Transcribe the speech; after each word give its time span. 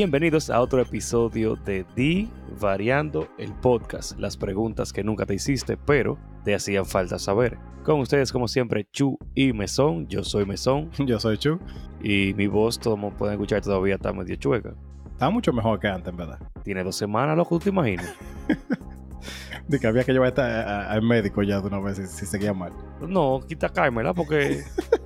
Bienvenidos 0.00 0.48
a 0.48 0.62
otro 0.62 0.80
episodio 0.80 1.56
de 1.56 1.84
Di 1.94 2.30
Variando 2.58 3.28
el 3.36 3.52
Podcast. 3.52 4.18
Las 4.18 4.34
preguntas 4.34 4.94
que 4.94 5.04
nunca 5.04 5.26
te 5.26 5.34
hiciste, 5.34 5.76
pero 5.76 6.16
te 6.42 6.54
hacían 6.54 6.86
falta 6.86 7.18
saber. 7.18 7.58
Con 7.84 8.00
ustedes, 8.00 8.32
como 8.32 8.48
siempre, 8.48 8.88
Chu 8.90 9.18
y 9.34 9.52
Mesón. 9.52 10.08
Yo 10.08 10.24
soy 10.24 10.46
Mesón. 10.46 10.90
Yo 11.06 11.20
soy 11.20 11.36
Chu. 11.36 11.58
Y 12.02 12.32
mi 12.32 12.46
voz, 12.46 12.80
todo 12.80 12.96
mundo 12.96 13.14
pueden 13.18 13.34
escuchar, 13.34 13.60
todavía 13.60 13.96
está 13.96 14.10
medio 14.14 14.36
chueca. 14.36 14.74
Está 15.12 15.28
mucho 15.28 15.52
mejor 15.52 15.78
que 15.78 15.88
antes, 15.88 16.08
en 16.08 16.16
verdad. 16.16 16.38
Tiene 16.64 16.82
dos 16.82 16.96
semanas, 16.96 17.36
loco, 17.36 17.58
¿te 17.58 17.68
imaginas? 17.68 18.14
de 19.68 19.78
que 19.78 19.86
había 19.86 20.04
que 20.04 20.12
llevar 20.14 20.40
al 20.40 21.02
médico 21.02 21.42
ya 21.42 21.60
de 21.60 21.66
una 21.66 21.78
vez 21.78 21.98
si, 22.10 22.24
seguía 22.24 22.54
mal. 22.54 22.72
No, 23.06 23.40
quita 23.46 23.68
Carmela 23.68 24.14
porque 24.14 24.64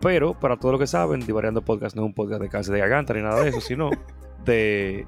Pero 0.00 0.32
para 0.38 0.56
todo 0.56 0.72
lo 0.72 0.78
que 0.78 0.86
saben, 0.86 1.20
Divariando 1.20 1.62
Podcast 1.62 1.94
no 1.94 2.02
es 2.02 2.06
un 2.06 2.14
podcast 2.14 2.40
de 2.40 2.48
cáncer 2.48 2.74
de 2.74 2.80
garganta 2.80 3.12
ni 3.12 3.20
nada 3.22 3.42
de 3.42 3.50
eso, 3.50 3.60
sino 3.60 3.90
de... 4.44 5.04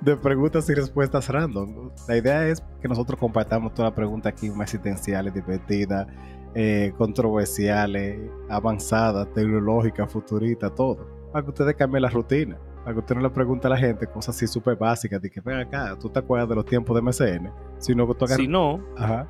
de 0.00 0.16
preguntas 0.16 0.68
y 0.68 0.74
respuestas 0.74 1.28
random. 1.28 1.90
La 2.08 2.16
idea 2.16 2.48
es 2.48 2.62
que 2.82 2.88
nosotros 2.88 3.18
compartamos 3.18 3.74
todas 3.74 3.90
las 3.90 3.96
preguntas 3.96 4.32
aquí 4.32 4.50
más 4.50 4.74
existenciales, 4.74 5.32
divertidas, 5.32 6.06
eh, 6.54 6.92
controversiales, 6.98 8.18
avanzadas, 8.48 9.32
tecnológicas, 9.34 10.10
futuristas, 10.10 10.74
todo. 10.74 11.06
Para 11.32 11.44
que 11.44 11.50
ustedes 11.50 11.76
cambien 11.76 12.02
la 12.02 12.10
rutina. 12.10 12.58
Para 12.82 12.94
que 12.94 13.00
usted 13.00 13.14
no 13.14 13.20
le 13.20 13.30
pregunte 13.30 13.66
a 13.66 13.70
la 13.70 13.76
gente 13.76 14.06
cosas 14.06 14.34
así 14.34 14.46
súper 14.46 14.76
básicas. 14.76 15.20
De 15.22 15.30
que 15.30 15.40
ven 15.40 15.58
acá, 15.58 15.96
tú 16.00 16.08
te 16.08 16.18
acuerdas 16.18 16.48
de 16.48 16.54
los 16.56 16.64
tiempos 16.64 16.96
de 16.96 17.02
MCN. 17.02 17.50
Sino 17.78 18.06
que 18.08 18.14
tú 18.14 18.26
Si 18.26 18.48
no, 18.48 18.80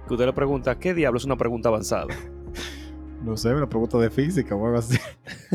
que 0.06 0.14
usted 0.14 0.26
le 0.26 0.32
pregunta, 0.32 0.78
¿qué 0.78 0.94
diablo 0.94 1.18
es 1.18 1.24
una 1.24 1.36
pregunta 1.36 1.68
avanzada? 1.68 2.06
No 3.22 3.36
sé, 3.36 3.54
una 3.54 3.68
pregunta 3.68 3.98
de 3.98 4.10
física 4.10 4.54
o 4.54 4.66
algo 4.66 4.78
así. 4.78 4.98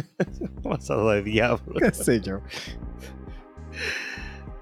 Pasado 0.63 1.09
de 1.11 1.23
diablo. 1.23 1.73
¿Qué 1.79 1.91
sé 1.91 2.21
yo? 2.21 2.39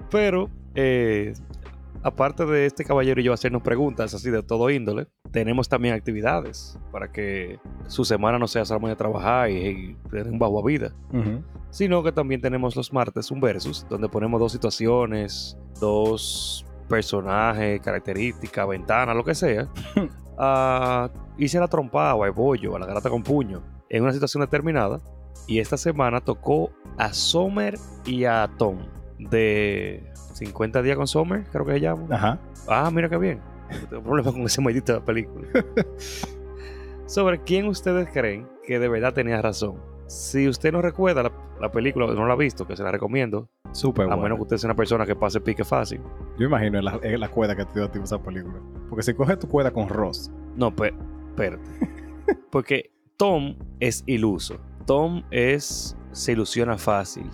Pero, 0.09 0.49
eh, 0.75 1.33
aparte 2.03 2.45
de 2.45 2.65
este 2.65 2.83
caballero 2.85 3.21
y 3.21 3.23
yo 3.23 3.33
hacernos 3.33 3.61
preguntas 3.61 4.13
así 4.13 4.29
de 4.29 4.43
todo 4.43 4.69
índole, 4.69 5.07
tenemos 5.31 5.69
también 5.69 5.93
actividades 5.93 6.77
para 6.91 7.11
que 7.11 7.59
su 7.87 8.05
semana 8.05 8.39
no 8.39 8.47
sea 8.47 8.65
solamente 8.65 8.95
trabajar 8.95 9.49
y, 9.49 9.95
tener 10.09 10.27
un 10.27 10.39
bajo 10.39 10.59
a 10.59 10.65
vida, 10.65 10.93
sino 11.69 12.03
que 12.03 12.11
también 12.11 12.41
tenemos 12.41 12.75
los 12.75 12.91
martes 12.91 13.31
un 13.31 13.39
versus, 13.39 13.85
donde 13.89 14.09
ponemos 14.09 14.39
dos 14.39 14.51
situaciones, 14.51 15.57
dos 15.79 16.65
personajes, 16.89 17.79
características, 17.81 18.67
ventanas, 18.67 19.15
lo 19.15 19.23
que 19.23 19.35
sea, 19.35 19.69
a 20.37 21.09
hice 21.37 21.59
la 21.59 21.67
trompada 21.67 22.15
o 22.15 22.25
a 22.25 22.29
bollo, 22.31 22.75
a 22.75 22.79
la 22.79 22.85
garata 22.85 23.09
con 23.09 23.23
puño, 23.23 23.61
en 23.89 24.03
una 24.03 24.11
situación 24.11 24.41
determinada. 24.41 24.99
Y 25.47 25.59
esta 25.59 25.77
semana 25.77 26.21
tocó 26.21 26.71
a 26.97 27.13
Sommer 27.13 27.77
y 28.05 28.25
a 28.25 28.49
Tom 28.57 28.77
de 29.17 30.11
50 30.33 30.81
días 30.81 30.97
con 30.97 31.07
Sommer, 31.07 31.45
creo 31.51 31.65
que 31.65 31.73
se 31.73 31.79
llama. 31.79 32.07
Ajá. 32.13 32.39
Ah, 32.67 32.89
mira 32.91 33.09
qué 33.09 33.17
bien. 33.17 33.39
No 33.69 33.87
tengo 33.87 34.03
problema 34.03 34.31
con 34.31 34.41
ese 34.41 34.61
maldito 34.61 35.03
película. 35.05 35.47
Sobre 37.05 37.41
quién 37.43 37.67
ustedes 37.67 38.09
creen 38.11 38.47
que 38.65 38.79
de 38.79 38.87
verdad 38.87 39.13
tenía 39.13 39.41
razón. 39.41 39.77
Si 40.09 40.47
usted 40.47 40.71
no 40.71 40.81
recuerda 40.81 41.31
la, 41.61 41.71
película, 41.71 42.07
no 42.07 42.25
la 42.25 42.33
ha 42.33 42.35
visto, 42.35 42.65
que 42.65 42.75
se 42.75 42.81
la 42.81 42.91
recomiendo. 42.91 43.47
Súper 43.73 44.11
A 44.11 44.17
menos 44.17 44.39
que 44.39 44.41
usted 44.41 44.57
sea 44.57 44.69
una 44.69 44.75
persona 44.75 45.05
que 45.05 45.15
pase 45.15 45.39
pique 45.39 45.63
fácil. 45.63 46.01
Yo 46.39 46.47
imagino 46.47 46.81
la, 46.81 46.99
la 46.99 47.29
cuerda 47.29 47.55
que 47.55 47.63
te 47.65 47.73
dio 47.75 47.85
a 47.85 47.91
ti 47.91 47.99
esa 47.99 48.19
película. 48.19 48.59
Porque 48.89 49.03
si 49.03 49.13
coges 49.13 49.37
tu 49.37 49.47
cuerda 49.47 49.69
con 49.69 49.87
Ross. 49.87 50.31
No, 50.55 50.75
pues, 50.75 50.93
espérate. 51.29 51.61
Porque 52.49 52.91
Tom 53.17 53.55
es 53.79 54.03
iluso. 54.07 54.59
Tom 54.87 55.21
es. 55.29 55.95
se 56.11 56.31
ilusiona 56.31 56.79
fácil. 56.79 57.29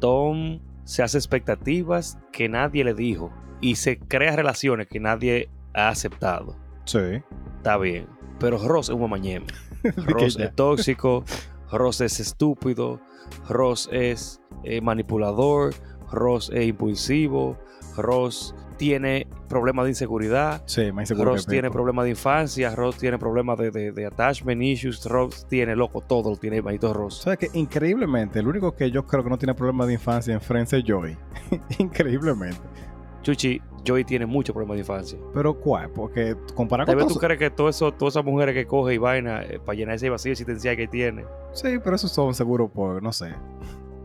Tom 0.00 0.58
se 0.82 1.04
hace 1.04 1.16
expectativas 1.16 2.18
que 2.32 2.48
nadie 2.48 2.82
le 2.82 2.94
dijo. 2.94 3.30
Y 3.60 3.76
se 3.76 4.00
crea 4.00 4.34
relaciones 4.34 4.88
que 4.88 4.98
nadie 4.98 5.48
ha 5.74 5.90
aceptado. 5.90 6.56
Sí. 6.86 7.22
Está 7.58 7.76
bien. 7.76 8.08
Pero 8.40 8.58
Ross 8.58 8.88
es 8.88 8.96
un 8.96 9.02
mamañema. 9.02 9.46
Ross 10.08 10.36
es 10.40 10.52
tóxico. 10.56 11.24
Ross 11.72 12.00
es 12.00 12.20
estúpido, 12.20 13.00
Ross 13.48 13.88
es 13.92 14.40
eh, 14.64 14.80
manipulador, 14.80 15.74
Ross 16.10 16.50
es 16.52 16.66
impulsivo, 16.66 17.56
Ross 17.96 18.54
tiene 18.76 19.26
problemas 19.46 19.84
de 19.84 19.90
inseguridad, 19.90 20.62
sí, 20.64 20.90
más 20.90 21.10
Ross 21.10 21.46
tiene 21.46 21.70
problemas 21.70 22.04
de 22.04 22.10
infancia, 22.12 22.74
Ross 22.74 22.96
tiene 22.96 23.18
problemas 23.18 23.58
de, 23.58 24.06
attachment 24.06 24.62
issues, 24.62 25.04
Ross 25.04 25.46
tiene 25.48 25.76
loco, 25.76 26.00
todo 26.00 26.30
lo 26.30 26.36
tiene 26.36 26.62
Manito 26.62 26.94
Ross. 26.94 27.20
¿Sabes 27.22 27.38
que 27.38 27.50
Increíblemente, 27.58 28.38
el 28.38 28.48
único 28.48 28.74
que 28.74 28.90
yo 28.90 29.06
creo 29.06 29.22
que 29.22 29.28
no 29.28 29.36
tiene 29.36 29.54
problemas 29.54 29.88
de 29.88 29.92
infancia 29.94 30.32
en 30.32 30.40
Friends 30.40 30.72
es 30.72 30.84
Joey. 30.86 31.14
Increíblemente. 31.78 32.60
Chuchi, 33.22 33.60
Joey 33.86 34.04
tiene 34.04 34.26
muchos 34.26 34.52
problemas 34.52 34.76
de 34.76 34.80
infancia. 34.80 35.18
¿Pero 35.34 35.54
cuál? 35.58 35.90
Porque 35.90 36.36
comparar 36.54 36.86
con. 36.86 36.96
Tal 36.96 37.04
vez 37.04 37.12
tú 37.12 37.18
crees 37.18 37.38
que 37.38 37.50
todo 37.50 37.68
eso, 37.68 37.92
todas 37.92 38.14
esas 38.14 38.24
mujeres 38.24 38.54
que 38.54 38.66
coge 38.66 38.94
y 38.94 38.98
vaina 38.98 39.42
eh, 39.42 39.60
para 39.64 39.76
llenar 39.76 39.94
ese 39.96 40.10
vacío 40.10 40.32
existencial 40.32 40.76
que 40.76 40.88
tiene. 40.88 41.24
Sí, 41.52 41.78
pero 41.82 41.96
eso 41.96 42.08
son 42.08 42.34
seguros 42.34 42.70
por, 42.70 43.02
no 43.02 43.12
sé. 43.12 43.32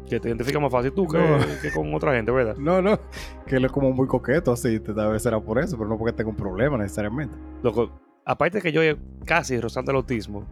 Que 0.09 0.19
te 0.19 0.27
identifica 0.27 0.59
más 0.59 0.71
fácil 0.71 0.91
tú 0.91 1.07
que, 1.07 1.71
con 1.73 1.93
otra 1.93 2.13
gente, 2.13 2.31
¿verdad? 2.31 2.55
No, 2.57 2.81
no. 2.81 2.99
Que 3.47 3.55
él 3.55 3.65
es 3.65 3.71
como 3.71 3.91
muy 3.91 4.07
coqueto 4.07 4.51
así. 4.51 4.79
Tal 4.79 5.11
vez 5.11 5.23
será 5.23 5.39
por 5.39 5.57
eso, 5.57 5.77
pero 5.77 5.89
no 5.89 5.97
porque 5.97 6.13
tenga 6.13 6.29
un 6.29 6.35
problema 6.35 6.77
necesariamente. 6.77 7.35
Loco, 7.63 7.89
aparte 8.23 8.61
que 8.61 8.71
yo 8.71 8.81
casi 9.25 9.59
rozando 9.59 9.91
el 9.91 9.97
autismo. 9.97 10.45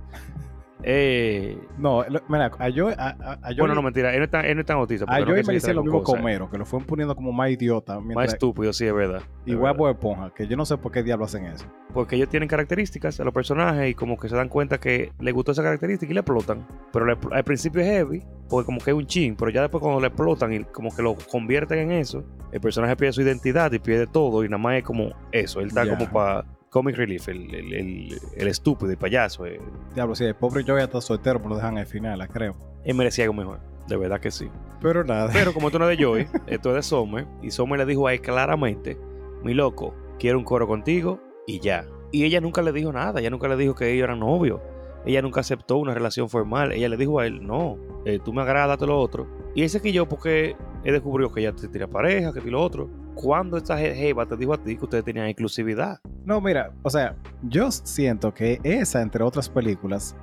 Eh, 0.83 1.57
no, 1.77 2.03
mira, 2.27 2.51
a 2.59 2.69
yo, 2.69 2.89
a, 2.89 3.37
Bueno, 3.57 3.73
no, 3.73 3.81
mentira, 3.81 4.13
él 4.13 4.19
no 4.19 4.25
está, 4.25 4.41
él 4.41 4.55
no 4.55 4.61
está 4.61 4.73
autista. 4.73 5.05
A 5.07 5.19
yo 5.21 5.27
me 5.27 5.41
dice 5.41 5.73
lo 5.73 5.83
mismo 5.83 6.03
con 6.03 6.19
Homero, 6.19 6.49
que 6.49 6.57
lo 6.57 6.65
fueron 6.65 6.85
poniendo 6.85 7.15
como 7.15 7.31
más 7.31 7.49
idiota. 7.51 7.99
Más 7.99 8.33
estúpido, 8.33 8.73
sí, 8.73 8.85
es 8.85 8.93
verdad. 8.93 9.21
Igual 9.45 9.75
por 9.75 9.91
Esponja, 9.91 10.31
que 10.33 10.47
yo 10.47 10.57
no 10.57 10.65
sé 10.65 10.77
por 10.77 10.91
qué 10.91 11.03
diablos 11.03 11.33
hacen 11.33 11.47
eso. 11.47 11.65
Porque 11.93 12.15
ellos 12.15 12.29
tienen 12.29 12.49
características 12.49 13.19
a 13.19 13.23
los 13.23 13.33
personajes 13.33 13.91
y 13.91 13.93
como 13.93 14.17
que 14.17 14.27
se 14.27 14.35
dan 14.35 14.49
cuenta 14.49 14.79
que 14.79 15.11
les 15.19 15.33
gustó 15.33 15.51
esa 15.51 15.63
característica 15.63 16.11
y 16.11 16.13
le 16.13 16.21
explotan. 16.21 16.67
Pero 16.91 17.17
al 17.31 17.43
principio 17.43 17.81
es 17.81 17.87
heavy, 17.87 18.23
porque 18.49 18.65
como 18.65 18.79
que 18.79 18.91
es 18.91 18.97
un 18.97 19.05
chin, 19.05 19.35
pero 19.35 19.51
ya 19.51 19.61
después 19.61 19.81
cuando 19.81 20.01
le 20.01 20.07
explotan 20.07 20.53
y 20.53 20.63
como 20.65 20.93
que 20.93 21.01
lo 21.01 21.15
convierten 21.15 21.79
en 21.79 21.91
eso, 21.91 22.23
el 22.51 22.59
personaje 22.59 22.95
pierde 22.95 23.13
su 23.13 23.21
identidad 23.21 23.71
y 23.71 23.79
pierde 23.79 24.07
todo 24.07 24.43
y 24.43 24.49
nada 24.49 24.57
más 24.57 24.75
es 24.75 24.83
como 24.83 25.11
eso. 25.31 25.59
Él 25.59 25.67
está 25.67 25.87
como 25.87 26.09
para 26.11 26.45
Comic 26.73 26.97
Relief, 26.97 27.27
el, 27.29 27.53
el, 27.53 28.19
el, 28.35 28.47
estúpido 28.47 28.91
y 28.91 28.95
payaso. 28.95 29.45
Eh. 29.45 29.61
Diablo, 29.93 30.15
sí, 30.15 30.23
el 30.23 30.33
pobre 30.33 30.63
Joey 30.65 30.83
está 30.83 30.99
soltero, 31.01 31.37
pero 31.37 31.49
lo 31.49 31.55
dejan 31.57 31.77
al 31.77 31.85
final, 31.85 32.27
creo. 32.29 32.55
Él 32.83 32.95
merecía 32.95 33.25
algo 33.25 33.35
mejor, 33.35 33.59
de 33.87 33.95
verdad 33.95 34.19
que 34.19 34.31
sí. 34.31 34.49
Pero 34.81 35.03
nada. 35.03 35.29
Pero 35.31 35.53
como 35.53 35.67
esto 35.67 35.77
no 35.77 35.87
es 35.87 35.95
de 35.95 36.03
Joey, 36.03 36.27
esto 36.47 36.69
es 36.71 36.75
de 36.75 36.81
Sommer, 36.81 37.27
y 37.43 37.51
Sommer 37.51 37.77
le 37.77 37.85
dijo 37.85 38.07
a 38.07 38.13
él 38.13 38.21
claramente, 38.21 38.97
mi 39.43 39.53
loco, 39.53 39.93
quiero 40.17 40.39
un 40.39 40.43
coro 40.45 40.67
contigo 40.67 41.21
y 41.45 41.59
ya. 41.59 41.85
Y 42.11 42.23
ella 42.23 42.41
nunca 42.41 42.63
le 42.63 42.71
dijo 42.71 42.91
nada, 42.91 43.19
ella 43.19 43.29
nunca 43.29 43.47
le 43.47 43.55
dijo 43.55 43.75
que 43.75 43.91
ellos 43.91 44.05
eran 44.05 44.21
novios. 44.21 44.59
Ella 45.05 45.21
nunca 45.21 45.41
aceptó 45.41 45.77
una 45.77 45.93
relación 45.93 46.27
formal. 46.27 46.71
Ella 46.71 46.89
le 46.89 46.97
dijo 46.97 47.19
a 47.19 47.27
él, 47.27 47.45
no, 47.45 47.77
eh, 48.05 48.19
tú 48.23 48.33
me 48.33 48.41
agradas, 48.41 48.77
todo 48.77 48.87
lo 48.87 48.99
otro. 48.99 49.27
Y 49.53 49.61
ese 49.61 49.79
que 49.79 49.91
yo, 49.91 50.07
porque 50.07 50.55
él 50.83 50.93
descubrió 50.93 51.31
que 51.31 51.41
ella 51.41 51.53
te 51.53 51.67
tiene 51.67 51.87
pareja, 51.87 52.33
que 52.33 52.39
y 52.39 52.49
lo 52.49 52.61
otro. 52.63 52.89
¿Cuándo 53.15 53.57
esta 53.57 53.77
jeva 53.77 54.25
te 54.25 54.35
dijo 54.35 54.53
a 54.53 54.57
ti 54.57 54.75
que 54.75 54.83
ustedes 54.83 55.03
tenían 55.03 55.27
exclusividad? 55.27 55.99
No, 56.25 56.41
mira, 56.41 56.71
o 56.81 56.89
sea, 56.89 57.15
yo 57.43 57.71
siento 57.71 58.33
que 58.33 58.59
esa, 58.63 59.01
entre 59.01 59.23
otras 59.23 59.49
películas, 59.49 60.15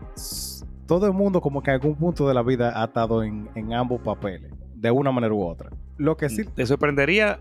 todo 0.86 1.06
el 1.06 1.12
mundo 1.12 1.40
como 1.40 1.62
que 1.62 1.70
en 1.70 1.74
algún 1.74 1.94
punto 1.94 2.26
de 2.26 2.34
la 2.34 2.42
vida 2.42 2.80
ha 2.80 2.86
estado 2.86 3.22
en, 3.22 3.48
ambos 3.72 4.00
papeles, 4.00 4.52
de 4.74 4.90
una 4.90 5.12
manera 5.12 5.32
u 5.32 5.42
otra. 5.42 5.70
Lo 5.96 6.16
que 6.16 6.28
sí... 6.28 6.44
Te 6.44 6.66
sorprendería, 6.66 7.40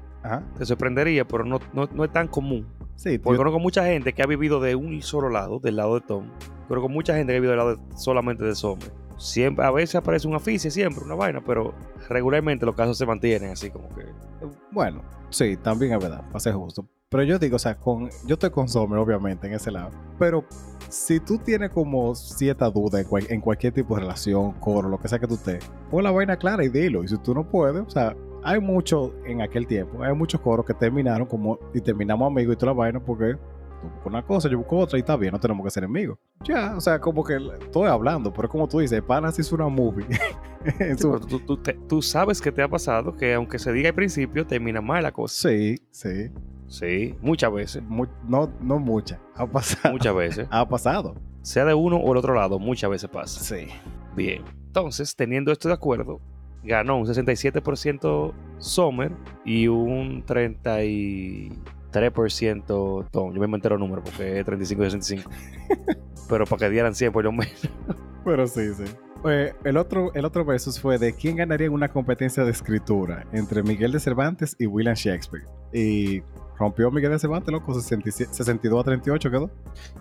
te 0.58 0.66
sorprendería, 0.66 1.26
pero 1.26 1.46
no, 1.46 1.60
no, 1.74 2.04
es 2.04 2.12
tan 2.12 2.28
común. 2.28 2.68
Sí, 2.96 3.18
Porque 3.18 3.38
conozco 3.38 3.60
mucha 3.60 3.86
gente 3.86 4.14
que 4.14 4.22
ha 4.22 4.28
vivido 4.28 4.60
de 4.60 4.76
un 4.76 5.02
solo 5.02 5.30
lado, 5.30 5.60
del 5.60 5.78
lado 5.78 5.96
de 5.96 6.02
Tom. 6.02 6.26
Conozco 6.68 6.90
mucha 6.90 7.16
gente 7.16 7.32
que 7.32 7.38
ha 7.38 7.42
vivido 7.42 7.52
del 7.52 7.66
lado 7.66 7.80
solamente 7.96 8.44
de 8.44 8.56
Sommer 8.56 8.92
siempre, 9.20 9.66
a 9.66 9.72
veces 9.72 9.96
aparece 9.96 10.28
un 10.28 10.36
afiche, 10.36 10.72
siempre 10.72 11.04
una 11.04 11.16
vaina, 11.16 11.42
pero 11.46 11.74
regularmente 12.08 12.66
los 12.66 12.76
casos 12.76 12.98
se 12.98 13.06
mantienen 13.06 13.52
así 13.52 13.70
como 13.70 13.90
que. 13.90 14.06
Bueno, 14.72 15.02
sí, 15.30 15.58
también 15.58 15.94
es 15.94 16.00
verdad, 16.00 16.24
para 16.28 16.40
ser 16.40 16.54
justo. 16.54 16.88
Pero 17.10 17.24
yo 17.24 17.40
digo, 17.40 17.56
o 17.56 17.60
sea, 17.60 17.76
con, 17.76 18.10
yo 18.26 18.34
estoy 18.34 18.52
con 18.52 18.70
Sommer, 18.70 19.00
obviamente, 19.00 19.48
en 19.48 19.54
ese 19.54 19.72
lado. 19.72 19.90
Pero 20.20 20.46
si 20.90 21.20
tú 21.20 21.40
tienes 21.40 21.72
como 21.72 22.14
cierta 22.14 22.70
duda 22.70 23.02
en, 23.02 23.42
cualquier 23.42 23.74
tipo 23.74 23.96
de 23.96 24.02
relación, 24.02 24.54
coro, 24.54 24.90
lo 24.90 25.00
que 25.00 25.08
sea 25.08 25.18
que 25.18 25.28
tú 25.28 25.34
estés, 25.34 25.64
pon 25.90 26.04
la 26.04 26.12
vaina 26.12 26.38
clara 26.38 26.64
y 26.64 26.70
dilo. 26.70 27.04
Y 27.04 27.08
si 27.08 27.18
tú 27.18 27.34
no 27.34 27.50
puedes, 27.50 27.82
o 27.82 27.90
sea, 27.90 28.16
hay 28.44 28.60
mucho 28.60 29.14
en 29.26 29.42
aquel 29.42 29.66
tiempo, 29.66 30.04
hay 30.04 30.14
muchos 30.14 30.40
coros 30.40 30.66
que 30.66 30.74
terminaron 30.74 31.28
como 31.28 31.60
y 31.74 31.82
terminamos 31.82 32.28
amigos 32.28 32.54
y 32.54 32.58
toda 32.58 32.74
la 32.74 32.78
vaina 32.78 33.00
porque 33.00 33.36
tú 33.80 33.88
buscas 33.88 34.06
una 34.06 34.26
cosa, 34.26 34.50
yo 34.50 34.58
busco 34.58 34.78
otra 34.78 34.98
y 34.98 35.02
está 35.02 35.16
bien, 35.16 35.32
no 35.32 35.40
tenemos 35.40 35.64
que 35.64 35.72
ser 35.72 35.84
enemigos. 35.84 36.18
Ya, 36.44 36.76
o 36.76 36.82
sea, 36.82 37.00
como 37.00 37.24
que 37.24 37.38
estoy 37.62 37.88
hablando, 37.88 38.32
pero 38.34 38.50
como 38.50 38.68
tú 38.68 38.80
dices, 38.80 39.02
Panas 39.02 39.38
es 39.40 39.52
una 39.52 39.68
movie. 39.68 40.06
tú, 41.88 42.02
sabes 42.02 42.42
que 42.42 42.52
te 42.52 42.62
ha 42.62 42.68
pasado 42.68 43.16
que 43.16 43.34
aunque 43.34 43.60
se 43.60 43.72
diga 43.72 43.90
al 43.90 43.96
principio, 43.96 44.46
termina 44.46 44.82
mal 44.82 45.04
la 45.04 45.12
cosa. 45.12 45.50
Sí, 45.50 45.78
sí. 45.92 46.32
Sí, 46.68 47.16
muchas 47.22 47.52
veces. 47.52 47.84
no, 48.28 48.54
no 48.62 48.80
muchas, 48.80 49.20
ha 49.36 49.48
pasado. 49.48 49.94
Muchas 49.94 50.16
veces. 50.16 50.48
ha 50.52 50.68
pasado. 50.68 51.16
Sea 51.42 51.66
de 51.66 51.74
uno 51.74 51.98
o 51.98 52.12
el 52.12 52.18
otro 52.18 52.36
lado, 52.36 52.60
muchas 52.60 52.90
veces 52.90 53.10
pasa. 53.10 53.42
Sí. 53.42 53.68
Bien. 54.16 54.44
Entonces, 54.68 55.16
teniendo 55.16 55.52
esto 55.52 55.68
de 55.68 55.74
acuerdo, 55.74 56.22
ganó 56.64 56.98
un 56.98 57.06
67% 57.06 58.34
Sommer 58.60 59.12
y 59.46 59.68
un 59.68 60.24
33% 61.92 63.10
Tom. 63.12 63.34
Yo 63.34 63.40
me 63.40 63.46
inventé 63.46 63.70
los 63.70 63.80
números 63.80 64.04
porque 64.06 64.40
es 64.40 64.46
35 64.46 64.84
y 64.84 64.86
65. 64.92 65.30
Pero 66.30 66.46
para 66.46 66.60
que 66.60 66.70
dieran 66.70 66.96
100 66.96 67.12
por 67.12 67.24
lo 67.24 67.32
menos. 67.32 67.70
Pero 68.26 68.48
sí, 68.48 68.74
sí. 68.74 68.84
Eh, 69.26 69.54
el, 69.66 69.78
otro, 69.78 70.14
el 70.14 70.24
otro 70.24 70.46
versus 70.46 70.80
fue 70.80 70.98
de 70.98 71.14
quién 71.14 71.36
ganaría 71.36 71.68
en 71.68 71.74
una 71.74 71.90
competencia 71.90 72.44
de 72.44 72.52
escritura 72.52 73.26
entre 73.34 73.64
Miguel 73.64 73.92
de 73.92 74.00
Cervantes 74.00 74.56
y 74.60 74.66
William 74.66 74.96
Shakespeare. 74.96 75.46
Y 75.74 76.22
rompió 76.58 76.90
Miguel 76.92 77.12
de 77.12 77.20
Cervantes, 77.20 77.52
loco, 77.52 77.74
67 77.74 78.34
62 78.34 78.80
a 78.80 78.84
38 78.84 79.32
quedó. 79.32 79.48
Yo 79.48 79.52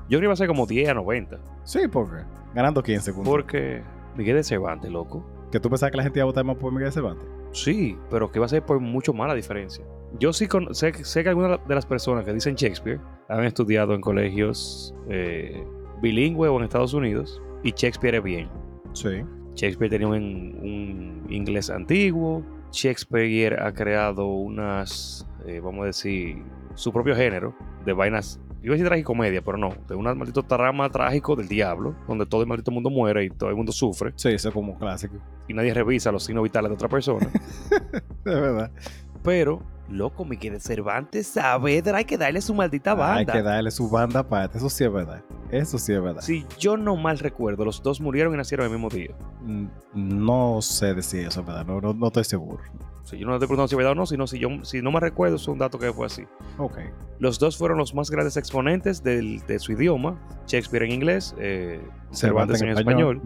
creo 0.08 0.20
que 0.20 0.24
iba 0.24 0.32
a 0.32 0.36
ser 0.36 0.48
como 0.48 0.66
10 0.66 0.88
a 0.90 0.94
90. 0.94 1.38
Sí, 1.64 1.80
porque 1.90 2.22
ganando 2.54 2.82
15 2.82 3.02
segundos. 3.02 3.30
Porque 3.30 3.82
Miguel 4.16 4.36
de 4.36 4.44
Cervantes, 4.44 4.90
loco. 4.90 5.24
Que 5.50 5.60
tú 5.60 5.68
pensabas 5.70 5.90
que 5.92 5.96
la 5.96 6.02
gente 6.02 6.18
iba 6.18 6.24
a 6.24 6.26
votar 6.26 6.44
más 6.44 6.56
por 6.56 6.70
Miguel 6.72 6.88
de 6.88 6.92
Cervantes. 6.92 7.26
Sí, 7.52 7.96
pero 8.10 8.30
que 8.30 8.38
va 8.38 8.46
a 8.46 8.48
ser 8.48 8.62
por 8.64 8.78
mucho 8.80 9.12
más 9.14 9.28
la 9.28 9.34
diferencia. 9.34 9.84
Yo 10.18 10.32
sí 10.32 10.46
con- 10.46 10.74
sé, 10.74 10.92
sé 11.04 11.22
que 11.22 11.28
algunas 11.30 11.58
de 11.66 11.74
las 11.74 11.86
personas 11.86 12.24
que 12.24 12.32
dicen 12.32 12.54
Shakespeare 12.54 13.00
han 13.28 13.44
estudiado 13.44 13.94
en 13.94 14.00
colegios 14.00 14.94
eh, 15.08 15.64
bilingües 16.02 16.50
o 16.50 16.56
en 16.58 16.64
Estados 16.64 16.92
Unidos 16.94 17.40
y 17.62 17.70
Shakespeare 17.72 18.16
es 18.16 18.22
bien. 18.22 18.48
Sí. 18.92 19.22
Shakespeare 19.54 19.90
tenía 19.90 20.08
un, 20.08 20.14
un 20.16 21.26
inglés 21.32 21.70
antiguo. 21.70 22.42
Shakespeare 22.72 23.58
ha 23.60 23.72
creado 23.72 24.26
unas, 24.26 25.26
eh, 25.46 25.60
vamos 25.60 25.82
a 25.84 25.86
decir, 25.86 26.42
su 26.74 26.92
propio 26.92 27.16
género 27.16 27.54
de 27.84 27.92
vainas. 27.92 28.40
Iba 28.62 28.72
a 28.72 28.76
decir 28.76 28.86
tragicomedia, 28.88 29.40
pero 29.42 29.56
no. 29.56 29.70
De 29.88 29.94
un 29.94 30.04
maldito 30.04 30.42
trama 30.42 30.90
trágico 30.90 31.36
del 31.36 31.46
diablo, 31.48 31.94
donde 32.08 32.26
todo 32.26 32.40
el 32.42 32.48
maldito 32.48 32.70
mundo 32.70 32.90
muere 32.90 33.24
y 33.24 33.30
todo 33.30 33.50
el 33.50 33.56
mundo 33.56 33.70
sufre 33.72 34.12
Sí, 34.16 34.30
eso 34.30 34.48
es 34.48 34.54
como 34.54 34.76
clásico. 34.78 35.16
y 35.46 35.54
nadie 35.54 35.72
revisa 35.72 36.10
los 36.10 36.24
signos 36.24 36.42
vitales 36.42 36.70
de 36.70 36.74
otra 36.74 36.88
persona. 36.88 37.28
De 38.24 38.34
verdad. 38.40 38.70
pero, 39.22 39.62
loco, 39.88 40.24
Miguel 40.24 40.60
Cervantes 40.60 41.26
Saavedra, 41.28 41.98
hay 41.98 42.04
que 42.04 42.18
darle 42.18 42.40
su 42.40 42.54
maldita 42.54 42.94
banda. 42.94 43.16
Hay 43.18 43.26
que 43.26 43.42
darle 43.42 43.70
su 43.70 43.88
banda 43.88 44.20
aparte. 44.20 44.58
Eso 44.58 44.68
sí 44.68 44.84
es 44.84 44.92
verdad. 44.92 45.22
Eso 45.50 45.78
sí 45.78 45.92
es 45.92 46.02
verdad. 46.02 46.20
Si 46.22 46.44
yo 46.58 46.76
no 46.76 46.96
mal 46.96 47.18
recuerdo, 47.18 47.64
los 47.64 47.82
dos 47.82 48.00
murieron 48.00 48.34
y 48.34 48.36
nacieron 48.36 48.66
el 48.66 48.72
mismo 48.72 48.88
día. 48.88 49.14
Mm, 49.42 49.66
No 49.94 50.60
sé 50.62 50.94
decir 50.94 51.26
eso, 51.26 51.42
¿verdad? 51.42 51.64
No, 51.66 51.80
no, 51.80 51.92
no 51.94 52.06
estoy 52.08 52.24
seguro. 52.24 52.62
Sea, 53.04 53.18
yo 53.18 53.26
no 53.26 53.32
estoy 53.34 53.46
preguntando 53.48 53.68
si 53.68 53.74
es 53.74 53.78
verdad 53.78 53.92
o 53.92 53.94
no, 53.94 54.04
sino 54.04 54.26
si, 54.26 54.38
yo, 54.38 54.48
si 54.62 54.82
no 54.82 54.92
me 54.92 55.00
recuerdo, 55.00 55.36
es 55.36 55.48
un 55.48 55.56
dato 55.58 55.78
que 55.78 55.90
fue 55.94 56.04
así. 56.06 56.24
Ok. 56.58 56.76
Los 57.18 57.38
dos 57.38 57.56
fueron 57.56 57.78
los 57.78 57.94
más 57.94 58.10
grandes 58.10 58.36
exponentes 58.36 59.02
del- 59.02 59.40
de 59.46 59.58
su 59.58 59.72
idioma, 59.72 60.20
Shakespeare 60.46 60.84
en 60.84 60.92
inglés, 60.92 61.34
eh, 61.38 61.80
Cervantes, 62.12 62.60
en 62.60 62.68
español. 62.68 63.22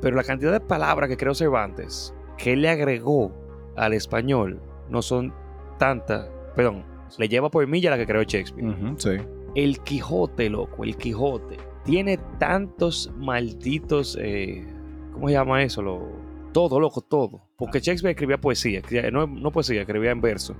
Pero 0.00 0.16
la 0.16 0.24
cantidad 0.24 0.52
de 0.52 0.60
palabras 0.60 1.08
que 1.10 1.16
creó 1.18 1.34
Cervantes, 1.34 2.14
que 2.38 2.54
él 2.54 2.62
le 2.62 2.70
agregó 2.70 3.30
al 3.76 3.92
español, 3.92 4.62
no 4.88 5.02
son 5.02 5.34
tantas, 5.78 6.28
perdón, 6.54 6.84
le 7.18 7.28
lleva 7.28 7.50
por 7.50 7.66
milla 7.66 7.90
la 7.90 7.98
que 7.98 8.06
creó 8.06 8.22
Shakespeare. 8.22 8.74
Sí. 8.96 9.10
El 9.54 9.80
Quijote, 9.80 10.50
loco, 10.50 10.84
el 10.84 10.96
Quijote. 10.96 11.56
Tiene 11.84 12.18
tantos 12.38 13.12
malditos. 13.16 14.18
eh, 14.20 14.66
¿Cómo 15.12 15.28
se 15.28 15.34
llama 15.34 15.62
eso? 15.62 15.80
Lo, 15.82 16.02
todo, 16.52 16.78
loco, 16.80 17.00
todo. 17.00 17.42
Porque 17.56 17.80
Shakespeare 17.80 18.10
escribía 18.12 18.38
poesía. 18.38 18.82
no, 19.12 19.26
no 19.26 19.50
poesía, 19.52 19.80
escribía 19.82 20.10
en 20.10 20.20
verso. 20.20 20.54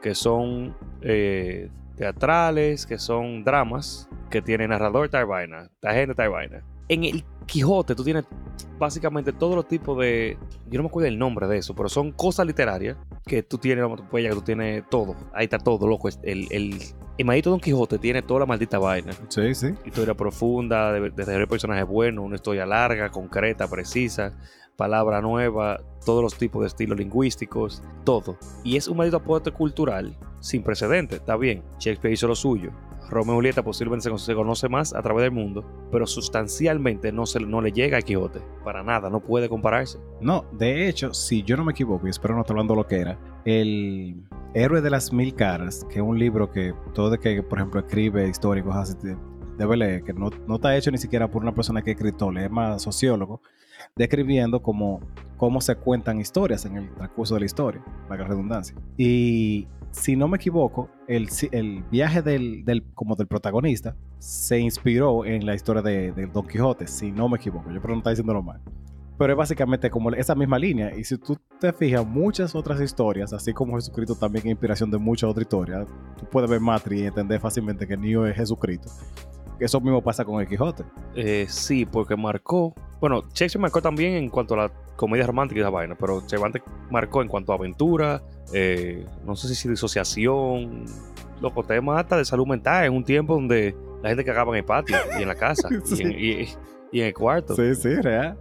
Que 0.00 0.14
son 0.14 0.74
eh, 1.02 1.68
teatrales, 1.96 2.86
que 2.86 2.98
son 2.98 3.44
dramas, 3.44 4.08
que 4.30 4.40
tiene 4.42 4.66
narrador, 4.68 5.08
tal 5.08 5.26
vaina, 5.26 5.70
gente, 5.82 6.14
tal 6.14 6.30
vaina. 6.30 6.62
En 6.88 7.04
el 7.04 7.24
Quijote 7.46 7.94
tú 7.94 8.02
tienes 8.04 8.24
básicamente 8.78 9.32
todos 9.32 9.54
los 9.56 9.68
tipos 9.68 9.98
de. 9.98 10.36
Yo 10.68 10.78
no 10.78 10.84
me 10.84 10.88
acuerdo 10.88 11.08
el 11.08 11.18
nombre 11.18 11.46
de 11.46 11.58
eso, 11.58 11.74
pero 11.74 11.88
son 11.88 12.12
cosas 12.12 12.46
literarias 12.46 12.96
que 13.26 13.42
tú 13.42 13.58
tienes, 13.58 13.84
pues 14.10 14.24
ya 14.24 14.30
que 14.30 14.36
tú 14.36 14.42
tienes 14.42 14.84
todo. 14.90 15.14
Ahí 15.32 15.44
está 15.44 15.58
todo, 15.58 15.86
loco. 15.86 16.08
El, 16.22 16.46
el, 16.50 16.78
el 17.18 17.24
maldito 17.24 17.50
Don 17.50 17.60
Quijote 17.60 17.98
tiene 17.98 18.22
toda 18.22 18.40
la 18.40 18.46
maldita 18.46 18.78
vaina 18.78 19.12
Sí, 19.28 19.54
sí. 19.54 19.68
historia 19.84 20.14
profunda, 20.14 20.92
de, 20.92 21.00
de 21.00 21.10
desarrollo 21.10 21.40
de 21.40 21.46
personajes 21.46 21.86
buenos, 21.86 22.24
una 22.24 22.36
historia 22.36 22.66
larga, 22.66 23.10
concreta, 23.10 23.68
precisa, 23.68 24.36
palabra 24.76 25.20
nueva, 25.20 25.80
todos 26.04 26.22
los 26.22 26.34
tipos 26.34 26.62
de 26.62 26.68
estilos 26.68 26.98
lingüísticos, 26.98 27.82
todo. 28.04 28.36
Y 28.64 28.76
es 28.76 28.88
un 28.88 28.96
maldito 28.96 29.18
aporte 29.18 29.52
cultural 29.52 30.16
sin 30.40 30.62
precedentes, 30.62 31.20
está 31.20 31.36
bien. 31.36 31.62
Shakespeare 31.78 32.12
hizo 32.12 32.26
lo 32.26 32.34
suyo. 32.34 32.70
Romeo 33.14 33.34
y 33.34 33.36
Julieta 33.36 33.62
posiblemente 33.62 34.10
se, 34.18 34.34
conoce 34.34 34.68
más 34.68 34.94
a 34.94 35.02
través 35.02 35.22
del 35.22 35.32
mundo, 35.32 35.64
pero 35.90 36.06
sustancialmente 36.06 37.12
no, 37.12 37.26
se, 37.26 37.40
no 37.40 37.60
le 37.60 37.72
llega 37.72 37.98
a 37.98 38.02
Quijote. 38.02 38.40
Para 38.64 38.82
nada, 38.82 39.08
no 39.08 39.20
puede 39.20 39.48
compararse. 39.48 39.98
No, 40.20 40.44
de 40.52 40.88
hecho, 40.88 41.14
si 41.14 41.42
yo 41.42 41.56
no 41.56 41.64
me 41.64 41.72
equivoco, 41.72 42.06
y 42.06 42.10
espero 42.10 42.34
no 42.34 42.42
estar 42.42 42.54
hablando 42.54 42.74
lo 42.74 42.86
que 42.86 42.96
era, 42.96 43.18
el 43.44 44.16
Héroe 44.54 44.80
de 44.80 44.90
las 44.90 45.12
Mil 45.12 45.34
Caras, 45.34 45.86
que 45.88 45.96
es 45.96 46.04
un 46.04 46.18
libro 46.18 46.50
que 46.50 46.74
todo 46.92 47.10
de 47.10 47.18
que, 47.18 47.42
por 47.42 47.58
ejemplo, 47.58 47.80
escribe 47.80 48.28
históricos 48.28 48.96
debe 49.56 49.76
leer, 49.76 50.02
que 50.02 50.12
no, 50.12 50.30
no 50.46 50.56
está 50.56 50.76
hecho 50.76 50.90
ni 50.90 50.98
siquiera 50.98 51.30
por 51.30 51.42
una 51.42 51.54
persona 51.54 51.82
que 51.82 51.92
es 51.92 51.96
escritor, 51.96 52.36
es 52.38 52.50
más 52.50 52.82
sociólogo, 52.82 53.40
describiendo 53.96 54.62
cómo, 54.62 55.00
cómo 55.36 55.60
se 55.60 55.74
cuentan 55.76 56.20
historias 56.20 56.64
en 56.66 56.76
el 56.76 56.94
transcurso 56.94 57.34
de 57.34 57.40
la 57.40 57.46
historia, 57.46 57.84
la 58.08 58.16
redundancia. 58.16 58.76
Y 58.96 59.66
si 59.90 60.16
no 60.16 60.26
me 60.28 60.36
equivoco, 60.36 60.88
el, 61.06 61.28
el 61.52 61.84
viaje 61.90 62.22
del, 62.22 62.64
del- 62.64 62.84
como 62.94 63.14
del 63.16 63.26
protagonista 63.26 63.94
se 64.18 64.58
inspiró 64.58 65.24
en 65.24 65.46
la 65.46 65.54
historia 65.54 65.82
de, 65.82 66.12
de 66.12 66.26
Don 66.26 66.46
Quijote, 66.46 66.86
si 66.86 67.12
no 67.12 67.28
me 67.28 67.36
equivoco, 67.36 67.70
yo 67.70 67.80
pero 67.80 67.94
no 67.94 67.98
está 67.98 68.10
diciéndolo 68.10 68.42
mal. 68.42 68.60
Pero 69.16 69.32
es 69.32 69.36
básicamente 69.36 69.88
como 69.90 70.10
esa 70.10 70.34
misma 70.34 70.58
línea. 70.58 70.92
Y 70.98 71.04
si 71.04 71.16
tú 71.16 71.38
te 71.60 71.72
fijas, 71.72 72.04
muchas 72.04 72.52
otras 72.56 72.80
historias, 72.80 73.32
así 73.32 73.52
como 73.52 73.76
Jesucristo 73.76 74.16
también 74.16 74.44
es 74.46 74.50
inspiración 74.50 74.90
de 74.90 74.98
muchas 74.98 75.30
otras 75.30 75.44
historias, 75.44 75.86
tú 76.18 76.26
puedes 76.28 76.50
ver 76.50 76.58
Matri 76.58 77.02
y 77.02 77.04
entender 77.06 77.38
fácilmente 77.38 77.86
que 77.86 77.96
Neo 77.96 78.26
es 78.26 78.34
Jesucristo. 78.34 78.88
Eso 79.64 79.80
mismo 79.80 80.02
pasa 80.02 80.24
con 80.24 80.40
el 80.40 80.46
Quijote. 80.46 80.84
Eh, 81.14 81.46
sí, 81.48 81.86
porque 81.86 82.16
marcó. 82.16 82.74
Bueno, 83.00 83.22
Shakespeare 83.32 83.60
marcó 83.62 83.80
también 83.80 84.12
en 84.14 84.28
cuanto 84.28 84.54
a 84.54 84.56
la 84.58 84.72
comedia 84.96 85.26
romántica 85.26 85.58
y 85.58 85.62
esa 85.62 85.70
vaina, 85.70 85.96
pero 85.98 86.20
Cervantes 86.28 86.62
marcó 86.90 87.22
en 87.22 87.28
cuanto 87.28 87.52
a 87.52 87.56
aventura, 87.56 88.22
eh, 88.52 89.06
no 89.24 89.34
sé 89.36 89.54
si 89.54 89.68
disociación, 89.68 90.84
loco, 91.40 91.62
temas 91.64 92.00
hasta 92.00 92.16
de 92.18 92.24
salud 92.24 92.46
mental 92.46 92.84
en 92.84 92.92
un 92.92 93.04
tiempo 93.04 93.34
donde 93.34 93.74
la 94.02 94.10
gente 94.10 94.24
cagaba 94.24 94.52
en 94.52 94.58
el 94.58 94.64
patio 94.64 94.96
y 95.18 95.22
en 95.22 95.28
la 95.28 95.34
casa 95.34 95.68
Sí. 95.84 95.94
y, 95.98 96.02
en, 96.02 96.12
y- 96.42 96.48
y 96.92 97.00
en 97.00 97.06
el 97.06 97.14
cuarto. 97.14 97.56
Sí, 97.56 97.74
sí, 97.74 97.94
real. 97.96 98.38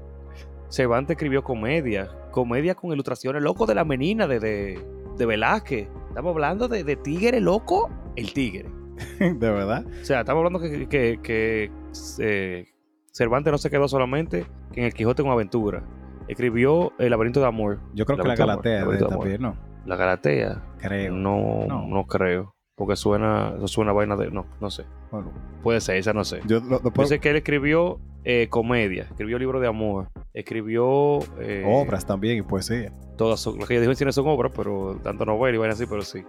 Cervantes 0.70 1.16
escribió 1.16 1.44
comedia, 1.44 2.10
comedia 2.32 2.76
con 2.76 2.92
ilustraciones, 2.92 3.42
loco 3.42 3.66
de 3.66 3.76
la 3.76 3.86
menina 3.86 4.28
de, 4.28 4.40
de, 4.40 4.86
de 5.18 5.26
Velázquez. 5.26 5.88
Estamos 6.10 6.32
hablando 6.34 6.68
de, 6.68 6.84
de 6.84 6.96
Tigre, 6.98 7.40
loco, 7.40 7.90
el 8.16 8.34
Tigre. 8.34 8.70
de 9.20 9.34
verdad. 9.52 9.86
O 10.02 10.06
sea, 10.06 10.22
estamos 10.22 10.40
hablando 10.46 10.60
que, 10.60 10.88
que- 10.88 11.20
que, 11.22 11.72
eh, 12.20 12.66
Cervantes 13.12 13.52
no 13.52 13.58
se 13.58 13.70
quedó 13.70 13.88
solamente 13.88 14.46
en 14.74 14.86
El 14.86 14.94
Quijote 14.94 15.22
con 15.24 15.32
aventura. 15.32 15.84
Escribió 16.28 16.94
El 16.98 17.12
laberinto 17.12 17.40
de 17.42 17.48
amor. 17.48 17.80
Yo 17.94 18.06
creo 18.06 18.18
que 18.18 18.28
la 18.28 18.36
Galatea 18.36 18.86
de 18.86 18.98
de 18.98 19.06
también, 19.06 19.42
¿no? 19.42 19.56
La 19.86 19.96
Galatea. 19.98 20.64
Creo. 20.80 21.14
No, 21.14 21.66
No. 21.68 21.88
no, 21.88 22.06
creo. 22.06 22.56
Porque 22.76 22.96
suena, 22.96 23.54
suena 23.68 23.92
vaina 23.92 24.16
de. 24.16 24.32
No, 24.32 24.46
no 24.60 24.72
sé. 24.72 24.86
Bueno, 25.12 25.32
Puede 25.62 25.80
ser, 25.80 25.98
esa 25.98 26.12
no 26.14 26.24
sé. 26.24 26.40
yo 26.48 26.60
lo- 26.60 26.70
lo 26.80 26.84
Yo 26.84 26.92
puedo- 26.92 27.08
sé 27.08 27.20
que 27.20 27.30
él 27.30 27.36
escribió 27.36 28.00
eh, 28.26 28.48
comedia, 28.50 29.04
escribió 29.04 29.38
libros 29.38 29.62
de 29.62 29.68
amor, 29.68 30.08
escribió. 30.34 31.20
eh, 31.40 31.64
obras 31.68 32.06
también 32.06 32.38
y 32.40 32.42
poesía. 32.42 32.92
Todas 33.18 33.42
son, 33.42 33.60
las 33.60 33.68
que 33.68 33.76
yo 33.76 33.84
en 33.84 33.96
cine 33.96 34.12
son 34.12 34.28
obras, 34.28 34.52
pero 34.56 34.98
tanto 35.04 35.24
novela 35.26 35.56
y 35.56 35.60
vainas 35.60 35.78
así, 35.80 35.86
pero 35.88 36.02
sí. 36.02 36.24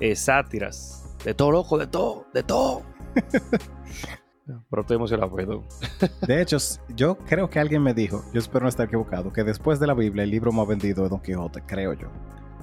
Eh, 0.00 0.14
sátiras. 0.16 1.01
De 1.24 1.34
todo, 1.34 1.50
loco, 1.52 1.78
de 1.78 1.86
todo, 1.86 2.26
de 2.34 2.42
todo. 2.42 2.82
pero 4.70 4.82
estoy 4.82 4.96
emocionado, 4.96 5.34
perdón. 5.34 5.64
De 6.26 6.42
hecho, 6.42 6.56
yo 6.96 7.16
creo 7.16 7.48
que 7.48 7.58
alguien 7.60 7.82
me 7.82 7.94
dijo, 7.94 8.24
yo 8.32 8.40
espero 8.40 8.64
no 8.64 8.68
estar 8.68 8.86
equivocado, 8.86 9.32
que 9.32 9.44
después 9.44 9.78
de 9.80 9.86
la 9.86 9.94
Biblia 9.94 10.24
el 10.24 10.30
libro 10.30 10.50
más 10.52 10.66
vendido 10.66 11.04
es 11.04 11.10
Don 11.10 11.20
Quijote, 11.20 11.62
creo 11.66 11.92
yo. 11.94 12.08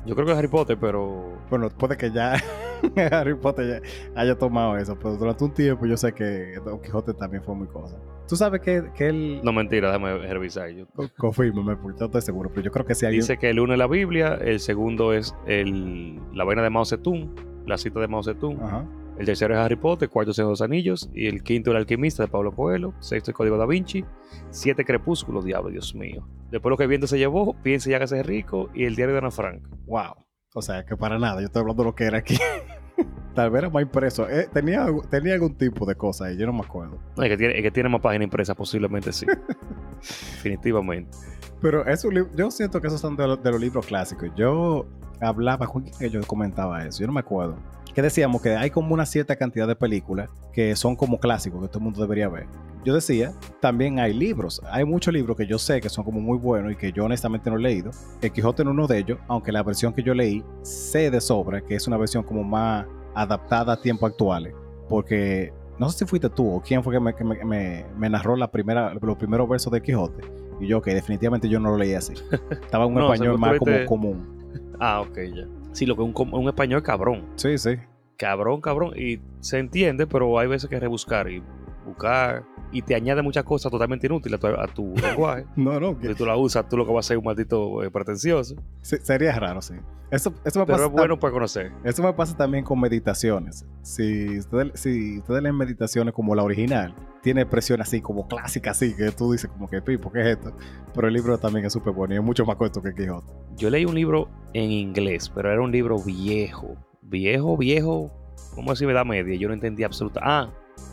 Yo 0.06 0.16
creo 0.16 0.26
que 0.26 0.32
es 0.32 0.38
Harry 0.38 0.48
Potter, 0.48 0.78
pero. 0.80 1.38
Bueno, 1.50 1.70
puede 1.70 1.98
que 1.98 2.10
ya 2.12 2.36
Harry 3.12 3.36
Potter 3.36 3.82
ya 4.16 4.22
haya 4.22 4.38
tomado 4.38 4.78
eso, 4.78 4.96
pero 4.98 5.18
durante 5.18 5.44
un 5.44 5.54
tiempo 5.54 5.86
yo 5.86 5.98
sé 5.98 6.14
que 6.14 6.60
Don 6.64 6.82
Quijote 6.82 7.14
también 7.14 7.44
fue 7.44 7.54
muy 7.56 7.68
cosa. 7.68 7.98
Tú 8.28 8.36
sabes 8.36 8.62
que, 8.62 8.92
que 8.96 9.08
él... 9.08 9.42
No, 9.44 9.52
mentira, 9.52 9.88
déjame 9.88 10.20
revisar. 10.20 10.70
Yo- 10.70 10.86
Co- 10.96 11.10
Confírmame, 11.18 11.76
porque 11.78 12.00
yo 12.00 12.06
estoy 12.06 12.22
seguro, 12.22 12.50
pero 12.50 12.62
yo 12.62 12.72
creo 12.72 12.86
que 12.86 12.94
si 12.96 13.06
alguien... 13.08 13.22
Dice 13.22 13.38
que 13.38 13.50
el 13.50 13.60
uno 13.60 13.74
es 13.74 13.80
la 13.80 13.88
Biblia, 13.88 14.36
el 14.36 14.60
segundo 14.60 15.14
es 15.14 15.36
el, 15.48 16.20
la 16.34 16.44
vaina 16.44 16.62
de 16.62 16.70
Mao 16.70 16.86
Zedong, 16.86 17.34
la 17.70 17.78
cita 17.78 18.00
de 18.00 18.08
Mao 18.08 18.24
Zedong. 18.24 18.62
Ajá. 18.62 18.86
El 19.20 19.26
tercero 19.26 19.54
es 19.54 19.60
Harry 19.60 19.76
Potter, 19.76 20.08
cuarto 20.08 20.32
Señor 20.32 20.48
de 20.48 20.52
los 20.54 20.62
Anillos, 20.62 21.10
y 21.14 21.28
el 21.28 21.44
quinto 21.44 21.72
El 21.72 21.78
Alquimista 21.78 22.24
de 22.24 22.30
Pablo 22.30 22.54
Coelho, 22.54 22.94
sexto 23.00 23.32
el 23.32 23.36
Código 23.36 23.58
Da 23.58 23.66
Vinci, 23.66 24.06
siete 24.50 24.86
Crepúsculo, 24.86 25.42
diablo, 25.42 25.70
Dios 25.70 25.94
mío. 25.94 26.26
Después 26.50 26.70
lo 26.72 26.78
que 26.78 26.88
viento 26.88 27.06
se 27.06 27.18
llevó, 27.18 27.54
piense 27.62 27.90
ya 27.90 28.00
que 28.00 28.08
ser 28.08 28.26
rico, 28.26 28.70
y 28.74 28.86
el 28.86 28.96
diario 28.96 29.14
de 29.14 29.20
Ana 29.20 29.32
Frank. 29.32 29.62
Wow. 29.88 30.14
O 30.54 30.62
sea, 30.62 30.86
que 30.86 30.96
para 30.96 31.20
nada, 31.20 31.42
yo 31.42 31.48
estoy 31.48 31.60
hablando 31.60 31.84
de 31.84 31.90
lo 31.90 31.96
que 31.96 32.06
era 32.06 32.20
aquí. 32.20 32.38
Tal 33.36 33.52
vez 33.52 33.60
era 33.64 33.70
más 33.70 33.84
impreso. 33.84 34.28
Eh, 34.30 34.48
tenía, 34.54 34.86
tenía 35.10 35.34
algún 35.34 35.56
tipo 35.56 35.86
de 35.86 35.96
cosa 35.96 36.26
ahí, 36.26 36.38
yo 36.38 36.46
no 36.46 36.54
me 36.54 36.62
acuerdo. 36.62 36.98
No, 37.18 37.24
el 37.24 37.30
que 37.30 37.38
tiene, 37.38 37.58
el 37.58 37.62
que 37.62 37.72
tiene 37.72 37.90
más 37.90 38.00
páginas 38.00 38.24
impresas, 38.24 38.56
posiblemente 38.56 39.12
sí. 39.12 39.26
Definitivamente. 40.00 41.18
Pero 41.62 41.86
es 41.86 42.04
un 42.06 42.14
libro, 42.14 42.30
yo 42.36 42.52
siento 42.52 42.80
que 42.82 42.88
esos 42.88 43.02
son 43.02 43.16
de, 43.18 43.28
los- 43.28 43.62
libros 43.62 43.86
clásicos. 43.86 44.30
Yo 44.36 44.86
hablaba, 45.20 45.68
¿con 45.68 45.84
quién 45.84 45.96
que 45.98 46.10
yo 46.10 46.22
comentaba 46.26 46.86
eso? 46.86 47.02
Yo 47.02 47.08
no 47.08 47.14
me 47.14 47.20
acuerdo. 47.20 47.58
Que 47.94 48.02
decíamos 48.02 48.42
que 48.42 48.56
hay 48.56 48.70
como 48.70 48.94
una 48.94 49.06
cierta 49.06 49.36
cantidad 49.36 49.68
de 49.68 49.76
películas 49.76 50.30
que 50.54 50.76
son 50.76 50.96
como 50.96 51.20
clásicos 51.20 51.62
que 51.62 51.68
todo 51.68 51.80
el 51.80 51.84
mundo 51.86 52.02
debería 52.02 52.30
ver. 52.30 52.46
Yo 52.86 52.94
decía, 52.94 53.34
también 53.60 54.00
hay 54.00 54.14
libros. 54.14 54.62
Hay 54.72 54.86
muchos 54.86 55.14
libros 55.14 55.36
que 55.36 55.46
yo 55.46 55.60
sé 55.60 55.82
que 55.82 55.90
son 55.90 56.06
como 56.06 56.22
muy 56.22 56.38
buenos 56.38 56.72
y 56.72 56.76
que 56.78 56.94
yo 56.94 57.04
honestamente 57.04 57.50
no 57.50 57.58
he 57.58 57.60
leído. 57.60 57.92
El 58.22 58.32
Quijote 58.32 58.62
en 58.62 58.70
uno 58.70 58.88
de 58.88 59.00
ellos, 59.00 59.20
aunque 59.28 59.52
la 59.52 59.64
versión 59.64 59.92
que 59.92 60.02
yo 60.02 60.14
leí 60.14 60.44
sé 60.62 61.12
de 61.12 61.20
sobra 61.20 61.60
que 61.60 61.76
es 61.76 61.88
una 61.88 61.98
versión 61.98 62.24
como 62.24 62.42
más 62.44 62.86
adaptada 63.16 63.74
a 63.74 63.82
tiempos 63.82 64.12
actuales. 64.12 64.54
Porque 64.88 65.52
no 65.80 65.90
sé 65.90 66.00
si 66.00 66.06
fuiste 66.06 66.30
tú 66.30 66.56
o 66.56 66.62
quién 66.62 66.84
fue 66.84 66.94
que 66.94 67.00
me, 67.00 67.16
que 67.16 67.24
me- 67.24 67.44
me- 67.44 67.86
me 67.98 68.10
narró 68.10 68.36
la 68.36 68.52
primera, 68.52 68.94
los 68.94 69.18
primeros 69.18 69.48
versos 69.50 69.72
de 69.74 69.82
Quijote. 69.82 70.22
Y 70.60 70.68
yo 70.68 70.82
que 70.82 70.94
definitivamente 70.94 71.48
yo 71.48 71.60
no 71.60 71.72
lo 71.72 71.78
leí 71.78 71.94
así. 71.94 72.14
Estaba 72.52 72.86
en 72.86 72.92
un 72.92 72.96
No, 73.00 73.14
español 73.14 73.40
más 73.40 73.58
como 73.58 73.86
común. 73.86 74.74
Ah, 74.80 75.02
ok, 75.02 75.18
ya. 75.34 75.46
Sí, 75.72 75.86
lo 75.86 75.96
que 75.96 76.04
es 76.04 76.14
un, 76.14 76.34
un 76.34 76.48
español 76.48 76.84
cabrón. 76.84 77.26
Sí, 77.36 77.58
sí. 77.58 77.78
Cabrón, 78.18 78.60
cabrón. 78.60 78.92
Y 78.98 79.20
se 79.40 79.60
entiende, 79.60 80.06
pero 80.06 80.38
hay 80.38 80.48
veces 80.48 80.70
que 80.70 80.80
rebuscar 80.80 81.30
y 81.32 81.42
buscar. 81.86 82.44
Y 82.72 82.82
te 82.84 82.94
añade 82.96 83.22
muchas 83.22 83.44
cosas 83.44 83.72
totalmente 83.72 84.06
inútiles 84.08 84.38
a 84.38 84.40
tu, 84.40 84.48
a 84.62 84.68
tu 84.68 84.94
lenguaje. 85.02 85.46
No, 85.56 85.80
no. 85.80 85.98
Si 86.02 86.14
tú 86.16 86.26
la 86.26 86.36
usas, 86.38 86.68
tú 86.70 86.78
lo 86.78 86.86
que 86.86 86.94
vas 86.94 87.06
a 87.06 87.08
ser 87.10 87.18
un 87.18 87.24
maldito 87.26 87.84
eh, 87.84 87.90
pretencioso. 87.90 88.56
sí, 88.82 88.98
sería 89.02 89.32
raro, 89.40 89.62
sí. 89.62 89.74
Eso, 90.12 90.34
eso, 90.44 90.60
me 90.60 90.66
Pero 90.66 90.78
pasa 90.78 90.86
es 90.88 90.92
bueno 90.92 91.20
para 91.20 91.34
conocer. 91.34 91.72
Eso 91.84 92.02
me 92.02 92.12
pasa 92.14 92.36
también 92.36 92.64
con 92.64 92.80
meditaciones. 92.80 93.66
Si 93.84 94.40
ustedes, 94.40 94.72
si 94.80 95.20
ustedes 95.20 95.44
leen 95.44 95.56
meditaciones 95.56 96.14
como 96.16 96.34
la 96.34 96.44
original, 96.44 96.96
tiene 97.22 97.42
expresión 97.42 97.80
así, 97.80 98.02
como 98.02 98.28
clásica, 98.28 98.72
así, 98.72 98.96
que 98.96 99.12
tú 99.12 99.32
dices 99.32 99.50
como 99.52 99.68
que, 99.70 99.82
pipo, 99.84 100.12
¿qué 100.12 100.22
es 100.22 100.28
esto? 100.38 100.52
Pero 100.96 101.08
el 101.08 101.14
libro 101.14 101.38
también 101.38 101.66
es 101.66 101.74
súper 101.74 101.94
bueno 101.94 102.16
y 102.16 102.18
es 102.18 102.24
mucho 102.24 102.44
más 102.44 102.56
corto 102.56 102.82
que 102.82 102.94
Quijote. 102.96 103.32
Yo 103.56 103.70
leí 103.70 103.86
un 103.86 103.94
libro 103.94 104.30
en 104.54 104.72
inglés, 104.72 105.30
pero 105.30 105.52
era 105.52 105.62
un 105.62 105.72
libro 105.72 106.00
viejo. 106.00 106.76
Viejo, 107.04 107.56
viejo. 107.58 108.12
¿Cómo 108.56 108.72
decir 108.72 108.90
edad 108.90 109.06
media? 109.06 109.36
Yo 109.38 109.48
no 109.48 109.54
entendía 109.54 109.86
absoluta. 109.86 110.22
Ah, 110.24 110.50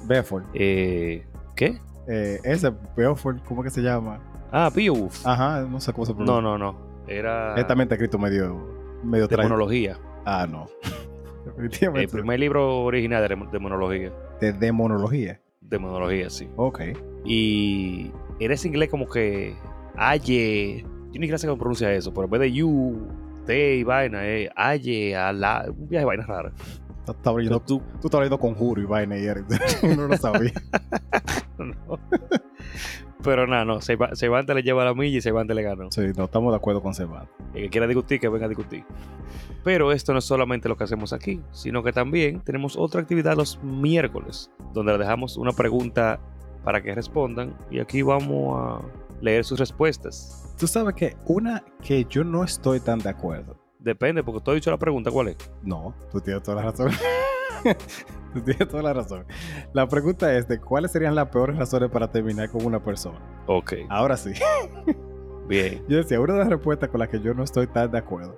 Bedford. 0.07 0.45
eh, 0.53 1.25
¿qué? 1.57 1.81
Eh, 2.07 2.39
ese, 2.45 2.73
Bedford, 2.97 3.39
¿cómo 3.49 3.63
que 3.65 3.71
se 3.71 3.83
llama? 3.83 4.21
Ah, 4.53 4.71
Beowulf. 4.73 5.27
Ajá, 5.27 5.63
no 5.69 5.81
sé 5.81 5.93
cómo 5.93 6.07
se 6.07 6.15
pronuncia. 6.15 6.41
no, 6.41 6.57
no, 6.57 6.73
no. 6.73 6.87
Era 7.09 7.55
Él 7.57 7.67
también 7.67 7.87
está 7.87 7.95
escrito 7.97 8.19
medio, 8.19 8.57
medio 9.03 9.27
de 9.27 9.37
tra- 9.37 9.43
monología. 9.43 9.99
Ah, 10.25 10.47
no. 10.49 10.69
El 11.95 12.09
primer 12.09 12.41
libro 12.41 12.83
original 12.83 13.27
de 13.29 13.59
monología. 13.59 14.13
de 14.41 14.53
demonología. 14.53 15.41
De 15.61 15.79
monología, 15.79 16.31
sí. 16.31 16.49
Ok. 16.57 16.81
Y 17.25 18.11
era 18.41 18.55
ese 18.55 18.69
inglés 18.69 18.89
como 18.91 19.09
que 19.09 19.55
aye. 19.97 20.85
Yo 21.13 21.21
ni 21.21 21.29
sé 21.39 21.47
cómo 21.47 21.59
pronuncia 21.59 21.93
eso, 21.93 22.13
pero 22.13 22.25
en 22.25 22.31
vez 22.31 22.41
de 22.41 22.53
you, 22.53 23.09
te 23.47 23.77
y 23.77 23.85
vaina, 23.85 24.27
eh, 24.27 24.51
aye, 24.55 25.17
a 25.17 25.33
la. 25.33 25.65
Un 25.69 25.89
viaje 25.89 26.03
de 26.03 26.07
vaina 26.07 26.27
rara. 26.27 26.53
Tú 27.07 27.61
Tú, 27.61 27.83
tú 28.01 28.09
estabas 28.09 28.25
leyendo 28.25 28.39
conjuro 28.39 28.81
y 28.83 28.85
vaina 28.85 29.17
y 29.17 29.27
no 29.97 30.17
sabía. 30.17 30.53
no. 31.59 31.99
Pero 33.23 33.47
nada, 33.47 33.65
no. 33.65 33.81
Cerva- 33.81 34.15
Cervantes 34.15 34.55
le 34.55 34.63
lleva 34.63 34.85
la 34.85 34.95
milla 34.95 35.19
y 35.19 35.21
Cervantes 35.21 35.57
le 35.57 35.63
ganó. 35.63 35.91
Sí, 35.91 36.03
no 36.17 36.25
estamos 36.25 36.53
de 36.53 36.57
acuerdo 36.57 36.83
con 36.83 36.95
Cervantes. 36.95 37.31
El 37.55 37.63
que 37.65 37.71
quiera 37.71 37.87
discutir, 37.87 38.21
que 38.21 38.29
venga 38.29 38.47
a 38.47 38.49
discutir. 38.49 38.85
Pero 39.65 39.91
esto 39.91 40.13
no 40.13 40.21
es 40.21 40.25
solamente 40.25 40.69
lo 40.69 40.77
que 40.77 40.85
hacemos 40.85 41.13
aquí, 41.13 41.41
sino 41.51 41.83
que 41.83 41.93
también 41.93 42.41
tenemos 42.41 42.77
otra 42.77 43.01
actividad 43.01 43.37
los 43.37 43.61
miércoles, 43.65 44.51
donde 44.73 44.93
le 44.93 44.99
dejamos 44.99 45.37
una 45.37 45.51
pregunta 45.53 46.21
para 46.63 46.81
que 46.83 46.95
respondan 46.95 47.57
y 47.71 47.81
aquí 47.81 48.03
vamos 48.03 48.57
a 48.61 48.81
leer 49.21 49.45
sus 49.45 49.59
respuestas. 49.59 50.55
Tú 50.59 50.67
sabes 50.69 50.95
que 50.95 51.17
una 51.27 51.65
que 51.83 52.05
yo 52.09 52.23
no 52.23 52.45
estoy 52.45 52.79
tan 52.81 52.99
de 53.01 53.09
acuerdo. 53.11 53.57
Depende, 53.87 54.25
porque 54.25 54.41
tú 54.41 54.51
has 54.51 54.57
dicho 54.57 54.71
la 54.73 54.79
pregunta, 54.79 55.13
¿cuál 55.13 55.29
es? 55.29 55.37
No, 55.63 55.95
tú 56.11 56.21
tienes 56.21 56.43
toda 56.43 56.57
la 56.57 56.71
razón. 56.73 56.91
tú 58.35 58.41
tienes 58.41 58.69
toda 58.69 58.83
la 58.83 58.93
razón. 58.93 59.25
La 59.73 59.87
pregunta 59.89 60.35
es 60.37 60.49
de 60.49 60.59
cuáles 60.59 60.91
serían 60.91 61.15
las 61.15 61.29
peores 61.29 61.57
razones 61.57 61.89
para 61.89 62.11
terminar 62.11 62.51
con 62.51 62.67
una 62.67 62.83
persona. 62.83 63.21
Ok, 63.47 63.75
Ahora 63.89 64.17
sí. 64.17 64.33
bien. 65.49 65.85
Yo 65.89 65.99
decía, 65.99 66.21
una 66.21 66.33
de 66.33 66.41
las 66.41 66.49
respuestas 66.49 66.89
con 66.89 66.99
las 66.99 67.09
que 67.09 67.21
yo 67.21 67.33
no 67.33 67.45
estoy 67.45 67.69
tan 67.69 67.91
de 67.93 67.99
acuerdo 67.99 68.37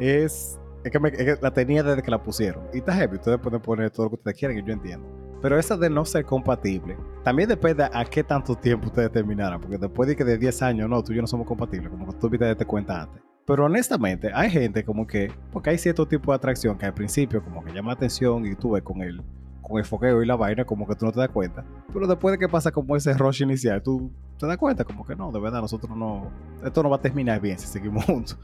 es, 0.00 0.58
es, 0.82 0.90
que, 0.90 0.98
me- 0.98 1.10
es 1.10 1.16
que 1.16 1.38
la 1.40 1.52
tenía 1.52 1.84
desde 1.84 2.02
que 2.02 2.10
la 2.10 2.20
pusieron. 2.20 2.64
Y 2.74 2.78
está 2.78 2.92
heavy, 2.94 3.14
ustedes 3.16 3.38
pueden 3.38 3.60
poner 3.60 3.90
todo 3.92 4.06
lo 4.06 4.10
que 4.10 4.16
ustedes 4.16 4.36
quieran, 4.38 4.56
que 4.56 4.64
yo 4.66 4.72
entiendo. 4.72 5.08
Pero 5.40 5.56
esa 5.56 5.76
de 5.76 5.88
no 5.88 6.04
ser 6.04 6.24
compatible, 6.24 6.96
también 7.22 7.48
depende 7.48 7.88
a 7.90 8.04
qué 8.04 8.24
tanto 8.24 8.56
tiempo 8.56 8.88
ustedes 8.88 9.12
terminaran. 9.12 9.60
Porque 9.60 9.78
después 9.78 10.08
de 10.08 10.16
que 10.16 10.24
de 10.24 10.36
10 10.36 10.62
años, 10.62 10.88
no, 10.90 11.00
tú 11.04 11.12
y 11.12 11.14
yo 11.14 11.22
no 11.22 11.28
somos 11.28 11.46
compatibles, 11.46 11.90
como 11.90 12.06
que 12.08 12.18
tú 12.18 12.28
viste 12.28 12.44
darte 12.44 12.64
cuenta 12.66 13.02
antes. 13.02 13.22
Pero 13.50 13.64
honestamente, 13.64 14.30
hay 14.32 14.48
gente 14.48 14.84
como 14.84 15.08
que, 15.08 15.32
porque 15.50 15.70
hay 15.70 15.78
cierto 15.78 16.06
tipo 16.06 16.30
de 16.30 16.36
atracción 16.36 16.78
que 16.78 16.86
al 16.86 16.94
principio 16.94 17.42
como 17.42 17.64
que 17.64 17.72
llama 17.72 17.88
la 17.88 17.94
atención 17.94 18.46
y 18.46 18.54
tú 18.54 18.70
ves 18.70 18.84
con 18.84 19.02
el, 19.02 19.24
con 19.60 19.78
el 19.78 19.84
foqueo 19.84 20.22
y 20.22 20.26
la 20.26 20.36
vaina 20.36 20.64
como 20.64 20.86
que 20.86 20.94
tú 20.94 21.04
no 21.04 21.10
te 21.10 21.18
das 21.18 21.30
cuenta. 21.30 21.64
Pero 21.92 22.06
después 22.06 22.30
de 22.30 22.38
que 22.38 22.48
pasa 22.48 22.70
como 22.70 22.94
ese 22.94 23.12
rush 23.12 23.42
inicial, 23.42 23.82
tú 23.82 24.12
te 24.38 24.46
das 24.46 24.56
cuenta 24.56 24.84
como 24.84 25.04
que 25.04 25.16
no, 25.16 25.32
de 25.32 25.40
verdad, 25.40 25.62
nosotros 25.62 25.96
no, 25.96 26.30
esto 26.64 26.80
no 26.84 26.90
va 26.90 26.98
a 26.98 27.00
terminar 27.00 27.40
bien 27.40 27.58
si 27.58 27.66
seguimos 27.66 28.04
juntos. 28.06 28.38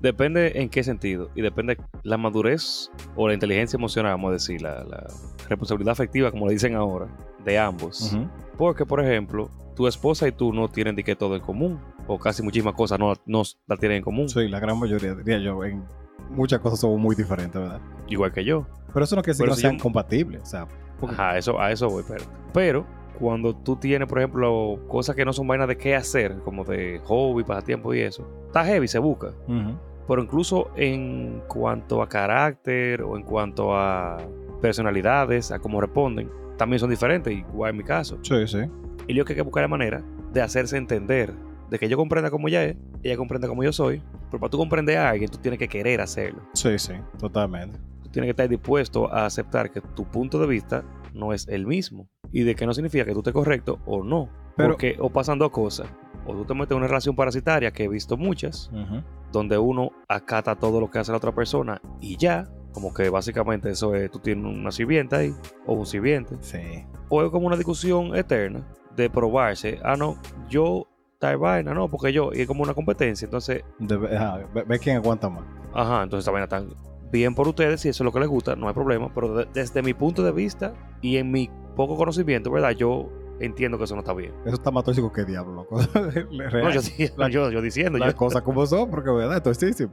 Depende 0.00 0.52
en 0.60 0.68
qué 0.70 0.82
sentido 0.82 1.30
y 1.34 1.42
depende 1.42 1.76
la 2.02 2.16
madurez 2.16 2.90
o 3.16 3.28
la 3.28 3.34
inteligencia 3.34 3.76
emocional, 3.76 4.12
vamos 4.12 4.30
a 4.30 4.32
decir, 4.32 4.62
la, 4.62 4.82
la 4.84 5.06
responsabilidad 5.48 5.92
afectiva, 5.92 6.30
como 6.30 6.46
le 6.46 6.52
dicen 6.54 6.74
ahora, 6.74 7.06
de 7.44 7.58
ambos. 7.58 8.16
Porque, 8.56 8.86
por 8.86 9.04
ejemplo, 9.04 9.50
tu 9.76 9.86
esposa 9.86 10.26
y 10.26 10.32
tú 10.32 10.52
no 10.54 10.68
tienen 10.68 10.96
de 10.96 11.04
que 11.04 11.16
todo 11.16 11.36
en 11.36 11.42
común, 11.42 11.78
o 12.06 12.18
casi 12.18 12.42
muchísimas 12.42 12.74
cosas 12.74 12.98
no, 12.98 13.12
no 13.26 13.42
la 13.66 13.76
tienen 13.76 13.98
en 13.98 14.02
común, 14.04 14.28
Sí, 14.28 14.48
la 14.48 14.58
gran 14.58 14.78
mayoría, 14.78 15.14
diría 15.14 15.38
yo, 15.38 15.62
en 15.64 15.84
muchas 16.30 16.60
cosas 16.60 16.80
somos 16.80 16.98
muy 16.98 17.14
diferentes, 17.14 17.60
¿verdad? 17.60 17.80
igual 18.08 18.32
que 18.32 18.44
yo. 18.44 18.66
Pero 18.92 19.04
eso 19.04 19.16
no 19.16 19.22
quiere 19.22 19.32
decir 19.38 19.44
Pero 19.44 19.46
que 19.46 19.50
no 19.50 19.56
si 19.56 19.60
sean 19.62 19.76
yo- 19.76 19.82
compatibles, 19.82 20.42
o 20.42 20.46
sea, 20.46 20.66
porque- 20.98 21.14
Ajá, 21.14 21.36
eso, 21.38 21.60
a 21.60 21.70
eso 21.70 21.88
voy, 21.88 22.00
espérate. 22.02 22.26
Pero 22.54 22.86
cuando 23.18 23.54
tú 23.54 23.76
tienes, 23.76 24.08
por 24.08 24.18
ejemplo, 24.18 24.78
cosas 24.88 25.14
que 25.14 25.24
no 25.26 25.32
son 25.34 25.46
vainas 25.46 25.68
de 25.68 25.76
qué 25.76 25.94
hacer, 25.94 26.38
como 26.42 26.64
de 26.64 27.00
hobby, 27.04 27.44
pasatiempo 27.44 27.92
y 27.94 28.00
eso, 28.00 28.26
está 28.46 28.64
heavy, 28.64 28.88
se 28.88 28.98
busca. 28.98 29.28
Ujú. 29.46 29.78
Pero 30.10 30.22
incluso 30.24 30.72
en 30.74 31.40
cuanto 31.46 32.02
a 32.02 32.08
carácter 32.08 33.00
o 33.02 33.16
en 33.16 33.22
cuanto 33.22 33.76
a 33.76 34.16
personalidades, 34.60 35.52
a 35.52 35.60
cómo 35.60 35.80
responden, 35.80 36.28
también 36.58 36.80
son 36.80 36.90
diferentes, 36.90 37.32
igual 37.32 37.70
en 37.70 37.76
mi 37.76 37.84
caso. 37.84 38.18
Sí, 38.22 38.46
sí. 38.48 38.58
Y 39.06 39.14
yo 39.14 39.24
que 39.24 39.32
hay 39.32 39.36
que 39.36 39.42
buscar 39.42 39.62
la 39.62 39.68
manera 39.68 40.02
de 40.32 40.42
hacerse 40.42 40.76
entender, 40.76 41.32
de 41.70 41.78
que 41.78 41.88
yo 41.88 41.96
comprenda 41.96 42.28
como 42.28 42.48
ella 42.48 42.64
es, 42.64 42.76
ella 43.04 43.16
comprenda 43.16 43.46
como 43.46 43.62
yo 43.62 43.72
soy, 43.72 44.02
pero 44.30 44.40
para 44.40 44.50
tú 44.50 44.58
comprender 44.58 44.98
a 44.98 45.10
alguien, 45.10 45.30
tú 45.30 45.38
tienes 45.38 45.58
que 45.60 45.68
querer 45.68 46.00
hacerlo. 46.00 46.42
Sí, 46.54 46.76
sí, 46.78 46.94
totalmente. 47.18 47.78
Tú 48.02 48.10
tienes 48.10 48.26
que 48.26 48.30
estar 48.30 48.48
dispuesto 48.48 49.12
a 49.12 49.26
aceptar 49.26 49.70
que 49.70 49.80
tu 49.80 50.04
punto 50.10 50.40
de 50.40 50.46
vista 50.48 50.82
no 51.14 51.32
es 51.32 51.46
el 51.46 51.66
mismo. 51.68 52.08
Y 52.32 52.42
de 52.42 52.56
que 52.56 52.66
no 52.66 52.74
significa 52.74 53.04
que 53.04 53.12
tú 53.12 53.20
estés 53.20 53.32
correcto 53.32 53.78
o 53.86 54.02
no. 54.02 54.28
Pero- 54.56 54.70
Porque 54.70 54.96
o 54.98 55.08
pasan 55.10 55.38
dos 55.38 55.50
cosas. 55.50 55.88
O 56.26 56.34
tú 56.34 56.44
te 56.44 56.54
metes 56.54 56.72
en 56.72 56.78
una 56.78 56.86
relación 56.88 57.16
parasitaria, 57.16 57.70
que 57.70 57.84
he 57.84 57.88
visto 57.88 58.16
muchas, 58.16 58.70
Ujú. 58.72 59.02
Donde 59.32 59.56
uno 59.58 59.90
acata 60.08 60.56
todo 60.56 60.80
lo 60.80 60.90
que 60.90 60.98
hace 60.98 61.10
la 61.12 61.18
otra 61.18 61.32
persona 61.34 61.80
y 62.00 62.16
ya. 62.16 62.48
Como 62.72 62.94
que 62.94 63.08
básicamente 63.10 63.68
eso 63.70 63.96
es, 63.96 64.10
tú 64.12 64.20
tienes 64.20 64.44
una 64.44 64.70
sirvienta 64.70 65.16
ahí, 65.16 65.34
o 65.66 65.72
un 65.74 65.86
sirviente. 65.86 66.36
Sí. 66.40 66.84
O 67.08 67.20
es 67.24 67.30
como 67.30 67.48
una 67.48 67.56
discusión 67.56 68.14
eterna 68.14 68.64
de 68.94 69.10
probarse. 69.10 69.80
Ah, 69.82 69.96
no, 69.96 70.16
yo 70.48 70.86
tal 71.18 71.36
vaina, 71.38 71.74
no, 71.74 71.88
porque 71.88 72.12
yo, 72.12 72.30
y 72.32 72.42
es 72.42 72.46
como 72.46 72.62
una 72.62 72.72
competencia. 72.72 73.24
Entonces, 73.26 73.64
Debe- 73.80 74.16
ajá, 74.16 74.38
ve, 74.54 74.62
ve 74.62 74.78
quién 74.78 74.96
aguanta 74.98 75.28
más. 75.28 75.42
Ajá, 75.74 76.04
entonces 76.04 76.20
esta 76.22 76.30
vaina 76.30 76.46
tan 76.46 76.68
bien 77.10 77.34
por 77.34 77.48
ustedes, 77.48 77.80
si 77.80 77.88
eso 77.88 78.04
es 78.04 78.04
lo 78.04 78.12
que 78.12 78.20
les 78.20 78.28
gusta, 78.28 78.54
no 78.54 78.68
hay 78.68 78.74
problema, 78.74 79.12
pero 79.12 79.34
de- 79.34 79.48
desde 79.52 79.82
mi 79.82 79.92
punto 79.92 80.22
de 80.22 80.30
vista 80.30 80.72
y 81.02 81.16
en 81.16 81.32
mi 81.32 81.50
poco 81.74 81.96
conocimiento, 81.96 82.52
¿verdad? 82.52 82.70
Yo 82.70 83.08
entiendo 83.40 83.78
que 83.78 83.84
eso 83.84 83.94
no 83.94 84.00
está 84.00 84.12
bien. 84.12 84.32
Eso 84.44 84.54
está 84.54 84.70
más 84.70 84.84
tóxico 84.84 85.12
que 85.12 85.24
diablo, 85.24 85.54
loco. 85.54 85.78
No, 86.30 86.70
yo, 86.70 86.80
La- 87.16 87.28
yo, 87.28 87.50
yo 87.50 87.60
diciendo, 87.62 87.98
las 87.98 88.12
yo- 88.12 88.16
cosas 88.16 88.42
como 88.42 88.64
son, 88.66 88.88
porque 88.90 89.10
verdad, 89.10 89.36
es 89.38 89.42
tosísimo. 89.42 89.92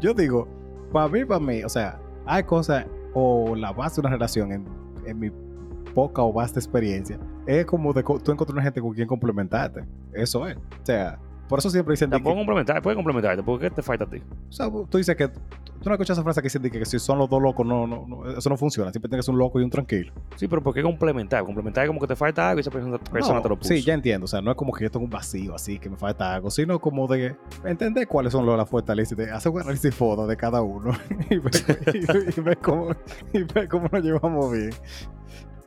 Yo 0.00 0.14
digo, 0.14 0.48
para 0.92 1.08
mí, 1.08 1.24
para 1.24 1.40
mí, 1.40 1.62
o 1.64 1.68
sea, 1.68 2.00
hay 2.26 2.44
cosas, 2.44 2.86
o 3.14 3.54
la 3.56 3.72
base 3.72 3.96
de 4.00 4.06
una 4.06 4.10
relación, 4.16 4.52
en, 4.52 4.64
en 5.06 5.18
mi 5.18 5.30
poca 5.94 6.22
o 6.22 6.32
vasta 6.32 6.58
experiencia, 6.58 7.18
es 7.46 7.66
como 7.66 7.92
de 7.92 8.02
tú 8.02 8.32
encontrar 8.32 8.52
una 8.52 8.62
gente 8.62 8.80
con 8.80 8.92
quien 8.94 9.06
complementarte. 9.08 9.84
Eso 10.12 10.46
es. 10.46 10.56
O 10.56 10.60
sea, 10.86 11.18
por 11.52 11.58
eso 11.58 11.68
siempre 11.68 11.92
dicen 11.92 12.08
tampoco 12.08 12.34
que, 12.34 12.40
complementar, 12.40 12.80
puede 12.80 12.96
complementarte, 12.96 13.42
porque 13.42 13.68
¿qué 13.68 13.74
te 13.74 13.82
falta 13.82 14.04
a 14.04 14.08
ti? 14.08 14.22
o 14.48 14.52
sea, 14.52 14.70
tú 14.88 14.96
dices 14.96 15.14
que 15.14 15.28
tú 15.28 15.34
no 15.84 15.92
escuchas 15.92 16.16
esa 16.16 16.22
frase 16.22 16.40
que 16.40 16.46
dicen 16.46 16.62
de 16.62 16.70
que, 16.70 16.82
si 16.86 16.98
son 16.98 17.18
los 17.18 17.28
dos 17.28 17.42
locos, 17.42 17.66
no, 17.66 17.86
no, 17.86 18.06
no, 18.08 18.26
eso 18.30 18.48
no 18.48 18.56
funciona. 18.56 18.90
Siempre 18.90 19.10
tienes 19.10 19.28
un 19.28 19.36
loco 19.36 19.60
y 19.60 19.62
un 19.62 19.68
tranquilo. 19.68 20.14
Sí, 20.36 20.48
pero 20.48 20.62
¿por 20.62 20.72
qué 20.72 20.82
complementar? 20.82 21.44
Complementar 21.44 21.84
es 21.84 21.88
como 21.88 22.00
que 22.00 22.06
te 22.06 22.16
falta 22.16 22.48
algo 22.48 22.60
y 22.60 22.62
esa 22.62 22.70
persona, 22.70 22.96
persona 22.96 23.34
No, 23.36 23.42
te 23.42 23.48
lo 23.50 23.56
puso. 23.58 23.68
Sí, 23.68 23.82
ya 23.82 23.92
entiendo. 23.92 24.24
O 24.24 24.28
sea, 24.28 24.40
no 24.40 24.50
es 24.50 24.56
como 24.56 24.72
que 24.72 24.84
yo 24.84 24.90
tengo 24.90 25.04
un 25.04 25.10
vacío 25.10 25.54
así, 25.54 25.78
que 25.78 25.90
me 25.90 25.96
falta 25.98 26.34
algo, 26.34 26.50
sino 26.50 26.78
como 26.80 27.06
de 27.06 27.36
entender 27.66 28.08
cuáles 28.08 28.32
son 28.32 28.46
las 28.46 28.66
fortalezas, 28.70 29.18
de 29.18 29.30
hacer 29.30 29.52
un 29.52 29.60
análisis 29.60 29.94
foto 29.94 30.26
de 30.26 30.36
cada 30.38 30.62
uno 30.62 30.92
y 31.30 31.36
ver, 31.36 31.52
y- 31.92 32.38
y 32.38 32.40
ver 32.40 32.56
cómo, 32.58 32.88
y 33.34 33.42
ver 33.42 33.68
cómo 33.68 33.88
nos 33.92 34.02
llevamos 34.02 34.50
bien. 34.52 34.70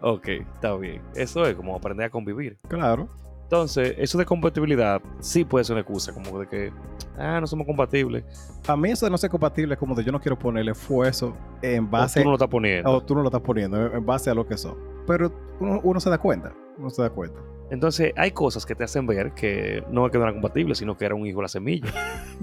Ok, 0.01 0.27
está 0.27 0.75
bien. 0.75 1.01
Eso 1.15 1.45
es 1.45 1.55
como 1.55 1.75
aprender 1.75 2.07
a 2.07 2.09
convivir. 2.09 2.57
Claro. 2.67 3.07
Entonces, 3.45 3.93
eso 3.99 4.17
de 4.17 4.25
compatibilidad 4.25 5.01
sí 5.19 5.45
puede 5.45 5.63
ser 5.65 5.75
una 5.75 5.81
excusa, 5.81 6.11
como 6.13 6.39
de 6.39 6.47
que, 6.47 6.71
ah, 7.17 7.39
no 7.39 7.45
somos 7.47 7.67
compatibles. 7.67 8.23
A 8.67 8.75
mí 8.75 8.89
eso 8.89 9.05
de 9.05 9.11
no 9.11 9.17
ser 9.19 9.29
compatible 9.29 9.75
es 9.75 9.79
como 9.79 9.93
de 9.93 10.03
yo 10.03 10.11
no 10.11 10.19
quiero 10.19 10.37
ponerle 10.37 10.71
esfuerzo 10.71 11.37
en 11.61 11.85
O 11.85 11.89
base... 11.89 12.19
tú 12.21 12.23
no 12.25 12.31
lo 12.31 12.35
estás 12.37 12.49
poniendo. 12.49 12.91
o 12.91 13.03
tú 13.03 13.13
no 13.13 13.21
lo 13.21 13.27
estás 13.27 13.41
poniendo 13.41 13.93
en 13.95 14.03
base 14.05 14.31
a 14.31 14.33
lo 14.33 14.47
que 14.47 14.57
son. 14.57 14.75
Pero 15.05 15.31
uno, 15.59 15.79
uno 15.83 15.99
se 15.99 16.09
da 16.09 16.17
cuenta. 16.17 16.53
Uno 16.77 16.89
se 16.89 17.03
da 17.03 17.09
cuenta. 17.11 17.39
Entonces, 17.69 18.13
hay 18.17 18.31
cosas 18.31 18.65
que 18.65 18.73
te 18.73 18.83
hacen 18.83 19.05
ver 19.05 19.31
que 19.33 19.83
no 19.91 20.05
es 20.07 20.11
que 20.11 20.17
no 20.17 20.23
eran 20.23 20.35
compatibles, 20.35 20.79
sino 20.79 20.97
que 20.97 21.05
era 21.05 21.13
un 21.13 21.25
hijo 21.27 21.37
de 21.37 21.43
la 21.43 21.47
semilla. 21.47 21.87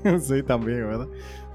sí, 0.20 0.42
también, 0.44 0.86
¿verdad? 0.86 1.08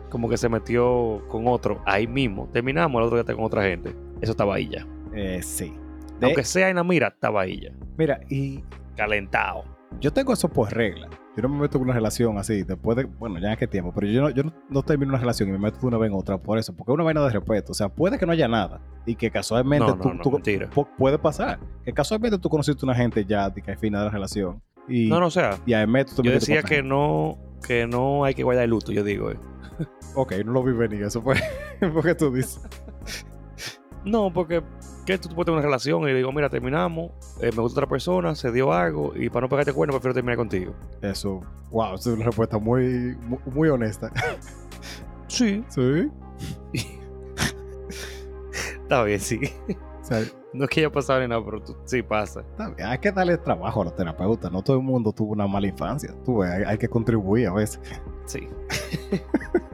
Como 0.10 0.28
que 0.30 0.36
se 0.38 0.50
metió 0.50 1.22
con 1.30 1.48
otro 1.48 1.82
ahí 1.86 2.06
mismo. 2.06 2.50
Terminamos, 2.52 3.00
el 3.00 3.06
otro 3.06 3.16
día 3.18 3.22
está 3.22 3.34
con 3.34 3.46
otra 3.46 3.64
gente. 3.64 3.96
Eso 4.22 4.32
estaba 4.32 4.56
ahí 4.56 4.70
ya. 4.70 4.86
Eh, 5.14 5.42
sí. 5.42 5.74
De- 6.20 6.26
Aunque 6.28 6.44
sea 6.44 6.70
en 6.70 6.76
la 6.76 6.84
mira, 6.84 7.08
estaba 7.08 7.42
ahí 7.42 7.62
ya. 7.62 7.72
Mira, 7.98 8.20
y 8.30 8.64
Calentado. 8.98 9.64
yo 10.02 10.12
tengo 10.12 10.34
eso 10.34 10.50
por 10.50 10.74
regla. 10.74 11.08
Yo 11.36 11.44
no 11.44 11.50
me 11.50 11.60
meto 11.62 11.78
en 11.78 11.84
una 11.84 11.94
relación 11.94 12.38
así, 12.40 12.64
después 12.64 12.98
de, 12.98 13.04
bueno, 13.06 13.38
ya 13.40 13.52
en 13.54 13.58
qué 13.60 13.68
tiempo, 13.68 13.92
pero 13.94 14.08
yo 14.08 14.22
no, 14.24 14.30
yo 14.32 14.42
no, 14.44 14.52
no 14.72 14.82
termino 14.82 15.12
una 15.12 15.20
relación 15.20 15.50
y 15.50 15.52
me 15.52 15.60
meto 15.60 15.80
de 15.80 15.86
una 15.86 15.98
vez 16.00 16.10
en 16.10 16.18
otra 16.18 16.40
por 16.40 16.58
eso, 16.58 16.76
porque 16.76 16.92
es 16.92 16.96
una 16.96 17.04
vaina 17.04 17.22
de 17.24 17.30
respeto. 17.30 17.74
O 17.74 17.76
sea, 17.76 17.90
puede 17.90 18.18
que 18.18 18.26
no 18.26 18.32
haya 18.32 18.48
nada 18.48 18.82
y 19.06 19.14
que 19.16 19.30
casualmente 19.30 19.86
No, 19.86 19.96
no, 19.96 20.02
tú, 20.02 20.32
no, 20.32 20.40
tú- 20.72 20.88
puede 20.98 21.20
pasar. 21.20 21.60
Que 21.86 21.94
casualmente 21.94 22.40
tú 22.40 22.50
conociste 22.50 22.84
una 22.84 22.96
gente 22.96 23.24
ya 23.24 23.52
de 23.52 23.62
que 23.62 23.70
al 23.72 23.78
final 23.78 24.02
de 24.02 24.06
la 24.06 24.12
relación 24.12 24.62
y, 24.88 25.10
No, 25.10 25.20
no, 25.20 25.28
o 25.28 25.32
sea, 25.32 25.60
y 25.68 25.74
meto 25.86 26.16
tú 26.16 26.24
yo 26.24 26.32
decía 26.32 26.64
que 26.64 26.82
no, 26.82 27.38
que 27.66 27.86
no 27.86 28.24
hay 28.24 28.34
que 28.34 28.42
guardar 28.42 28.64
el 28.64 28.72
luto, 28.72 28.92
yo 28.92 29.04
digo. 29.04 29.30
eh. 29.30 29.38
Ok, 30.16 30.34
no 30.44 30.54
lo 30.54 30.64
vi 30.64 30.72
venir, 30.74 31.04
eso 31.04 31.22
fue 31.22 31.36
porque 31.94 32.16
tú 32.16 32.34
dices. 32.34 32.60
No, 34.06 34.32
porque 34.34 34.64
que 35.08 35.18
tú 35.18 35.30
puedes 35.30 35.46
tener 35.46 35.58
una 35.58 35.62
relación 35.66 36.08
y 36.08 36.14
digo, 36.14 36.32
mira, 36.32 36.50
terminamos, 36.50 37.12
eh, 37.42 37.50
me 37.56 37.62
gusta 37.62 37.80
otra 37.80 37.88
persona, 37.90 38.36
se 38.36 38.52
dio 38.52 38.72
algo 38.74 39.14
y 39.16 39.30
para 39.30 39.46
no 39.46 39.50
pegarte 39.50 39.74
cuerno 39.74 39.94
prefiero 39.94 40.14
terminar 40.14 40.38
contigo. 40.38 40.74
Eso, 41.02 41.42
wow, 41.72 41.96
esa 41.96 42.10
es 42.12 42.16
una 42.18 42.26
respuesta 42.26 42.58
muy, 42.60 43.16
muy, 43.22 43.40
muy 43.52 43.70
honesta. 43.70 44.12
Sí. 45.30 45.62
Sí. 45.68 46.10
Está 48.84 49.04
bien, 49.04 49.20
sí. 49.20 49.40
No 50.54 50.64
es 50.64 50.70
que 50.70 50.80
haya 50.80 50.90
pasado 50.92 51.20
ni 51.20 51.28
nada, 51.28 51.44
pero 51.44 51.62
tú- 51.62 51.76
sí 51.84 52.02
pasa. 52.02 52.40
está 52.40 52.70
bien, 52.70 52.88
hay 52.88 52.98
que 52.98 53.12
darle 53.12 53.38
trabajo 53.38 53.82
a 53.82 53.86
los 53.86 53.96
terapeutas. 53.96 54.50
No 54.52 54.62
todo 54.64 54.78
el 54.78 54.84
mundo 54.84 55.12
tuvo 55.12 55.34
una 55.34 55.46
mala 55.46 55.68
infancia. 55.68 56.14
Tú 56.24 56.42
hay, 56.42 56.64
hay 56.64 56.78
que 56.78 56.88
contribuir 56.88 57.48
a 57.48 57.54
veces. 57.54 57.82
Sí. 58.26 58.48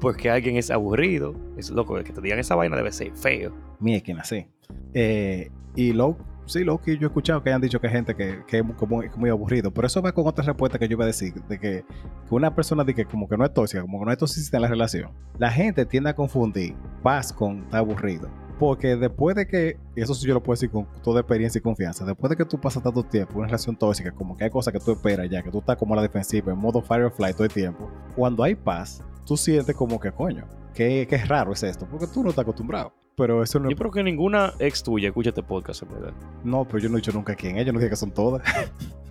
Porque 0.00 0.30
alguien 0.30 0.56
es 0.56 0.70
aburrido, 0.70 1.34
es 1.56 1.70
loco, 1.70 1.94
que 2.02 2.12
te 2.12 2.20
digan 2.20 2.38
esa 2.38 2.54
vaina 2.54 2.76
debe 2.76 2.90
ser 2.90 3.12
feo. 3.12 3.54
Mierda, 3.78 4.24
sí. 4.24 4.46
Eh, 4.94 5.50
y 5.76 5.92
lo, 5.92 6.16
sí, 6.46 6.64
lo 6.64 6.78
que 6.78 6.96
yo 6.96 7.06
he 7.06 7.06
escuchado 7.06 7.42
que 7.42 7.50
hayan 7.50 7.60
dicho 7.60 7.80
que 7.80 7.86
hay 7.86 7.92
gente 7.92 8.16
que, 8.16 8.42
es 8.50 8.64
muy, 8.64 9.10
muy 9.16 9.30
aburrido. 9.30 9.70
Pero 9.72 9.86
eso 9.86 10.00
va 10.00 10.12
con 10.12 10.26
otra 10.26 10.44
respuesta 10.44 10.78
que 10.78 10.88
yo 10.88 10.92
iba 10.92 11.04
a 11.04 11.06
decir, 11.06 11.34
de 11.34 11.58
que, 11.58 11.84
una 12.30 12.54
persona 12.54 12.82
de 12.82 12.94
que 12.94 13.04
como 13.04 13.28
que 13.28 13.36
no 13.36 13.44
es 13.44 13.52
tóxica, 13.52 13.82
como 13.82 14.00
que 14.00 14.06
no 14.06 14.12
es 14.12 14.18
toxicidad 14.18 14.56
en 14.56 14.62
la 14.62 14.68
relación. 14.68 15.10
La 15.38 15.50
gente 15.50 15.84
tiende 15.84 16.10
a 16.10 16.14
confundir 16.14 16.74
paz 17.02 17.32
con 17.32 17.66
aburrido. 17.70 18.28
Porque 18.60 18.94
después 18.94 19.34
de 19.34 19.46
que, 19.46 19.78
y 19.96 20.02
eso 20.02 20.14
sí 20.14 20.26
yo 20.26 20.34
lo 20.34 20.42
puedo 20.42 20.52
decir 20.52 20.70
con 20.70 20.86
toda 21.02 21.20
experiencia 21.20 21.58
y 21.58 21.62
confianza, 21.62 22.04
después 22.04 22.28
de 22.28 22.36
que 22.36 22.44
tú 22.44 22.60
pasas 22.60 22.82
tanto 22.82 23.02
tiempo 23.02 23.32
en 23.32 23.38
una 23.38 23.46
relación 23.46 23.74
tóxica, 23.74 24.12
como 24.12 24.36
que 24.36 24.44
hay 24.44 24.50
cosas 24.50 24.74
que 24.74 24.78
tú 24.78 24.92
esperas 24.92 25.30
ya, 25.30 25.42
que 25.42 25.50
tú 25.50 25.60
estás 25.60 25.78
como 25.78 25.94
a 25.94 25.96
la 25.96 26.02
defensiva, 26.02 26.52
en 26.52 26.58
modo 26.58 26.82
fire 26.82 27.04
or 27.04 27.10
flight 27.10 27.34
todo 27.34 27.46
el 27.46 27.52
tiempo, 27.54 27.90
cuando 28.14 28.42
hay 28.42 28.54
paz, 28.54 29.02
tú 29.24 29.34
sientes 29.38 29.74
como 29.74 29.98
que 29.98 30.12
coño, 30.12 30.44
que, 30.74 31.06
que 31.08 31.16
es 31.16 31.26
raro 31.26 31.52
es 31.52 31.62
esto, 31.62 31.86
porque 31.90 32.06
tú 32.06 32.22
no 32.22 32.28
estás 32.28 32.42
acostumbrado. 32.42 32.92
Pero 33.16 33.42
eso 33.42 33.58
no 33.58 33.70
Yo 33.70 33.76
creo 33.76 33.90
que 33.90 34.02
ninguna 34.02 34.52
ex 34.58 34.82
tuya 34.82 35.08
escucha 35.08 35.30
este 35.30 35.42
podcast, 35.42 35.82
en 35.82 35.94
verdad. 35.94 36.12
No, 36.44 36.66
pero 36.66 36.80
yo 36.80 36.90
no 36.90 36.96
he 36.96 37.00
dicho 37.00 37.12
nunca 37.12 37.34
quién 37.34 37.56
es. 37.56 37.66
Yo 37.66 37.72
no 37.72 37.78
dije 37.78 37.90
que 37.90 37.96
son 37.96 38.12
todas. 38.12 38.42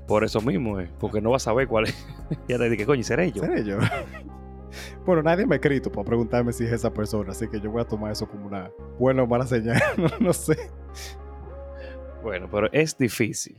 Por 0.07 0.23
eso 0.23 0.41
mismo, 0.41 0.79
eh, 0.79 0.89
porque 0.99 1.21
no 1.21 1.31
vas 1.31 1.43
a 1.43 1.45
saber 1.45 1.67
cuál 1.67 1.85
es. 1.85 2.07
ya 2.47 2.57
te 2.59 2.69
dije, 2.69 2.85
coño, 2.85 3.03
seré 3.03 3.31
yo. 3.31 3.43
¿Seré 3.43 3.63
yo? 3.63 3.77
Bueno, 5.05 5.21
nadie 5.23 5.45
me 5.45 5.55
ha 5.55 5.57
escrito 5.57 5.91
para 5.91 6.05
preguntarme 6.05 6.53
si 6.53 6.65
es 6.65 6.71
esa 6.71 6.93
persona. 6.93 7.31
Así 7.31 7.47
que 7.47 7.59
yo 7.59 7.71
voy 7.71 7.81
a 7.81 7.85
tomar 7.85 8.11
eso 8.11 8.27
como 8.27 8.47
una 8.47 8.69
buena 8.97 9.23
o 9.23 9.27
mala 9.27 9.45
señal. 9.45 9.81
no, 9.97 10.09
no 10.19 10.33
sé. 10.33 10.57
Bueno, 12.21 12.47
pero 12.51 12.69
es 12.71 12.97
difícil. 12.97 13.55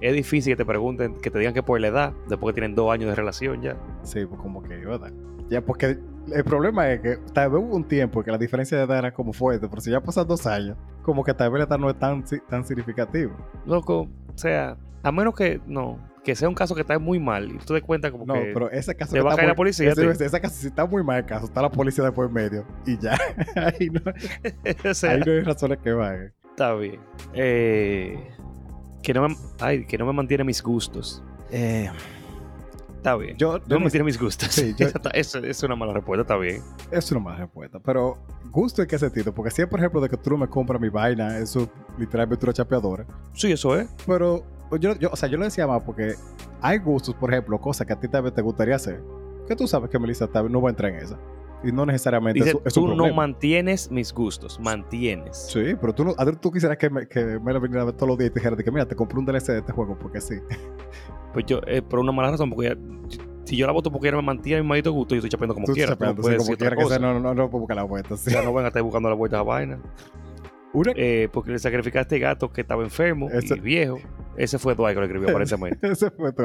Es 0.00 0.14
difícil 0.14 0.52
que 0.52 0.56
te 0.56 0.64
pregunten, 0.64 1.20
que 1.20 1.30
te 1.30 1.38
digan 1.38 1.54
que 1.54 1.62
por 1.62 1.80
la 1.80 1.88
edad, 1.88 2.12
después 2.28 2.54
que 2.54 2.60
tienen 2.60 2.76
dos 2.76 2.92
años 2.92 3.08
de 3.08 3.14
relación 3.14 3.60
ya. 3.62 3.76
Sí, 4.02 4.24
pues 4.24 4.40
como 4.40 4.62
que, 4.62 4.76
¿verdad? 4.76 5.12
Ya, 5.48 5.60
porque 5.60 5.98
el 6.32 6.44
problema 6.44 6.90
es 6.90 7.00
que 7.00 7.18
tal 7.32 7.50
vez 7.50 7.60
hubo 7.60 7.76
un 7.76 7.84
tiempo 7.84 8.22
que 8.22 8.30
la 8.30 8.38
diferencia 8.38 8.78
de 8.78 8.84
edad 8.84 8.98
era 8.98 9.12
como 9.12 9.32
fuerte, 9.32 9.68
pero 9.68 9.80
si 9.80 9.90
ya 9.90 10.00
pasan 10.00 10.26
dos 10.26 10.46
años, 10.46 10.76
como 11.02 11.24
que 11.24 11.34
tal 11.34 11.50
vez 11.50 11.60
la 11.60 11.64
edad 11.66 11.78
no 11.78 11.90
es 11.90 11.98
tan, 11.98 12.24
tan 12.48 12.64
significativo. 12.64 13.32
Loco, 13.66 14.02
o 14.02 14.38
sea, 14.38 14.76
a 15.02 15.12
menos 15.12 15.34
que 15.34 15.60
no, 15.66 15.98
que 16.24 16.34
sea 16.34 16.48
un 16.48 16.54
caso 16.54 16.74
que 16.74 16.80
está 16.80 16.98
muy 16.98 17.18
mal 17.20 17.50
y 17.50 17.58
tú 17.58 17.74
te 17.74 17.82
cuenta 17.82 18.10
como 18.10 18.24
No, 18.24 18.34
que 18.34 18.50
pero 18.54 18.70
ese 18.70 18.94
caso 18.94 19.12
te 19.12 19.18
que 19.18 19.22
va 19.24 19.34
a 19.34 19.36
la 19.36 19.42
muy- 19.48 19.54
policía, 19.54 19.90
ese, 19.92 20.08
ese- 20.10 20.24
ese 20.24 20.40
caso, 20.40 20.54
si 20.56 20.66
está 20.68 20.86
muy 20.86 21.04
mal 21.04 21.18
el 21.18 21.26
caso, 21.26 21.44
está 21.46 21.60
la 21.62 21.70
policía 21.70 22.02
después 22.04 22.28
en 22.28 22.34
medio 22.34 22.66
y 22.86 22.98
ya. 22.98 23.12
ahí, 23.56 23.90
no, 23.90 24.00
o 24.90 24.94
sea, 24.94 25.10
ahí 25.12 25.20
no 25.24 25.32
hay 25.32 25.40
razones 25.42 25.78
que 25.78 25.92
van. 25.92 26.32
está 26.50 26.74
bien. 26.74 26.98
Eh, 27.34 28.18
que 29.02 29.12
no 29.12 29.28
me, 29.28 29.36
ay, 29.60 29.84
que 29.86 29.98
no 29.98 30.06
me 30.06 30.12
mantiene 30.14 30.44
mis 30.44 30.62
gustos. 30.62 31.22
Eh, 31.50 31.90
Está 32.96 33.16
bien. 33.16 33.36
yo, 33.36 33.58
No 33.58 33.58
yo 33.58 33.64
me 33.68 33.74
no 33.74 33.80
mantiene 33.80 34.04
mis 34.04 34.18
gustos. 34.18 34.48
Sí, 34.50 34.74
yo- 34.78 34.86
está- 34.94 35.10
es 35.10 35.62
una 35.62 35.76
mala 35.76 35.92
respuesta, 35.92 36.22
está 36.22 36.36
bien. 36.38 36.62
Es 36.90 37.10
una 37.12 37.20
mala 37.20 37.36
respuesta, 37.36 37.78
pero 37.80 38.16
gusto 38.50 38.80
en 38.80 38.88
qué 38.88 38.98
sentido, 38.98 39.34
porque 39.34 39.50
si 39.50 39.60
es 39.60 39.68
por 39.68 39.78
ejemplo 39.78 40.00
de 40.00 40.08
que 40.08 40.16
tú 40.16 40.30
no 40.30 40.38
me 40.38 40.48
compras 40.48 40.80
mi 40.80 40.88
vaina, 40.88 41.36
eso 41.36 41.60
es 41.64 41.68
literalmente 41.98 42.46
una 42.46 42.54
chapeadora, 42.54 43.04
Sí, 43.34 43.52
eso 43.52 43.78
es. 43.78 43.86
pero 44.06 44.42
yo, 44.76 44.94
yo, 44.98 45.10
o 45.12 45.16
sea, 45.16 45.28
yo 45.28 45.38
lo 45.38 45.44
decía 45.44 45.66
más 45.66 45.82
porque 45.82 46.14
hay 46.60 46.78
gustos, 46.78 47.14
por 47.14 47.30
ejemplo, 47.32 47.60
cosas 47.60 47.86
que 47.86 47.92
a 47.92 48.00
ti 48.00 48.08
tal 48.08 48.22
vez 48.22 48.34
te 48.34 48.42
gustaría 48.42 48.76
hacer, 48.76 49.02
que 49.46 49.54
tú 49.56 49.66
sabes 49.66 49.90
que 49.90 49.98
Melissa 49.98 50.26
tal 50.26 50.44
vez 50.44 50.52
no 50.52 50.60
va 50.62 50.68
a 50.68 50.72
entrar 50.72 50.92
en 50.92 50.98
esa, 50.98 51.18
y 51.62 51.72
no 51.72 51.86
necesariamente 51.86 52.38
Dice, 52.40 52.50
es, 52.50 52.66
es 52.66 52.74
tú 52.74 52.86
no 52.94 53.12
mantienes 53.14 53.90
mis 53.90 54.12
gustos, 54.12 54.58
mantienes. 54.60 55.46
Sí, 55.50 55.74
pero 55.80 55.94
tú, 55.94 56.04
no, 56.04 56.14
a 56.16 56.24
ver, 56.24 56.36
tú 56.36 56.50
quisieras 56.50 56.76
que 56.78 56.90
me, 56.90 57.06
que 57.08 57.38
me 57.40 57.52
la 57.52 57.58
viniera 57.58 57.82
a 57.82 57.86
ver 57.86 57.94
todos 57.94 58.08
los 58.08 58.18
días 58.18 58.30
y 58.30 58.34
te 58.34 58.40
dijera 58.40 58.56
que 58.56 58.70
mira, 58.70 58.86
te 58.86 58.94
compré 58.94 59.18
un 59.18 59.24
DLC 59.26 59.46
de 59.52 59.58
este 59.58 59.72
juego 59.72 59.98
porque 59.98 60.20
sí. 60.20 60.34
Pues 61.32 61.46
yo, 61.46 61.60
eh, 61.66 61.82
por 61.82 61.98
una 61.98 62.12
mala 62.12 62.30
razón, 62.30 62.48
porque 62.50 62.68
ya- 62.68 63.18
si 63.44 63.56
yo 63.56 63.66
la 63.66 63.72
voto 63.72 63.90
porque 63.90 64.06
ella 64.08 64.16
me 64.18 64.22
mantiene 64.22 64.62
mi 64.62 64.68
maldito 64.68 64.92
gusto, 64.92 65.14
yo 65.14 65.18
estoy 65.18 65.30
chapeando 65.30 65.54
como 65.54 65.66
tú 65.66 65.72
quiera. 65.72 65.96
tú 65.96 66.04
no 66.04 66.12
sí, 66.14 66.36
como 66.36 66.56
quiera 66.56 66.76
que 66.76 66.84
sea, 66.86 66.98
no, 67.00 67.18
no, 67.18 67.34
no, 67.34 67.50
puedo 67.50 67.60
buscar 67.60 67.76
la 67.76 67.82
vuelta, 67.82 68.16
sí. 68.16 68.30
Sea, 68.30 68.42
no 68.42 68.52
van 68.52 68.64
a 68.66 68.68
estar 68.68 68.82
buscando 68.82 69.08
la 69.08 69.16
vuelta 69.16 69.36
a 69.38 69.40
esa 69.40 69.44
vaina. 69.48 69.78
Una, 70.72 70.92
Eh, 70.96 71.28
porque 71.32 71.50
le 71.50 71.58
sacrificaste 71.58 72.18
gato 72.18 72.50
que 72.52 72.60
estaba 72.60 72.82
enfermo 72.84 73.28
Eso- 73.30 73.54
y 73.56 73.60
viejo. 73.60 73.98
Ese 74.36 74.58
fue 74.58 74.74
Dwight 74.74 74.94
que 74.94 75.00
lo 75.00 75.06
escribió, 75.06 75.28
aparentemente. 75.30 75.86
Ese 75.92 76.10
fue 76.10 76.32
tu 76.32 76.42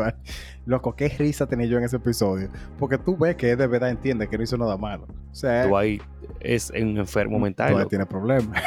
Loco, 0.66 0.96
qué 0.96 1.10
risa 1.10 1.48
tenía 1.48 1.68
yo 1.68 1.78
en 1.78 1.84
ese 1.84 1.98
episodio. 1.98 2.50
Porque 2.78 2.98
tú 2.98 3.18
ves 3.18 3.36
que 3.36 3.52
él 3.52 3.58
de 3.58 3.68
verdad 3.68 3.90
entiende 3.90 4.28
que 4.28 4.38
no 4.38 4.44
hizo 4.44 4.58
nada 4.58 4.78
malo. 4.78 5.08
O 5.32 5.36
sea, 5.36 5.66
Dwight 5.66 6.04
es 6.40 6.70
un 6.72 6.98
enfermo 6.98 7.40
mental. 7.40 7.74
loco. 7.74 7.88
tiene 7.88 8.06
problemas. 8.06 8.62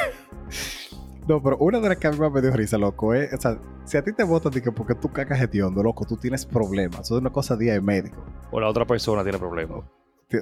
no, 1.29 1.43
pero 1.43 1.57
una 1.59 1.81
de 1.81 1.89
las 1.89 1.99
que 1.99 2.07
a 2.09 2.11
mí 2.11 2.19
más 2.19 2.33
me 2.33 2.41
dio 2.41 2.51
risa, 2.53 2.79
loco, 2.79 3.15
es, 3.15 3.33
o 3.33 3.41
sea, 3.41 3.59
si 3.85 3.97
a 3.97 4.03
ti 4.03 4.13
te 4.13 4.25
votan 4.25 4.53
que 4.53 4.73
porque 4.73 4.95
tú 4.95 5.13
cacas 5.13 5.41
hediondo, 5.41 5.83
loco, 5.83 6.05
tú 6.05 6.17
tienes 6.17 6.45
problemas. 6.45 7.01
Eso 7.03 7.17
es 7.17 7.21
una 7.21 7.31
cosa 7.31 7.57
día 7.57 7.75
de 7.75 7.81
médico. 7.81 8.25
O 8.51 8.61
la 8.61 8.69
otra 8.69 8.87
persona 8.87 9.23
tiene 9.23 9.39
problemas. 9.39 9.85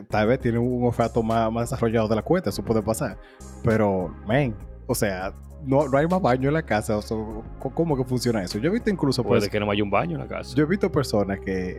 Tal 0.08 0.28
vez 0.28 0.38
tiene 0.38 0.58
un 0.58 0.84
olfato 0.84 1.22
más, 1.22 1.50
más 1.50 1.68
desarrollado 1.68 2.06
de 2.06 2.14
la 2.14 2.22
cuenta, 2.22 2.50
eso 2.50 2.64
puede 2.64 2.80
pasar. 2.80 3.18
Pero, 3.64 4.14
men, 4.26 4.54
o 4.86 4.94
sea, 4.94 5.32
no, 5.66 5.88
no 5.88 5.98
hay 5.98 6.06
más 6.06 6.20
baño 6.20 6.48
en 6.48 6.54
la 6.54 6.62
casa. 6.62 6.96
O 6.96 7.02
sea, 7.02 7.16
¿cómo- 7.16 7.74
¿Cómo 7.74 7.96
que 7.96 8.04
funciona 8.04 8.42
eso? 8.42 8.58
Yo 8.58 8.68
he 8.70 8.72
visto 8.72 8.90
incluso 8.90 9.22
Puede 9.22 9.48
que 9.48 9.60
no 9.60 9.70
haya 9.70 9.82
un 9.82 9.90
baño 9.90 10.12
en 10.16 10.22
la 10.22 10.28
casa. 10.28 10.54
Yo 10.56 10.64
he 10.64 10.66
visto 10.66 10.90
personas 10.90 11.40
que, 11.40 11.78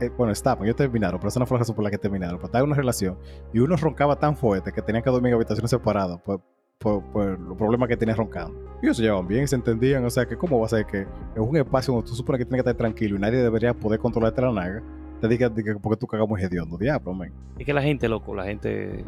eh, 0.00 0.10
bueno, 0.16 0.32
estaban, 0.32 0.64
ellos 0.64 0.76
terminaron, 0.76 1.18
pero 1.18 1.28
esa 1.28 1.40
no 1.40 1.46
fue 1.46 1.56
la 1.56 1.60
razón 1.60 1.74
por 1.76 1.84
la 1.84 1.90
que 1.90 1.98
terminaron, 1.98 2.36
pero 2.36 2.46
estaban 2.46 2.64
en 2.64 2.70
una 2.72 2.76
relación 2.76 3.18
y 3.52 3.58
uno 3.60 3.76
roncaba 3.76 4.16
tan 4.18 4.36
fuerte 4.36 4.72
que 4.72 4.82
tenían 4.82 5.02
que 5.04 5.10
dormir 5.10 5.28
en 5.30 5.34
habitaciones 5.36 5.70
separadas 5.70 6.20
por, 6.22 6.40
por, 6.78 7.02
por 7.12 7.38
los 7.38 7.56
problemas 7.56 7.88
que 7.88 7.96
tenía 7.96 8.14
roncando. 8.14 8.58
Y 8.82 8.86
ellos 8.86 8.96
se 8.98 9.02
llevaban 9.04 9.26
bien, 9.26 9.46
se 9.48 9.56
entendían, 9.56 10.04
o 10.04 10.10
sea, 10.10 10.26
que 10.26 10.36
cómo 10.36 10.58
va 10.60 10.66
a 10.66 10.68
ser 10.68 10.84
que 10.86 11.00
en 11.34 11.42
un 11.42 11.56
espacio 11.56 11.94
donde 11.94 12.08
tú 12.10 12.14
supones 12.16 12.38
que 12.40 12.44
tienes 12.44 12.62
que 12.62 12.68
estar 12.70 12.76
tranquilo 12.78 13.16
y 13.16 13.18
nadie 13.20 13.38
debería 13.38 13.72
poder 13.74 13.98
controlarte 14.00 14.42
la 14.42 14.52
naga, 14.52 14.82
te 15.20 15.28
diga 15.28 15.48
de 15.48 15.64
que 15.64 15.74
porque 15.76 15.96
tú 15.98 16.06
cagas 16.06 16.28
muy 16.28 16.42
hediondo, 16.42 16.76
diablo, 16.76 17.14
men. 17.14 17.32
Es 17.58 17.64
que 17.64 17.72
la 17.72 17.80
gente, 17.80 18.06
loco, 18.08 18.34
la 18.34 18.44
gente. 18.44 19.02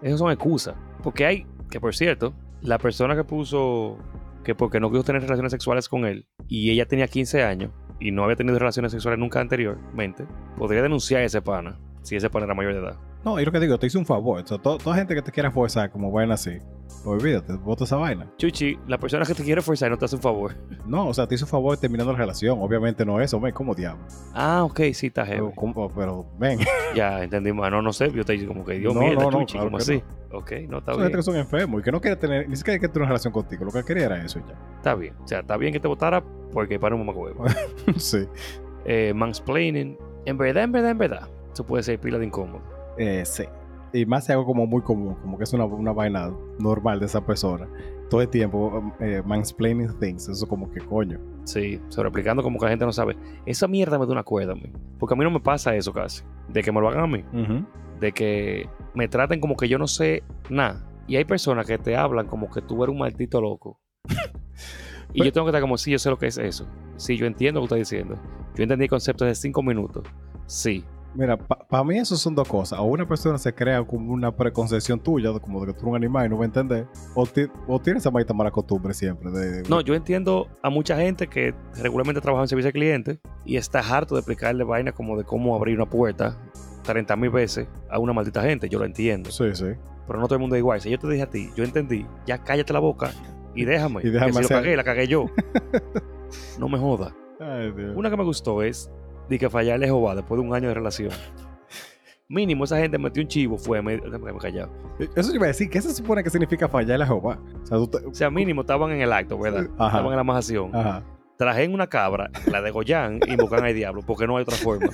Esas 0.00 0.18
son 0.18 0.30
excusas. 0.30 0.74
Porque 1.02 1.26
hay, 1.26 1.46
que 1.68 1.78
por 1.78 1.94
cierto, 1.94 2.32
la 2.64 2.78
persona 2.78 3.14
que 3.14 3.24
puso 3.24 3.98
que 4.42 4.54
porque 4.54 4.80
no 4.80 4.90
quiso 4.90 5.04
tener 5.04 5.20
relaciones 5.20 5.52
sexuales 5.52 5.86
con 5.86 6.06
él 6.06 6.26
y 6.48 6.70
ella 6.70 6.86
tenía 6.86 7.06
15 7.06 7.42
años 7.42 7.70
y 8.00 8.10
no 8.10 8.24
había 8.24 8.36
tenido 8.36 8.58
relaciones 8.58 8.90
sexuales 8.90 9.20
nunca 9.20 9.40
anteriormente, 9.40 10.26
podría 10.56 10.82
denunciar 10.82 11.20
a 11.20 11.24
ese 11.24 11.42
pana 11.42 11.78
si 12.02 12.16
ese 12.16 12.30
pana 12.30 12.46
era 12.46 12.54
mayor 12.54 12.72
de 12.72 12.80
edad. 12.80 12.98
No, 13.24 13.40
y 13.40 13.44
lo 13.44 13.50
que 13.52 13.60
digo, 13.60 13.78
te 13.78 13.86
hice 13.86 13.96
un 13.98 14.06
favor. 14.06 14.42
O 14.42 14.46
sea, 14.46 14.58
to- 14.58 14.78
toda 14.78 14.96
gente 14.96 15.14
que 15.14 15.22
te 15.22 15.32
quiera 15.32 15.50
forzar 15.50 15.90
como 15.90 16.10
vaina 16.12 16.34
así, 16.34 16.58
olvídate, 17.04 17.54
bota 17.54 17.84
esa 17.84 17.96
vaina. 17.96 18.30
Chuchi, 18.36 18.78
la 18.86 18.98
persona 18.98 19.24
que 19.24 19.34
te 19.34 19.42
quiere 19.42 19.62
forzar 19.62 19.90
no 19.90 19.96
te 19.96 20.04
hace 20.04 20.16
un 20.16 20.22
favor. 20.22 20.52
No, 20.84 21.08
o 21.08 21.14
sea, 21.14 21.26
te 21.26 21.34
hizo 21.34 21.46
un 21.46 21.50
favor 21.50 21.78
terminando 21.78 22.12
la 22.12 22.18
relación. 22.18 22.58
Obviamente 22.60 23.06
no 23.06 23.18
eso, 23.18 23.40
men, 23.40 23.52
¿cómo 23.54 23.74
diablo? 23.74 24.04
Ah, 24.34 24.62
ok, 24.64 24.80
sí, 24.92 25.06
está 25.06 25.24
heavy. 25.24 25.48
Pero, 25.96 26.26
ven, 26.38 26.58
Ya, 26.94 27.22
entendí 27.24 27.52
más. 27.54 27.70
No, 27.70 27.80
no 27.80 27.90
sé. 27.94 28.10
Yo 28.12 28.22
te 28.24 28.34
dije 28.34 28.46
como 28.46 28.64
que 28.66 28.74
Dios 28.78 28.94
No, 28.94 29.00
mío, 29.00 29.14
no, 29.14 29.30
no, 29.30 29.38
Chuchi, 29.40 29.52
claro 29.54 29.68
como 29.68 29.78
así. 29.78 30.02
Ok, 30.30 30.52
no, 30.68 30.78
está 30.78 30.92
son 30.92 31.00
gente 31.02 31.08
bien. 31.08 31.12
que 31.16 31.22
son 31.22 31.36
enfermos 31.36 31.80
y 31.80 31.84
que 31.84 31.90
no 31.92 32.00
quiere 32.02 32.16
tener, 32.16 32.46
ni 32.48 32.56
siquiera 32.56 32.78
quiere 32.78 32.92
tener 32.92 33.02
una 33.04 33.08
relación 33.12 33.32
contigo. 33.32 33.64
Lo 33.64 33.70
que 33.72 33.82
quería 33.82 34.04
era 34.04 34.22
eso 34.22 34.40
ya. 34.46 34.54
Está 34.76 34.94
bien. 34.94 35.14
O 35.24 35.26
sea, 35.26 35.40
está 35.40 35.56
bien 35.56 35.72
que 35.72 35.80
te 35.80 35.88
votara 35.88 36.22
porque 36.52 36.78
para 36.78 36.94
un 36.94 37.00
mamacuevo. 37.06 37.44
sí. 37.96 38.26
eh, 38.84 39.12
mansplaining. 39.14 39.96
En 40.26 40.36
verdad, 40.36 40.64
en 40.64 40.72
verdad, 40.72 40.90
en 40.90 40.98
verdad. 40.98 41.28
Eso 41.52 41.64
puede 41.64 41.82
ser 41.82 41.98
pila 41.98 42.18
de 42.18 42.26
incómodo. 42.26 42.60
Eh, 42.98 43.24
sí. 43.24 43.44
Y 43.92 44.06
más 44.06 44.26
si 44.26 44.32
algo 44.32 44.44
como 44.44 44.66
muy 44.66 44.82
común, 44.82 45.14
como 45.22 45.38
que 45.38 45.44
es 45.44 45.52
una, 45.52 45.64
una 45.66 45.92
vaina 45.92 46.32
normal 46.58 46.98
de 46.98 47.06
esa 47.06 47.24
persona. 47.24 47.68
Todo 48.10 48.22
el 48.22 48.28
tiempo, 48.28 48.92
eh, 48.98 49.22
mansplaining 49.24 49.98
things. 50.00 50.28
Eso 50.28 50.48
como 50.48 50.68
que 50.70 50.80
coño. 50.80 51.20
Sí, 51.44 51.80
sobreaplicando 51.88 52.42
como 52.42 52.58
que 52.58 52.64
la 52.64 52.70
gente 52.70 52.84
no 52.84 52.92
sabe. 52.92 53.16
Esa 53.46 53.68
mierda 53.68 53.98
me 53.98 54.06
da 54.06 54.12
una 54.12 54.24
cuerda 54.24 54.52
a 54.52 54.56
mí. 54.56 54.72
Porque 54.98 55.14
a 55.14 55.16
mí 55.16 55.22
no 55.22 55.30
me 55.30 55.40
pasa 55.40 55.76
eso 55.76 55.92
casi. 55.92 56.24
De 56.48 56.62
que 56.62 56.72
me 56.72 56.80
lo 56.80 56.88
hagan 56.88 57.04
a 57.04 57.06
mí. 57.06 57.24
De 58.00 58.10
que 58.10 58.68
me 58.94 59.06
traten 59.06 59.40
como 59.40 59.56
que 59.56 59.68
yo 59.68 59.78
no 59.78 59.86
sé 59.86 60.24
nada. 60.50 60.84
Y 61.06 61.14
hay 61.14 61.24
personas 61.24 61.64
que 61.64 61.78
te 61.78 61.96
hablan 61.96 62.26
como 62.26 62.50
que 62.50 62.62
tú 62.62 62.82
eres 62.82 62.92
un 62.92 62.98
maldito 62.98 63.40
loco. 63.40 63.80
y 65.12 65.22
yo 65.22 65.32
tengo 65.32 65.46
que 65.46 65.50
estar 65.50 65.60
como, 65.60 65.78
sí, 65.78 65.92
yo 65.92 66.00
sé 66.00 66.10
lo 66.10 66.18
que 66.18 66.26
es 66.26 66.38
eso. 66.38 66.66
Sí, 66.96 67.16
yo 67.16 67.26
entiendo 67.26 67.60
lo 67.60 67.68
que 67.68 67.74
estás 67.74 67.90
diciendo. 67.90 68.18
Yo 68.56 68.64
entendí 68.64 68.84
el 68.84 68.90
concepto 68.90 69.24
de 69.24 69.36
cinco 69.36 69.62
minutos. 69.62 70.04
Sí. 70.46 70.84
Mira, 71.14 71.36
para 71.36 71.84
mí 71.84 71.96
eso 71.98 72.16
son 72.16 72.34
dos 72.34 72.48
cosas. 72.48 72.78
O 72.80 72.84
una 72.84 73.06
persona 73.06 73.38
se 73.38 73.54
crea 73.54 73.84
como 73.84 74.12
una 74.12 74.32
preconcepción 74.32 74.98
tuya, 74.98 75.32
como 75.38 75.60
de 75.60 75.66
que 75.66 75.72
tú 75.72 75.80
eres 75.80 75.90
un 75.90 75.96
animal 75.96 76.26
y 76.26 76.28
no 76.28 76.36
va 76.38 76.42
a 76.42 76.46
entender. 76.46 76.86
O, 77.14 77.24
ti- 77.26 77.46
o 77.68 77.78
tiene 77.80 77.98
esa 78.00 78.10
maldita 78.10 78.34
mala 78.34 78.50
costumbre 78.50 78.92
siempre. 78.94 79.30
De, 79.30 79.62
de- 79.62 79.68
No, 79.68 79.80
yo 79.80 79.94
entiendo 79.94 80.48
a 80.62 80.70
mucha 80.70 80.96
gente 80.96 81.28
que 81.28 81.54
regularmente 81.80 82.20
trabaja 82.20 82.42
en 82.44 82.48
servicio 82.48 82.68
al 82.68 82.72
cliente 82.72 83.20
y 83.44 83.56
está 83.56 83.78
harto 83.78 84.14
de 84.16 84.20
explicarle 84.20 84.64
vainas 84.64 84.94
como 84.94 85.16
de 85.16 85.24
cómo 85.24 85.54
abrir 85.54 85.76
una 85.76 85.88
puerta 85.88 86.36
30 86.82 87.14
mil 87.16 87.30
veces 87.30 87.68
a 87.88 87.98
una 88.00 88.12
maldita 88.12 88.42
gente. 88.42 88.68
Yo 88.68 88.78
lo 88.80 88.84
entiendo. 88.84 89.30
Sí, 89.30 89.54
sí. 89.54 89.66
Pero 90.06 90.18
no 90.18 90.26
todo 90.26 90.34
el 90.34 90.40
mundo 90.40 90.56
es 90.56 90.60
igual. 90.60 90.80
Si 90.80 90.90
yo 90.90 90.98
te 90.98 91.08
dije 91.08 91.22
a 91.22 91.30
ti, 91.30 91.50
yo 91.56 91.62
entendí, 91.64 92.04
ya 92.26 92.38
cállate 92.38 92.72
la 92.72 92.80
boca 92.80 93.10
y 93.54 93.64
déjame. 93.64 94.00
Y 94.04 94.10
déjame 94.10 94.32
que 94.32 94.36
si 94.36 94.40
lo 94.42 94.46
hacer- 94.46 94.56
cagué, 94.62 94.76
la 94.76 94.84
cagué 94.84 95.06
yo. 95.06 95.26
no 96.58 96.68
me 96.68 96.78
joda. 96.78 97.14
Ay, 97.40 97.72
Dios. 97.72 97.94
Una 97.96 98.10
que 98.10 98.16
me 98.16 98.24
gustó 98.24 98.62
es 98.62 98.90
de 99.28 99.38
que 99.38 99.48
fallarle 99.50 99.86
a 99.86 99.88
Jehová 99.88 100.14
después 100.14 100.40
de 100.40 100.46
un 100.48 100.54
año 100.54 100.68
de 100.68 100.74
relación. 100.74 101.10
Mínimo, 102.28 102.64
esa 102.64 102.78
gente 102.78 102.96
metió 102.98 103.22
un 103.22 103.28
chivo, 103.28 103.58
fue, 103.58 103.82
me, 103.82 103.98
me 103.98 104.38
callado. 104.38 104.72
Eso 105.14 105.28
yo 105.28 105.34
iba 105.36 105.44
a 105.44 105.48
decir, 105.48 105.68
¿qué 105.68 105.80
se 105.82 105.92
supone 105.94 106.24
que 106.24 106.30
significa 106.30 106.68
fallar 106.68 107.00
a 107.02 107.06
Jehová? 107.06 107.38
O 107.62 107.66
sea, 107.66 107.76
tú 107.78 107.86
te- 107.88 108.06
O 108.06 108.14
sea, 108.14 108.30
mínimo 108.30 108.62
estaban 108.62 108.90
en 108.92 109.02
el 109.02 109.12
acto, 109.12 109.38
¿verdad? 109.38 109.66
Ajá. 109.78 109.86
Estaban 109.88 110.10
en 110.12 110.16
la 110.16 110.24
majación. 110.24 110.74
Ajá. 110.74 111.02
Trajen 111.36 111.74
una 111.74 111.86
cabra, 111.88 112.30
la 112.50 112.62
degollan 112.62 113.20
y 113.26 113.32
invocan 113.32 113.64
al 113.64 113.74
diablo, 113.74 114.02
porque 114.06 114.26
no 114.26 114.36
hay 114.38 114.42
otra 114.42 114.56
forma. 114.56 114.88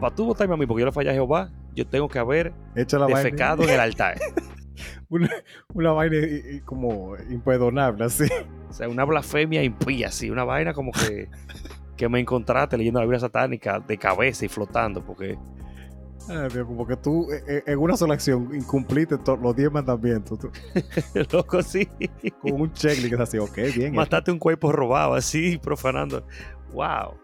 Para 0.00 0.14
tú 0.14 0.24
votarme 0.24 0.54
a 0.54 0.56
mí, 0.56 0.66
porque 0.66 0.80
yo 0.80 0.86
le 0.86 0.92
fallé 0.92 1.10
a 1.10 1.12
Jehová, 1.12 1.50
yo 1.74 1.86
tengo 1.86 2.08
que 2.08 2.18
haber 2.18 2.52
Echa 2.74 2.98
la 2.98 3.04
vaina. 3.06 3.18
defecado 3.18 3.62
en 3.64 3.70
el 3.70 3.80
altar. 3.80 4.18
Una, 5.10 5.30
una 5.74 5.92
vaina 5.92 6.16
y- 6.16 6.56
y 6.56 6.60
como 6.62 7.14
imperdonable, 7.30 8.04
así. 8.04 8.24
O 8.68 8.72
sea, 8.72 8.88
una 8.88 9.04
blasfemia 9.04 9.62
impía, 9.62 10.08
así, 10.08 10.30
una 10.30 10.42
vaina 10.44 10.72
como 10.72 10.90
que, 10.90 11.28
que 11.96 12.08
me 12.08 12.20
encontraste 12.20 12.76
leyendo 12.76 13.00
la 13.00 13.06
Biblia 13.06 13.20
satánica 13.20 13.80
de 13.80 13.96
cabeza 13.98 14.44
y 14.44 14.48
flotando, 14.48 15.02
porque 15.04 15.38
Ay, 16.28 16.48
Dios, 16.52 16.66
como 16.66 16.86
que 16.86 16.96
tú 16.96 17.30
eh, 17.30 17.42
eh, 17.46 17.62
en 17.66 17.78
una 17.78 17.96
sola 17.98 18.14
acción 18.14 18.48
incumpliste 18.54 19.16
los 19.42 19.54
10 19.54 19.70
mandamientos. 19.70 20.38
tú- 20.38 20.50
loco, 21.32 21.60
sí. 21.62 21.86
con 22.40 22.60
un 22.62 22.72
checklist 22.72 23.20
así, 23.20 23.36
ok, 23.38 23.58
bien. 23.76 23.94
Mataste 23.94 24.32
un 24.32 24.38
cuerpo 24.38 24.72
robado, 24.72 25.14
así, 25.14 25.58
profanando. 25.58 26.26
Wow. 26.72 27.14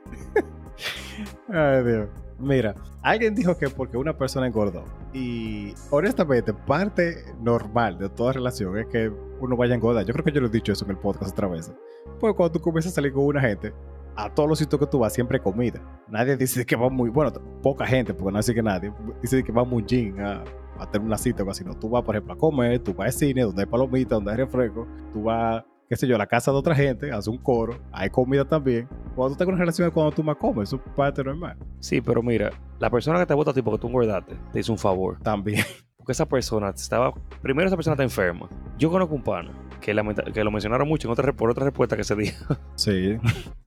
Ay, 1.49 1.85
Dios. 1.85 2.09
Mira, 2.39 2.75
alguien 3.03 3.35
dijo 3.35 3.57
que 3.57 3.69
porque 3.69 3.97
una 3.99 4.17
persona 4.17 4.47
engordó. 4.47 4.85
Y 5.13 5.75
honestamente, 5.91 6.55
parte 6.55 7.25
normal 7.43 7.99
de 7.99 8.09
toda 8.09 8.33
relación 8.33 8.79
es 8.79 8.87
que 8.87 9.11
uno 9.41 9.57
vaya 9.57 9.75
a 9.75 9.77
engordar. 9.77 10.07
Yo 10.07 10.13
creo 10.15 10.25
que 10.25 10.33
yo 10.33 10.41
lo 10.41 10.47
he 10.47 10.51
dicho 10.51 10.73
eso 10.73 10.85
en 10.87 10.93
el 10.93 10.97
podcast 10.99 11.33
otra 11.33 11.49
vez. 11.49 11.71
Pues 12.19 12.35
cuando 12.35 12.53
tú 12.53 12.61
comienzas 12.61 12.93
a 12.93 12.95
salir 12.97 13.13
con 13.13 13.25
una 13.25 13.41
gente, 13.43 13.75
a 14.17 14.33
todos 14.33 14.49
los 14.49 14.59
sitios 14.59 14.81
que 14.81 14.87
tú 14.87 14.99
vas 14.99 15.13
siempre 15.13 15.39
hay 15.39 15.43
comida. 15.43 15.81
Nadie 16.09 16.37
dice 16.37 16.65
que 16.65 16.77
va 16.77 16.89
muy, 16.89 17.11
bueno, 17.11 17.33
poca 17.63 17.87
gente, 17.87 18.15
porque 18.15 18.33
no 18.33 18.39
dice 18.39 18.55
que 18.55 18.63
nadie, 18.63 18.93
dice 19.23 19.43
que 19.43 19.53
va 19.53 19.65
muy 19.65 19.85
gym 19.85 20.19
a, 20.21 20.45
a 20.79 20.91
tener 20.91 21.07
una 21.07 21.19
cita 21.19 21.43
o 21.43 21.51
así. 21.51 21.65
No, 21.65 21.75
tú 21.75 21.89
vas, 21.89 22.03
por 22.03 22.17
ejemplo, 22.17 22.35
a 22.35 22.39
comer, 22.39 22.79
tú 22.81 22.95
vas 22.95 23.07
al 23.07 23.13
cine, 23.13 23.43
donde 23.43 23.63
hay 23.63 23.67
palomitas, 23.67 24.11
donde 24.11 24.33
hay 24.33 24.37
refresco, 24.39 24.87
tú 25.13 25.25
vas, 25.25 25.65
qué 25.89 25.97
sé 25.97 26.07
yo, 26.07 26.17
a 26.17 26.19
la 26.19 26.27
casa 26.27 26.51
de 26.51 26.57
otra 26.57 26.75
gente, 26.75 27.11
haces 27.11 27.29
un 27.29 27.39
coro, 27.39 27.79
hay 27.93 28.11
comida 28.11 28.45
también. 28.45 28.89
Cuando 29.15 29.29
tú 29.29 29.33
estás 29.33 29.45
con 29.45 29.55
una 29.55 29.61
relación 29.61 29.89
es 29.89 29.95
cuando 29.95 30.13
tú 30.13 30.23
más 30.23 30.37
comes, 30.37 30.69
eso 30.69 30.77
es 30.77 30.93
parte 30.95 31.23
normal. 31.23 31.57
Sí, 31.81 32.01
pero 32.01 32.23
mira, 32.23 32.51
la 32.79 32.91
persona 32.91 33.19
que 33.19 33.27
te 33.27 33.35
vota 33.35 33.51
a 33.51 33.55
ti 33.55 33.63
porque 33.63 33.81
tú 33.81 33.89
engordaste, 33.89 34.37
te 34.53 34.61
hizo 34.61 34.73
un 34.73 34.79
favor. 34.79 35.19
También. 35.21 35.65
Porque 35.97 36.13
esa 36.13 36.25
persona 36.25 36.71
estaba. 36.71 37.13
Primero, 37.43 37.67
esa 37.67 37.77
persona 37.77 37.93
está 37.93 38.03
enferma. 38.03 38.49
Yo 38.79 38.91
conozco 38.91 39.15
un 39.15 39.23
pana 39.23 39.53
que, 39.81 39.95
que 40.33 40.45
lo 40.45 40.51
mencionaron 40.51 40.87
mucho 40.89 41.09
en 41.09 41.13
otra, 41.13 41.33
por 41.33 41.51
otra 41.51 41.65
respuesta 41.65 41.97
que 41.97 42.05
se 42.05 42.15
dijo. 42.15 42.57
Sí, 42.77 43.17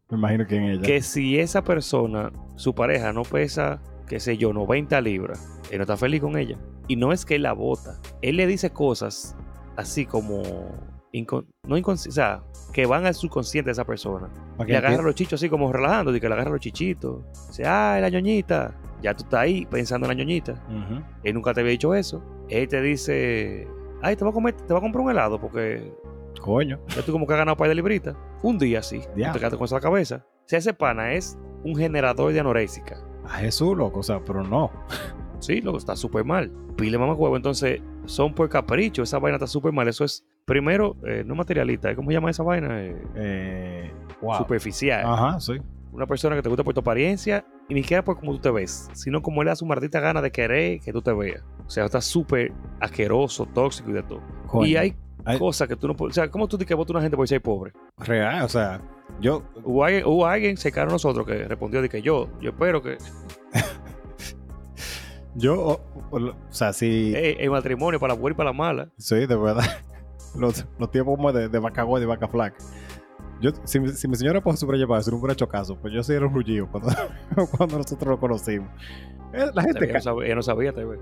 me 0.09 0.17
imagino 0.17 0.45
que 0.47 0.55
en 0.55 0.63
ella. 0.63 0.81
Que 0.81 1.01
si 1.01 1.39
esa 1.39 1.63
persona, 1.63 2.31
su 2.55 2.73
pareja, 2.75 3.11
no 3.13 3.23
pesa, 3.23 3.81
qué 4.07 4.19
sé 4.19 4.37
yo, 4.37 4.53
90 4.53 4.99
libras, 5.01 5.59
él 5.71 5.77
no 5.77 5.83
está 5.83 5.97
feliz 5.97 6.21
con 6.21 6.37
ella. 6.37 6.57
Y 6.87 6.95
no 6.95 7.11
es 7.13 7.25
que 7.25 7.35
él 7.35 7.43
la 7.43 7.53
vota. 7.53 7.99
Él 8.21 8.35
le 8.37 8.45
dice 8.47 8.69
cosas 8.71 9.35
así 9.77 10.05
como. 10.05 10.41
incon- 11.13 11.45
no 11.65 11.75
o 11.77 11.95
sea, 11.97 12.43
que 12.73 12.85
van 12.85 13.05
al 13.05 13.13
subconsciente 13.15 13.67
de 13.69 13.71
esa 13.73 13.85
persona. 13.85 14.29
Le 14.67 14.77
agarra 14.77 15.01
los 15.03 15.15
chichos 15.15 15.39
así 15.39 15.49
como 15.49 15.71
relajando, 15.71 16.11
de 16.11 16.19
que 16.19 16.27
le 16.27 16.33
agarra 16.33 16.51
los 16.51 16.59
chichitos. 16.59 17.21
Dice, 17.47 17.65
ay, 17.65 18.01
la 18.01 18.09
ñoñita. 18.09 18.75
Ya 19.01 19.13
tú 19.15 19.23
estás 19.23 19.41
ahí 19.41 19.65
pensando 19.65 20.05
en 20.07 20.17
la 20.17 20.23
ñoñita. 20.23 20.61
Él 21.23 21.33
nunca 21.33 21.53
te 21.53 21.61
había 21.61 21.71
dicho 21.71 21.93
eso. 21.95 22.21
Él 22.49 22.67
te 22.67 22.81
dice, 22.81 23.67
ay, 24.01 24.15
te 24.15 24.23
voy 24.23 24.31
a 24.31 24.33
comer, 24.33 24.53
te 24.55 24.65
voy 24.73 24.77
a 24.77 24.81
comprar 24.81 25.03
un 25.05 25.11
helado 25.11 25.39
porque 25.39 25.93
Coño. 26.41 26.79
ya 26.95 27.01
tú 27.03 27.11
como 27.11 27.25
que 27.27 27.33
has 27.33 27.39
ganado 27.39 27.57
par 27.57 27.69
de 27.69 27.75
libritas. 27.75 28.15
Un 28.41 28.57
día 28.57 28.81
sí. 28.83 29.01
Diablo. 29.15 29.33
te 29.33 29.39
quedaste 29.39 29.57
con 29.57 29.65
eso 29.65 29.75
en 29.75 29.81
la 29.81 29.83
cabeza. 29.89 30.25
O 30.27 30.47
sea, 30.47 30.59
ese 30.59 30.73
pana 30.73 31.13
es 31.13 31.37
un 31.63 31.75
generador 31.75 32.33
de 32.33 32.39
anoréxica. 32.39 32.97
A 33.25 33.37
Jesús, 33.37 33.77
loco, 33.77 33.99
o 34.01 34.03
sea, 34.03 34.19
pero 34.23 34.43
no. 34.43 34.71
Sí, 35.39 35.59
loco, 35.59 35.77
está 35.77 35.97
súper 35.97 36.23
mal. 36.23 36.49
Pile 36.77 36.97
mamá 36.97 37.15
huevo. 37.15 37.35
Entonces, 37.35 37.81
son 38.05 38.33
por 38.33 38.47
capricho. 38.47 39.03
Esa 39.03 39.19
vaina 39.19 39.35
está 39.35 39.45
súper 39.45 39.73
mal. 39.73 39.85
Eso 39.89 40.05
es, 40.05 40.25
primero, 40.45 40.95
eh, 41.05 41.23
no 41.25 41.35
materialista. 41.35 41.93
¿Cómo 41.97 42.09
se 42.09 42.13
llama 42.13 42.29
esa 42.29 42.43
vaina? 42.43 42.81
Eh, 42.81 42.95
Eh, 43.15 43.91
wow. 44.21 44.37
Superficial. 44.37 45.03
Ajá, 45.05 45.39
sí. 45.41 45.53
Una 45.91 46.07
persona 46.07 46.37
que 46.37 46.41
te 46.41 46.47
gusta 46.47 46.63
por 46.63 46.73
tu 46.73 46.79
apariencia 46.79 47.45
y 47.67 47.73
ni 47.73 47.81
siquiera 47.81 48.05
por 48.05 48.17
cómo 48.17 48.31
tú 48.31 48.39
te 48.39 48.51
ves, 48.51 48.89
sino 48.93 49.21
como 49.21 49.41
él 49.41 49.47
da 49.47 49.55
su 49.57 49.65
maldita 49.65 49.99
gana 49.99 50.21
de 50.21 50.31
querer 50.31 50.79
que 50.79 50.93
tú 50.93 51.01
te 51.01 51.11
veas. 51.11 51.43
O 51.67 51.69
sea, 51.69 51.83
está 51.83 51.99
súper 51.99 52.53
asqueroso, 52.79 53.45
tóxico 53.45 53.89
y 53.89 53.93
de 53.93 54.03
todo. 54.03 54.21
Coño. 54.47 54.65
Y 54.65 54.77
hay 54.77 54.95
Hay- 55.25 55.39
cosas 55.39 55.67
que 55.67 55.75
tú 55.75 55.87
no 55.87 55.95
puedes. 55.95 56.13
O 56.13 56.21
sea, 56.21 56.29
¿cómo 56.29 56.47
tú 56.47 56.57
dices 56.57 56.67
que 56.67 56.73
vota 56.73 56.93
una 56.93 57.01
gente 57.01 57.15
por 57.17 57.27
ser 57.27 57.41
pobre? 57.41 57.71
Real, 57.97 58.43
o 58.43 58.49
sea, 58.49 58.81
yo. 59.21 59.43
Hubo 59.63 59.83
alguien, 59.83 60.05
hubo 60.05 60.25
alguien 60.25 60.57
cercano 60.57 60.89
a 60.89 60.93
nosotros 60.93 61.25
que 61.25 61.47
respondió 61.47 61.81
de 61.81 61.89
que 61.89 62.01
yo, 62.01 62.29
yo 62.41 62.49
espero 62.51 62.81
que 62.81 62.97
Yo, 65.35 65.59
o, 65.59 65.81
o- 66.11 66.19
o 66.29 66.35
sea, 66.53 66.73
si. 66.73 67.13
eh, 67.15 67.37
el 67.39 67.49
matrimonio 67.49 67.99
para 67.99 68.13
la 68.13 68.19
buena 68.19 68.35
y 68.35 68.37
para 68.37 68.49
la 68.51 68.53
mala. 68.53 68.89
Sí, 68.97 69.25
de 69.25 69.35
verdad. 69.35 69.63
Los, 70.35 70.65
los 70.79 70.89
tiempos 70.89 71.15
como 71.15 71.31
de, 71.31 71.47
de 71.47 71.59
vaca 71.59 71.85
y 72.01 72.05
vaca 72.05 72.27
flaca. 72.27 72.57
Yo, 73.41 73.51
si, 73.65 73.79
mi- 73.79 73.89
si 73.89 74.07
mi 74.07 74.15
señora 74.15 74.39
eso, 74.99 75.11
no 75.11 75.17
hubiera 75.17 75.33
hecho 75.33 75.47
caso. 75.49 75.75
Pues 75.77 75.93
yo 75.93 76.01
sí 76.03 76.13
era 76.13 76.25
un 76.25 76.33
rullido 76.33 76.67
cuando, 76.71 76.89
cuando 77.57 77.77
nosotros 77.77 78.09
lo 78.11 78.19
conocimos. 78.19 78.69
Eh, 79.33 79.49
La 79.53 79.63
gente 79.63 79.85
Ella 79.85 79.93
no 79.95 80.01
sabía, 80.01 80.35
no 80.35 80.41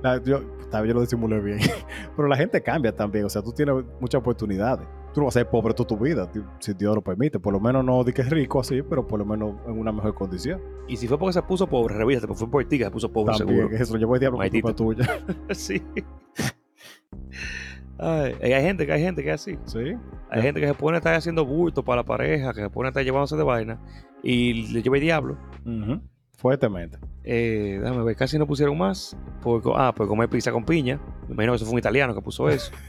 la- 0.01 0.23
yo, 0.23 0.41
tal 0.71 0.83
vez 0.83 0.89
yo 0.89 0.93
lo 0.95 1.01
disimulé 1.01 1.39
bien. 1.39 1.59
Pero 2.15 2.27
la 2.27 2.37
gente 2.37 2.61
cambia 2.63 2.95
también. 2.95 3.25
O 3.25 3.29
sea, 3.29 3.41
tú 3.41 3.51
tienes 3.51 3.75
muchas 3.99 4.19
oportunidades. 4.19 4.87
Tú 5.13 5.19
no 5.19 5.25
vas 5.25 5.35
a 5.35 5.39
ser 5.41 5.49
pobre 5.49 5.73
toda 5.73 5.87
tu 5.87 5.97
vida, 5.97 6.31
si 6.59 6.73
Dios 6.73 6.95
lo 6.95 7.01
permite. 7.01 7.37
Por 7.37 7.51
lo 7.51 7.59
menos 7.59 7.83
no 7.83 8.01
di 8.03 8.13
que 8.13 8.21
es 8.21 8.29
rico 8.29 8.61
así, 8.61 8.81
pero 8.81 9.05
por 9.05 9.19
lo 9.19 9.25
menos 9.25 9.55
en 9.67 9.77
una 9.77 9.91
mejor 9.91 10.15
condición. 10.15 10.61
Y 10.87 10.95
si 10.95 11.07
fue 11.07 11.19
porque 11.19 11.33
se 11.33 11.41
puso 11.43 11.67
pobre, 11.67 11.95
revísate, 11.95 12.27
porque 12.27 12.39
fue 12.39 12.49
por 12.49 12.63
ti 12.65 12.77
que 12.77 12.85
se 12.85 12.91
puso 12.91 13.11
pobre, 13.11 13.37
También, 13.37 13.59
seguro. 13.59 13.75
eso 13.77 13.93
lo 13.93 13.99
llevó 13.99 14.15
el 14.15 14.19
diablo 14.21 14.37
por 14.39 14.49
culpa 14.49 14.73
tuya. 14.73 15.09
sí. 15.51 15.83
Ay, 17.97 18.35
y 18.41 18.51
hay 18.51 18.63
gente 18.63 18.85
que 18.85 18.93
hay 18.93 19.01
gente 19.01 19.23
que 19.23 19.29
es 19.29 19.41
así. 19.41 19.57
Sí. 19.65 19.95
Hay 20.29 20.41
gente 20.41 20.59
que 20.59 20.67
se 20.67 20.73
pone 20.73 20.97
a 20.97 20.99
estar 20.99 21.13
haciendo 21.13 21.45
bulto 21.45 21.83
para 21.83 22.01
la 22.01 22.05
pareja, 22.05 22.53
que 22.53 22.61
se 22.61 22.69
pone 22.69 22.87
a 22.87 22.89
estar 22.89 23.03
llevándose 23.03 23.35
de 23.35 23.43
vaina 23.43 23.79
y 24.23 24.67
le 24.71 24.81
lleva 24.81 24.97
el 24.97 25.01
diablo. 25.01 25.37
Fuertemente. 26.37 26.97
Eh, 27.23 27.79
déjame 27.81 28.03
ver, 28.03 28.15
casi 28.15 28.39
no 28.39 28.47
pusieron 28.47 28.77
más. 28.77 29.15
Por, 29.41 29.61
ah, 29.75 29.93
por 29.93 30.07
comer 30.07 30.29
pizza 30.29 30.51
con 30.51 30.65
piña. 30.65 30.99
Me 31.27 31.33
imagino 31.33 31.53
que 31.53 31.57
eso 31.57 31.65
fue 31.65 31.73
un 31.73 31.79
italiano 31.79 32.15
que 32.15 32.21
puso 32.21 32.49
eso. 32.49 32.71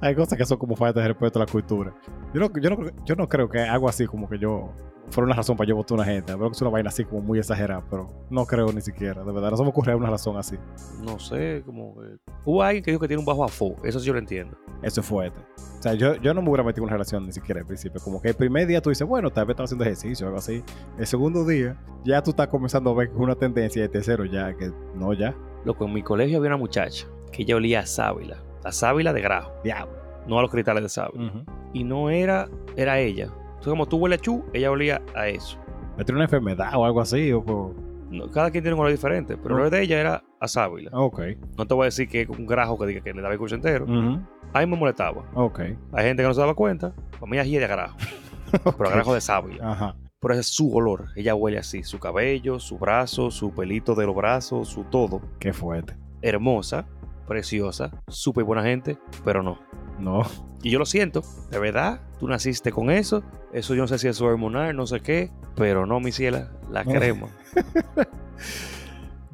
Hay 0.00 0.14
cosas 0.14 0.36
que 0.38 0.44
son 0.44 0.58
como 0.58 0.76
falta 0.76 1.00
de 1.00 1.08
respeto 1.08 1.38
a 1.38 1.44
la 1.46 1.50
cultura. 1.50 1.94
Yo 2.34 2.40
no, 2.40 2.50
yo 2.60 2.70
no, 2.70 2.76
creo- 2.76 2.92
yo 3.04 3.14
no 3.16 3.28
creo 3.28 3.48
que 3.48 3.60
algo 3.60 3.88
así 3.88 4.06
como 4.06 4.28
que 4.28 4.38
yo 4.38 4.70
fuera 5.10 5.26
una 5.26 5.36
razón 5.36 5.56
para 5.56 5.68
yo 5.68 5.76
votar 5.76 5.98
a 5.98 6.02
una 6.02 6.10
gente. 6.12 6.34
Ver 6.34 6.48
que 6.48 6.52
es 6.52 6.60
una 6.60 6.70
vaina 6.70 6.88
así 6.90 7.04
como 7.04 7.22
muy 7.22 7.38
exagerada, 7.38 7.82
pero 7.88 8.10
no 8.28 8.44
creo 8.44 8.72
ni 8.72 8.80
siquiera. 8.80 9.22
De 9.24 9.32
verdad, 9.32 9.50
no 9.52 9.56
se 9.56 9.62
me 9.62 9.68
ocurre 9.70 9.94
una 9.94 10.10
razón 10.10 10.36
así. 10.36 10.56
No 11.02 11.18
sé, 11.18 11.62
como 11.64 11.94
que... 11.96 12.18
Hubo 12.44 12.62
alguien 12.62 12.84
que 12.84 12.90
dijo 12.90 13.00
que 13.00 13.08
tiene 13.08 13.20
un 13.20 13.26
bajo 13.26 13.44
afo. 13.44 13.74
Eso 13.84 13.98
sí 14.00 14.06
yo 14.06 14.12
lo 14.12 14.18
entiendo. 14.18 14.56
Eso 14.82 15.00
es 15.00 15.06
fuerte. 15.06 15.40
O 15.78 15.82
sea, 15.82 15.94
yo, 15.94 16.16
yo 16.16 16.34
no 16.34 16.42
me 16.42 16.48
hubiera 16.50 16.62
metido 16.64 16.82
en 16.82 16.88
una 16.88 16.92
relación 16.94 17.24
ni 17.24 17.32
siquiera 17.32 17.60
al 17.60 17.66
principio. 17.66 18.00
Como 18.02 18.20
que 18.20 18.28
el 18.28 18.34
primer 18.34 18.66
día 18.66 18.82
tú 18.82 18.90
dices, 18.90 19.06
bueno, 19.06 19.30
tal 19.30 19.46
vez 19.46 19.54
estás 19.54 19.64
haciendo 19.64 19.84
ejercicio 19.84 20.26
o 20.26 20.28
algo 20.28 20.38
así. 20.38 20.62
El 20.98 21.06
segundo 21.06 21.46
día, 21.46 21.76
ya 22.04 22.22
tú 22.22 22.30
estás 22.30 22.48
comenzando 22.48 22.90
a 22.90 22.94
ver 22.94 23.08
que 23.08 23.14
es 23.14 23.20
una 23.20 23.34
tendencia. 23.34 23.80
Y 23.80 23.84
el 23.84 23.90
tercero, 23.90 24.24
ya, 24.26 24.52
que 24.54 24.70
no, 24.94 25.12
ya. 25.14 25.34
Loco, 25.64 25.86
en 25.86 25.94
mi 25.94 26.02
colegio 26.02 26.38
había 26.38 26.48
una 26.50 26.56
muchacha 26.58 27.06
que 27.32 27.42
ella 27.42 27.56
olía 27.56 27.80
a 27.80 27.86
sábila. 27.86 28.36
A 28.66 28.72
sábila 28.72 29.12
de 29.12 29.20
grajo. 29.20 29.52
Diablo. 29.62 29.94
No 30.26 30.38
a 30.38 30.42
los 30.42 30.50
cristales 30.50 30.82
de 30.82 30.88
sábila. 30.88 31.32
Y 31.72 31.84
no 31.84 32.10
era... 32.10 32.48
Era 32.76 32.98
ella. 32.98 33.24
Entonces, 33.26 33.68
como 33.70 33.86
tú 33.86 33.96
hueles 33.98 34.18
a 34.18 34.22
chu, 34.22 34.44
ella 34.52 34.70
olía 34.70 35.00
a 35.14 35.28
eso. 35.28 35.58
¿Me 35.96 36.04
tiene 36.04 36.16
una 36.18 36.24
enfermedad 36.24 36.74
o 36.74 36.84
algo 36.84 37.00
así? 37.00 37.32
O, 37.32 37.72
No, 38.10 38.30
cada 38.30 38.50
quien 38.50 38.62
tiene 38.62 38.74
un 38.74 38.80
olor 38.80 38.92
diferente, 38.92 39.36
pero 39.36 39.50
el 39.50 39.52
Oh. 39.54 39.56
olor 39.62 39.70
de 39.70 39.82
ella 39.82 40.00
era 40.00 40.24
a 40.40 40.48
sábila. 40.48 40.90
Ok. 40.92 41.20
No 41.56 41.66
te 41.66 41.74
voy 41.74 41.84
a 41.84 41.86
decir 41.86 42.08
que 42.08 42.22
es 42.22 42.28
un 42.28 42.46
grajo 42.46 42.78
que 42.78 42.86
diga 42.86 43.00
que 43.00 43.12
le 43.14 43.22
daba 43.22 43.32
el 43.34 43.38
curso 43.38 43.54
entero. 43.54 43.84
Ujú. 43.84 44.20
A 44.52 44.60
mí 44.60 44.66
me 44.66 44.76
molestaba. 44.76 45.24
Ok. 45.34 45.60
Hay 45.92 46.04
gente 46.04 46.22
que 46.22 46.28
no 46.28 46.34
se 46.34 46.40
daba 46.40 46.54
cuenta. 46.54 46.92
Para 47.18 47.26
mí 47.26 47.38
es 47.38 47.50
de 47.50 47.58
grajo. 47.66 47.96
Pero 48.78 48.90
grajo 48.90 49.14
de 49.14 49.20
sábila. 49.20 49.72
Ajá. 49.72 49.96
Pero 50.20 50.34
ese 50.34 50.40
es 50.42 50.48
su 50.48 50.74
olor. 50.74 51.06
Ella 51.16 51.34
huele 51.34 51.58
así. 51.58 51.82
Su 51.82 51.98
cabello, 51.98 52.58
su 52.58 52.78
brazo, 52.78 53.30
su 53.30 53.52
pelito 53.52 53.94
de 53.94 54.06
los 54.06 54.14
brazos, 54.16 54.68
su 54.68 54.84
todo. 54.84 55.20
Qué 55.38 55.52
fuerte. 55.52 55.96
Hermosa, 56.22 56.86
preciosa, 57.26 57.90
súper 58.08 58.44
buena 58.44 58.62
gente, 58.62 58.98
pero 59.24 59.42
no. 59.42 59.58
No. 59.98 60.22
Y 60.62 60.70
yo 60.70 60.78
lo 60.78 60.86
siento, 60.86 61.22
de 61.50 61.58
verdad, 61.58 62.00
tú 62.18 62.28
naciste 62.28 62.70
con 62.72 62.90
eso. 62.90 63.22
Eso 63.52 63.74
yo 63.74 63.82
no 63.82 63.88
sé 63.88 63.98
si 63.98 64.08
es 64.08 64.20
hormonal, 64.20 64.76
no 64.76 64.86
sé 64.86 65.00
qué. 65.00 65.30
Pero 65.54 65.86
no, 65.86 66.00
mi 66.00 66.12
ciela, 66.12 66.50
la 66.70 66.84
No. 66.84 66.92
queremos. 66.92 67.30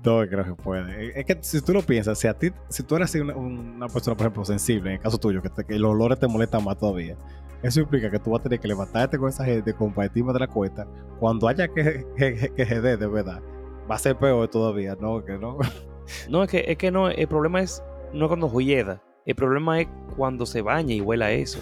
No, 0.04 0.18
creo 0.28 0.44
que 0.44 0.54
puede. 0.54 1.18
Es 1.18 1.24
que 1.26 1.38
si 1.42 1.60
tú 1.60 1.72
lo 1.72 1.82
piensas, 1.82 2.18
si 2.18 2.26
a 2.26 2.34
ti, 2.34 2.50
si 2.68 2.82
tú 2.82 2.96
eres 2.96 3.14
una, 3.14 3.34
una 3.36 3.86
persona, 3.88 4.16
por 4.16 4.26
ejemplo, 4.26 4.44
sensible, 4.44 4.90
en 4.90 4.96
el 4.96 5.02
caso 5.02 5.16
tuyo, 5.18 5.40
que, 5.40 5.48
te- 5.48 5.64
que 5.64 5.78
los 5.78 5.92
olores 5.92 6.18
te 6.18 6.26
molestan 6.26 6.64
más 6.64 6.76
todavía, 6.78 7.16
eso 7.62 7.80
implica 7.80 8.10
que 8.10 8.18
tú 8.18 8.30
vas 8.32 8.40
a 8.40 8.42
tener 8.44 8.58
que 8.58 8.66
levantarte 8.66 9.16
con 9.16 9.28
esa 9.28 9.44
gente, 9.44 9.72
compartir 9.74 10.24
más 10.24 10.34
de 10.34 10.40
la 10.40 10.48
cuenta. 10.48 10.86
Cuando 11.20 11.46
haya 11.46 11.68
que, 11.68 12.04
que, 12.16 12.52
que 12.56 12.66
jeder, 12.66 12.98
de 12.98 13.06
verdad, 13.06 13.40
va 13.88 13.94
a 13.94 13.98
ser 13.98 14.16
peor 14.16 14.48
todavía, 14.48 14.96
¿no? 15.00 15.24
Que 15.24 15.38
no. 15.38 15.58
No, 16.28 16.42
es 16.42 16.50
que, 16.50 16.64
es 16.68 16.76
que 16.76 16.90
no, 16.90 17.08
el 17.08 17.28
problema 17.28 17.60
es 17.60 17.82
no 18.12 18.28
cuando 18.28 18.48
joyeda. 18.48 19.02
El 19.26 19.34
problema 19.34 19.80
es 19.80 19.88
cuando 20.16 20.46
se 20.46 20.62
baña 20.62 20.94
y 20.94 21.00
huela 21.00 21.26
a 21.26 21.32
eso. 21.32 21.60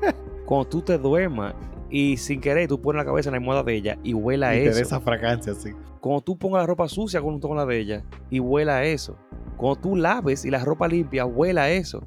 cuando 0.46 0.68
tú 0.68 0.82
te 0.82 0.98
duermas 0.98 1.54
y 1.90 2.16
sin 2.16 2.40
querer 2.40 2.68
tú 2.68 2.80
pones 2.80 2.98
la 3.00 3.04
cabeza 3.04 3.28
en 3.28 3.32
la 3.32 3.38
almohada 3.38 3.62
de 3.62 3.74
ella 3.74 3.98
y 4.02 4.14
huela 4.14 4.50
a 4.50 4.56
Y 4.56 4.60
te 4.64 4.68
eso. 4.70 4.80
esa 4.82 5.00
fragancia 5.00 5.52
así. 5.52 5.70
Cuando 6.00 6.20
tú 6.22 6.38
pongas 6.38 6.62
la 6.62 6.66
ropa 6.66 6.88
sucia 6.88 7.20
junto 7.20 7.48
con 7.48 7.56
la 7.56 7.66
de 7.66 7.78
ella 7.78 8.04
y 8.30 8.40
huela 8.40 8.76
a 8.78 8.84
eso. 8.84 9.16
Cuando 9.56 9.80
tú 9.80 9.96
laves 9.96 10.44
y 10.44 10.50
la 10.50 10.64
ropa 10.64 10.88
limpia, 10.88 11.26
huela 11.26 11.64
a 11.64 11.70
eso. 11.70 12.02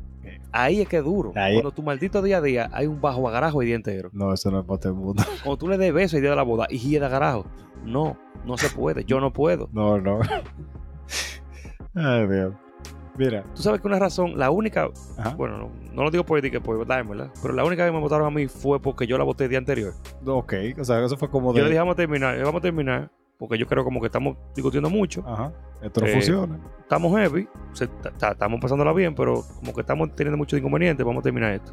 Ahí 0.52 0.82
es 0.82 0.88
que 0.88 0.98
es 0.98 1.04
duro. 1.04 1.32
Ahí- 1.36 1.56
Cuando 1.56 1.72
tu 1.72 1.82
maldito 1.84 2.22
día 2.22 2.38
a 2.38 2.42
día 2.42 2.70
hay 2.74 2.86
un 2.88 3.02
bajo 3.02 3.28
agarajo 3.28 3.62
el 3.62 3.68
día 3.68 3.76
entero. 3.76 4.10
No, 4.14 4.34
eso 4.34 4.50
no 4.52 4.60
es 4.62 4.66
para 4.66 4.80
todo 4.80 4.94
el 4.94 5.00
mundo. 5.00 5.24
Cuando 5.44 5.58
tú 5.58 5.68
le 5.68 5.78
des 5.78 5.94
beso 5.94 6.16
el 6.16 6.22
día 6.22 6.30
de 6.32 6.36
la 6.38 6.44
boda 6.44 6.68
y 6.70 6.78
hieda 6.78 7.08
agarajo. 7.08 7.46
No, 7.84 8.18
no 8.46 8.58
se 8.58 8.70
puede. 8.70 9.04
Yo 9.04 9.20
no 9.20 9.34
puedo. 9.34 9.70
No, 9.74 10.00
no. 10.00 10.20
Ay, 11.96 12.28
Dios. 12.28 12.54
Mira. 13.16 13.44
Tú 13.56 13.62
sabes 13.62 13.80
que 13.80 13.88
una 13.88 14.00
razón, 14.00 14.40
la 14.40 14.50
única, 14.50 14.90
Ajá. 15.20 15.36
bueno, 15.36 15.58
no, 15.58 15.70
no 15.94 16.04
lo 16.04 16.10
digo 16.10 16.24
por, 16.26 16.42
que 16.42 16.60
por 16.60 16.86
dármela, 16.88 17.32
pero 17.44 17.54
la 17.54 17.64
única 17.64 17.86
que 17.86 17.92
me 17.92 18.00
votaron 18.00 18.26
a 18.26 18.32
mí 18.32 18.48
fue 18.48 18.80
porque 18.82 19.06
yo 19.06 19.20
la 19.20 19.24
voté 19.24 19.44
el 19.44 19.52
día 19.52 19.60
anterior. 19.60 19.94
Ok, 20.26 20.54
o 20.80 20.84
sea, 20.84 21.04
eso 21.06 21.16
fue 21.16 21.30
como 21.30 21.54
de. 21.54 21.60
Yo 21.60 21.64
le 21.66 21.70
dije, 21.70 21.80
vamos 21.80 21.94
a 21.94 21.96
terminar, 21.98 22.40
vamos 22.44 22.56
a 22.60 22.62
terminar, 22.62 23.12
porque 23.38 23.60
yo 23.60 23.68
creo 23.68 23.84
como 23.84 24.00
que 24.00 24.08
estamos 24.08 24.36
discutiendo 24.56 24.90
mucho, 24.90 25.24
Ajá. 25.28 25.52
Esto 25.84 26.02
no 26.02 26.08
Eh, 26.08 26.14
funciona. 26.14 26.60
estamos 26.80 27.16
heavy, 27.16 27.48
se- 27.74 27.88
estamos 28.32 28.60
pasándola 28.60 28.94
bien, 28.94 29.14
pero 29.14 29.44
como 29.60 29.74
que 29.76 29.82
estamos 29.82 30.16
teniendo 30.16 30.38
muchos 30.38 30.58
inconvenientes, 30.58 31.06
vamos 31.06 31.22
a 31.22 31.24
terminar 31.24 31.54
esto. 31.54 31.72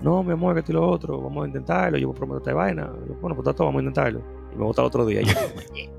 No, 0.00 0.22
mi 0.22 0.30
amor, 0.32 0.54
que 0.54 0.60
esto 0.60 0.70
y 0.70 0.74
lo 0.76 0.86
otro, 0.88 1.20
vamos 1.20 1.42
a 1.44 1.46
intentarlo, 1.48 1.98
yo 1.98 2.12
prometo 2.12 2.38
esta 2.38 2.54
vaina. 2.54 2.88
Yo, 3.08 3.14
bueno, 3.14 3.34
pues 3.34 3.38
está 3.38 3.52
todo, 3.52 3.66
vamos 3.66 3.80
a 3.80 3.82
intentarlo. 3.82 4.20
Y 4.54 4.56
me 4.56 4.62
vota 4.62 4.82
el 4.82 4.86
otro 4.86 5.04
día. 5.04 5.22
y 5.22 5.24
Yo, 5.24 5.32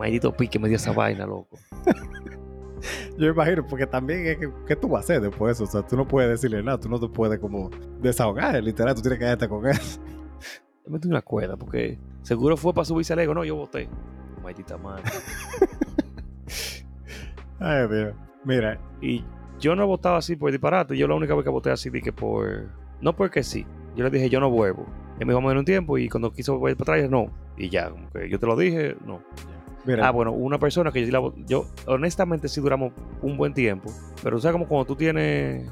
Maldito 0.00 0.34
pique 0.34 0.58
me 0.58 0.68
dio 0.68 0.76
esa 0.76 0.92
vaina, 0.92 1.26
loco. 1.26 1.58
Yo 3.18 3.26
imagino, 3.26 3.66
porque 3.66 3.86
también 3.86 4.26
es 4.26 4.38
que, 4.38 4.50
¿qué 4.66 4.74
tú 4.74 4.88
vas 4.88 5.02
a 5.02 5.04
hacer 5.04 5.20
después 5.20 5.48
de 5.48 5.52
eso? 5.52 5.64
O 5.64 5.66
sea, 5.66 5.86
tú 5.86 5.94
no 5.94 6.08
puedes 6.08 6.30
decirle 6.30 6.62
nada, 6.62 6.80
tú 6.80 6.88
no 6.88 6.98
te 6.98 7.06
puedes 7.06 7.38
como 7.38 7.68
desahogar, 8.00 8.64
literal, 8.64 8.94
tú 8.94 9.02
tienes 9.02 9.18
que 9.18 9.26
quedarte 9.26 9.46
con 9.46 9.66
él. 9.66 9.76
Me 10.86 10.94
metí 10.94 11.06
una 11.06 11.20
cuerda 11.20 11.58
porque 11.58 11.98
seguro 12.22 12.56
fue 12.56 12.72
para 12.72 12.86
subirse 12.86 13.12
al 13.12 13.18
ego. 13.18 13.34
No, 13.34 13.44
yo 13.44 13.56
voté. 13.56 13.90
Maldita 14.42 14.78
madre. 14.78 15.02
Ay, 17.60 17.86
Dios. 17.88 18.14
Mira, 18.42 18.80
Y 19.02 19.22
yo 19.58 19.76
no 19.76 19.86
votaba 19.86 20.16
así 20.16 20.34
por 20.34 20.50
disparate. 20.50 20.96
Yo 20.96 21.06
la 21.06 21.14
única 21.14 21.34
vez 21.34 21.44
que 21.44 21.50
voté 21.50 21.70
así 21.70 21.90
dije 21.90 22.10
por. 22.10 22.70
No 23.02 23.14
porque 23.14 23.42
sí. 23.42 23.66
Yo 23.94 24.04
le 24.04 24.08
dije, 24.08 24.30
yo 24.30 24.40
no 24.40 24.48
vuelvo. 24.48 24.86
Él 25.18 25.26
me 25.26 25.34
dijo, 25.34 25.46
dar 25.46 25.58
un 25.58 25.66
tiempo. 25.66 25.98
Y 25.98 26.08
cuando 26.08 26.32
quiso 26.32 26.58
volver 26.58 26.78
para 26.78 26.94
atrás, 26.94 27.10
no. 27.10 27.30
Y 27.58 27.68
ya, 27.68 27.90
como 27.90 28.10
que 28.10 28.30
yo 28.30 28.38
te 28.38 28.46
lo 28.46 28.56
dije, 28.56 28.96
no. 29.04 29.20
Mira. 29.84 30.06
Ah, 30.06 30.10
bueno, 30.10 30.32
una 30.32 30.58
persona 30.58 30.90
que 30.92 31.04
yo, 31.06 31.12
la 31.12 31.32
yo 31.46 31.66
honestamente 31.86 32.48
sí 32.48 32.60
duramos 32.60 32.92
un 33.22 33.36
buen 33.36 33.54
tiempo. 33.54 33.90
Pero 34.22 34.36
tú 34.36 34.42
sabes 34.42 34.52
como 34.54 34.66
cuando 34.68 34.86
tú 34.86 34.96
tienes. 34.96 35.68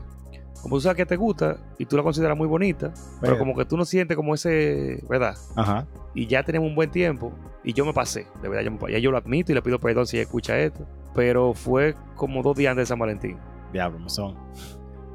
Como 0.63 0.75
tú 0.77 0.81
sabes 0.81 0.97
que 0.97 1.07
te 1.07 1.15
gusta 1.17 1.57
y 1.79 1.87
tú 1.87 1.97
la 1.97 2.03
consideras 2.03 2.37
muy 2.37 2.49
bonita, 2.49 2.93
pero 3.21 3.35
Pero- 3.35 3.39
como 3.39 3.55
que 3.57 3.65
tú 3.65 3.77
no 3.77 3.85
sientes 3.85 4.17
como 4.17 4.35
ese, 4.35 5.03
¿verdad? 5.09 5.37
Ajá. 5.55 5.87
y 6.15 6.27
ya 6.27 6.43
tenemos 6.43 6.69
un 6.69 6.75
buen 6.75 6.91
tiempo 6.91 7.33
y 7.63 7.73
yo 7.75 7.85
me 7.87 7.93
pasé, 7.93 8.27
de 8.43 8.49
verdad, 8.49 8.65
yo 8.65 8.73
me. 8.73 8.93
Ya 8.93 8.99
yo 8.99 9.13
lo 9.13 9.19
admito 9.19 9.53
y 9.53 9.55
le 9.55 9.63
pido 9.63 9.79
perdón 9.79 10.07
si 10.09 10.17
ella 10.17 10.25
escucha 10.25 10.59
esto, 10.59 10.85
pero 11.15 11.55
fue 11.55 11.95
como 12.17 12.43
dos 12.43 12.57
días 12.57 12.73
antes 12.73 12.83
de 12.83 12.87
San 12.87 12.99
Valentín. 12.99 13.37
Diablo, 13.73 14.09
son. 14.09 14.35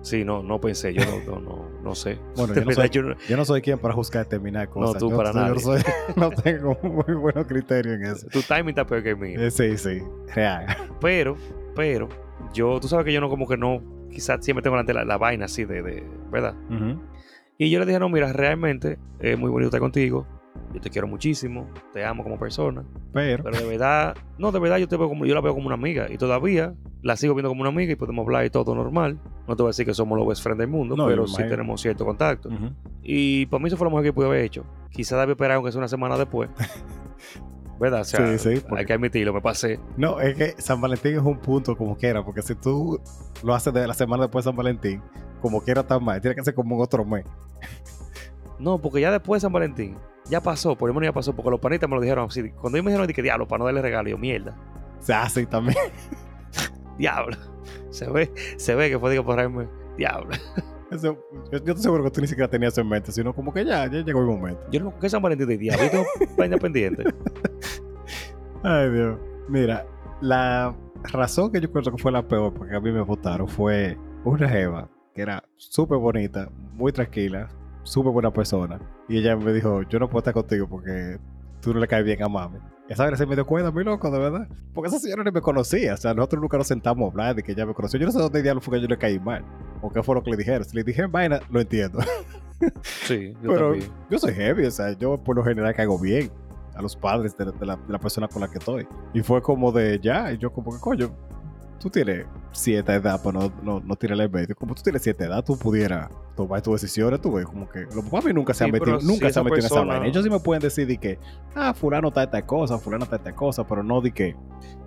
Sí, 0.04 0.24
no, 0.26 0.44
no 0.44 0.60
pensé, 0.62 0.94
yo 0.94 1.02
no, 1.06 1.20
no, 1.26 1.39
no, 1.42 1.70
no 1.82 1.96
sé. 1.96 2.20
Bueno, 2.36 2.54
yo 2.54 2.66
no, 2.66 2.72
soy, 2.74 2.89
yo 2.89 3.02
no- 3.02 3.16
no 3.38 3.46
soy 3.46 3.62
quien 3.62 3.80
para 3.80 3.94
juzgar 3.94 4.26
y 4.26 4.30
terminar 4.30 4.70
cosas. 4.70 5.00
tú 5.00 5.10
yo, 5.10 5.18
para 5.18 5.32
nadie. 5.34 5.63
No, 6.16 6.16
no 6.18 6.30
tengo 6.32 6.78
muy 6.84 7.16
buenos 7.16 7.46
criterios 7.48 7.96
en 7.96 8.04
eso. 8.04 8.28
tu 8.28 8.42
timing 8.42 8.70
está 8.70 8.86
peor 8.86 9.02
que 9.02 9.10
el 9.12 9.18
mío. 9.18 9.39
Eh, 9.42 9.50
sí, 9.50 9.78
sí, 9.78 10.02
real. 10.36 10.66
Pero, 11.02 11.36
pero, 11.76 12.10
yo, 12.54 12.80
tú 12.80 12.88
sabes 12.88 13.06
que 13.06 13.13
yo 13.13 13.22
no 13.22 13.30
como 13.30 13.48
que 13.48 13.58
no, 13.58 13.82
quizás 14.12 14.44
siempre 14.44 14.62
tengo 14.62 14.76
delante 14.76 14.94
la, 14.94 15.06
la 15.06 15.18
vaina 15.18 15.46
así 15.46 15.66
de, 15.66 15.82
de, 15.82 16.04
¿verdad? 16.30 16.54
Y 17.58 17.70
yo 17.70 17.80
le 17.80 17.86
dije, 17.86 18.00
no, 18.00 18.10
mira, 18.10 18.34
realmente 18.34 18.98
es 19.20 19.38
muy 19.39 19.50
bonito 19.50 19.68
estar 19.68 19.80
contigo, 19.80 20.28
yo 20.74 20.82
te 20.82 20.90
quiero 20.90 21.08
muchísimo, 21.08 21.70
te 21.94 22.04
amo 22.04 22.24
como 22.24 22.40
persona, 22.40 22.84
Pero, 23.14 23.44
Pero 23.44 23.58
de 23.58 23.66
verdad, 23.68 24.16
no, 24.38 24.52
de 24.52 24.60
verdad 24.60 24.78
yo 24.78 24.88
te 24.88 24.98
veo 24.98 25.08
como, 25.08 25.26
yo 25.26 25.36
la 25.36 25.42
veo 25.42 25.54
como 25.54 25.68
una 25.68 25.76
amiga 25.76 26.08
y 26.10 26.18
todavía 26.18 26.74
la 27.02 27.16
sigo 27.16 27.36
viendo 27.36 27.50
como 27.50 27.62
una 27.62 27.70
amiga 27.70 27.92
y 27.92 27.96
podemos 27.96 28.24
hablar 28.26 28.46
y 28.46 28.50
todo 28.50 28.74
normal. 28.76 29.20
No 29.48 29.56
te 29.56 29.62
voy 29.64 29.68
a 29.70 29.72
decir 29.72 29.86
que 29.86 29.94
somos 29.94 30.18
los 30.18 30.28
best 30.28 30.42
friends 30.42 30.58
del 30.60 30.70
mundo, 30.70 30.96
No, 30.96 31.06
pero 31.06 31.28
sí 31.28 31.34
imagino. 31.34 31.50
tenemos 31.50 31.82
cierto 31.82 32.06
contacto. 32.06 32.50
Y 33.04 33.46
para 33.48 33.62
mí 33.62 33.68
eso 33.68 33.76
fue 33.78 33.86
lo 33.86 33.92
mejor 33.92 34.04
que 34.04 34.14
pude 34.14 34.26
haber 34.28 34.42
hecho. 34.46 34.66
Quizá 34.90 35.20
debí 35.20 35.34
esperar 35.34 35.56
aunque 35.58 35.72
sea 35.72 35.80
una 35.80 35.88
semana 35.90 36.18
después. 36.18 36.50
¿Verdad? 37.80 38.02
O 38.02 38.04
sea, 38.06 38.38
Sí, 38.38 38.56
sí, 38.56 38.62
porque- 38.62 38.80
hay 38.82 38.86
que 38.86 38.94
admitirlo, 38.94 39.34
me 39.34 39.42
pasé. 39.42 39.80
no, 39.98 40.20
es 40.22 40.36
que 40.36 40.62
San 40.62 40.80
Valentín 40.80 41.16
es 41.16 41.22
un 41.22 41.38
punto 41.40 41.76
como 41.76 41.98
quiera, 41.98 42.24
porque 42.24 42.42
si 42.42 42.56
tú 42.56 43.00
lo 43.44 43.54
haces 43.54 43.74
de 43.74 43.86
la 43.86 43.94
semana 43.94 44.24
después 44.24 44.46
de 44.46 44.50
San 44.52 44.56
Valentín, 44.56 45.02
como 45.42 45.60
quiera 45.62 45.84
tan 45.86 46.04
mal, 46.04 46.22
tiene 46.22 46.36
que 46.36 46.44
ser 46.44 46.54
como 46.54 46.76
en 46.76 46.82
otro 46.82 47.04
mes. 47.04 47.26
No, 48.60 48.78
porque 48.80 49.02
ya 49.02 49.12
después 49.12 49.42
de 49.42 49.46
San 49.48 49.52
Valentín, 49.52 49.98
ya 50.30 50.42
pasó, 50.42 50.76
por 50.78 50.88
lo 50.90 50.94
menos 50.94 51.08
ya 51.08 51.14
pasó, 51.14 51.36
porque 51.36 51.52
los 51.52 51.60
panitas 51.60 51.90
me 51.90 51.96
lo 51.96 52.02
dijeron 52.02 52.28
así. 52.28 52.52
Cuando 52.52 52.78
ellos 52.78 52.86
me 52.86 52.92
dijeron, 52.92 53.08
dije, 53.08 53.22
diablo, 53.22 53.48
para 53.48 53.60
no 53.60 53.66
darle 53.66 53.82
regalo, 53.82 54.10
yo, 54.10 54.18
mierda, 54.18 54.56
Se 55.00 55.14
hace 55.14 55.46
también. 55.46 55.78
diablo. 56.98 57.38
Se 57.90 58.10
ve, 58.10 58.32
se 58.58 58.76
ve 58.76 58.90
que 58.90 59.00
fue, 59.00 59.12
digo, 59.12 59.24
por 59.24 59.40
ahí, 59.40 59.48
diablo. 59.98 60.32
Eso- 60.92 61.18
yo, 61.52 61.58
estoy 61.58 61.78
seguro 61.78 62.04
que 62.04 62.12
tú 62.12 62.22
ni 62.22 62.28
siquiera 62.28 62.50
tenías 62.50 62.74
eso 62.74 62.82
en 62.82 62.90
mente, 62.90 63.12
sino 63.12 63.34
como 63.34 63.54
que 63.54 63.66
ya, 63.66 63.88
ya 63.88 64.02
llegó 64.02 64.20
el 64.20 64.28
momento. 64.28 64.62
Yo 64.72 64.80
no, 64.80 64.98
¿qué 65.00 65.08
es 65.08 65.12
San 65.12 65.22
Valentín 65.22 65.48
de 65.48 65.58
diablo? 65.58 65.84
Yo 65.86 65.92
tengo 65.92 66.06
vaina 66.38 66.58
pendiente. 66.58 67.04
Ay, 68.64 68.92
Dios. 68.92 69.18
Mira, 69.50 69.86
la 70.22 70.76
razón 71.12 71.52
que 71.52 71.60
yo 71.60 71.72
creo 71.72 71.84
que 71.84 72.02
fue 72.02 72.12
la 72.12 72.28
peor 72.28 72.54
porque 72.54 72.76
a 72.76 72.80
mí 72.80 72.92
me 72.92 73.02
votaron 73.02 73.48
fue 73.48 73.98
una 74.24 74.48
jeva 74.48 74.90
que 75.14 75.22
era 75.22 75.44
súper 75.58 75.98
bonita, 75.98 76.50
muy 76.74 76.92
tranquila, 76.92 77.50
súper 77.84 78.12
buena 78.12 78.32
persona. 78.32 78.80
Y 79.08 79.17
ella 79.17 79.36
me 79.36 79.54
dijo, 79.54 79.84
yo 79.84 80.00
no 80.00 80.08
puedo 80.10 80.19
estar 80.19 80.34
contigo 80.34 80.67
porque 80.67 81.17
tú 81.62 81.74
no 81.74 81.80
le 81.80 81.88
caes 81.88 82.04
bien 82.06 82.22
a 82.24 82.28
mami. 82.30 82.58
Esa 82.89 83.06
vez 83.10 83.17
se 83.17 83.26
me 83.26 83.36
dio 83.36 83.46
cuenta, 83.46 83.72
muy 83.72 83.84
loco, 83.86 84.12
de 84.12 84.19
verdad. 84.19 84.48
Porque 84.74 84.89
esa 84.89 85.00
señora 85.00 85.24
ni 85.24 85.32
me 85.32 85.41
conocía. 85.41 85.93
O 85.93 85.98
sea, 85.98 86.13
nosotros 86.13 86.41
nunca 86.41 86.58
nos 86.58 86.67
sentamos 86.67 87.08
a 87.08 87.12
hablar 87.12 87.36
de 87.36 87.43
que 87.43 87.54
ella 87.54 87.65
me 87.65 87.74
conoció. 87.74 87.98
Yo 88.00 88.06
no 88.06 88.12
sé 88.12 88.19
dónde 88.19 88.41
diablo 88.43 88.60
fue 88.62 88.78
que 88.78 88.82
yo 88.82 88.88
le 88.88 88.98
caí 88.98 89.19
mal. 89.19 89.43
O 89.82 89.89
qué 89.89 90.04
fue 90.04 90.15
lo 90.15 90.24
que 90.24 90.32
le 90.32 90.38
dijeron. 90.38 90.65
Si 90.65 90.76
le 90.76 90.84
dijeron 90.84 91.12
vaina, 91.12 91.39
lo 91.50 91.60
entiendo. 91.62 92.00
Sí, 92.82 93.34
yo 93.43 93.50
Pero 93.52 93.69
también. 93.72 93.91
yo 94.10 94.19
soy 94.19 94.34
heavy, 94.34 94.65
o 94.65 94.72
sea, 94.72 94.93
yo 94.93 95.17
por 95.22 95.36
lo 95.36 95.43
general 95.43 95.74
caigo 95.76 96.00
bien 96.00 96.32
a 96.76 96.82
los 96.82 96.96
padres 96.96 97.36
de, 97.36 97.43
de 97.46 97.65
la, 97.65 97.76
de 97.76 97.91
la 97.91 98.00
persona 98.00 98.30
con 98.30 98.41
la 98.41 98.48
que 98.48 98.58
estoy. 98.60 98.88
Y 99.13 99.22
fue 99.22 99.41
como 99.41 99.74
de 99.74 100.00
ya, 100.02 100.32
y 100.32 100.38
yo 100.38 100.50
como 100.54 100.72
que 100.72 100.80
coño, 100.80 101.12
tú 101.84 101.89
tienes 101.89 102.26
cierta 102.54 102.96
edad, 102.96 103.19
pero 103.22 103.39
no, 103.41 103.54
no, 103.62 103.80
no 103.82 103.96
tienes 103.98 104.17
el 104.17 104.30
medio. 104.32 104.56
Como 104.56 104.74
tú 104.74 104.82
tienes 104.82 105.02
cierta 105.04 105.26
edad, 105.26 105.43
tú 105.43 105.58
pudieras 105.58 106.10
tomar 106.36 106.62
tus 106.62 106.82
decisiones, 106.82 107.19
tú 107.22 107.34
ves, 107.34 107.46
como 107.46 107.67
que 107.69 107.82
los 107.82 108.04
papás 108.06 108.34
nunca 108.34 108.54
se 108.54 108.63
han 108.63 108.69
Sí, 108.69 108.72
metido, 108.72 109.00
nunca 109.02 109.28
si 109.28 109.34
se 109.34 109.39
han 109.39 109.46
metido 109.46 109.60
en 109.60 109.65
esa 109.65 109.84
vaina. 109.84 110.08
Ellos 110.08 110.24
sí 110.24 110.30
me 110.30 110.39
pueden 110.39 110.62
decir 110.63 110.88
de 110.88 110.98
que, 110.98 111.19
ah, 111.56 111.74
fulano 111.74 112.08
está 112.08 112.24
esta 112.24 112.41
cosa, 112.46 112.80
fulano 112.80 113.04
está 113.04 113.17
esta 113.17 113.36
cosa, 113.36 113.67
pero 113.67 113.84
no 113.84 114.00
de 114.02 114.12
que, 114.12 114.36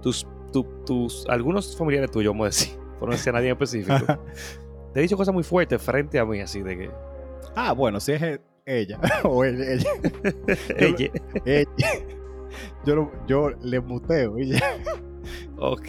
Tus, 0.02 0.26
tu- 0.52 0.64
tus, 0.86 1.26
algunos 1.28 1.76
familiares 1.76 2.10
tuyos, 2.10 2.32
vamos 2.32 2.46
a 2.46 2.48
decir, 2.48 2.78
por 2.98 3.08
no 3.10 3.14
decir 3.14 3.28
a 3.30 3.32
nadie 3.34 3.48
en 3.48 3.52
específico, 3.52 4.18
te 4.94 5.00
he 5.00 5.02
dicho 5.02 5.16
cosas 5.18 5.34
muy 5.34 5.42
fuertes 5.44 5.80
frente 5.82 6.18
a 6.18 6.24
mí, 6.24 6.40
así 6.40 6.62
de 6.62 6.78
que, 6.78 6.90
ah, 7.54 7.72
bueno, 7.72 8.00
si 8.00 8.12
es 8.12 8.22
e- 8.22 8.40
ella, 8.64 8.98
o 9.24 9.44
él, 9.44 9.60
ella, 9.62 9.90
ella, 10.78 11.10
ella, 11.44 11.68
yo, 12.86 12.96
lo- 12.96 13.12
yo 13.26 13.50
le 13.60 13.80
muteo, 13.80 14.38
y 14.38 14.48
ya. 14.52 14.62
ok, 15.58 15.88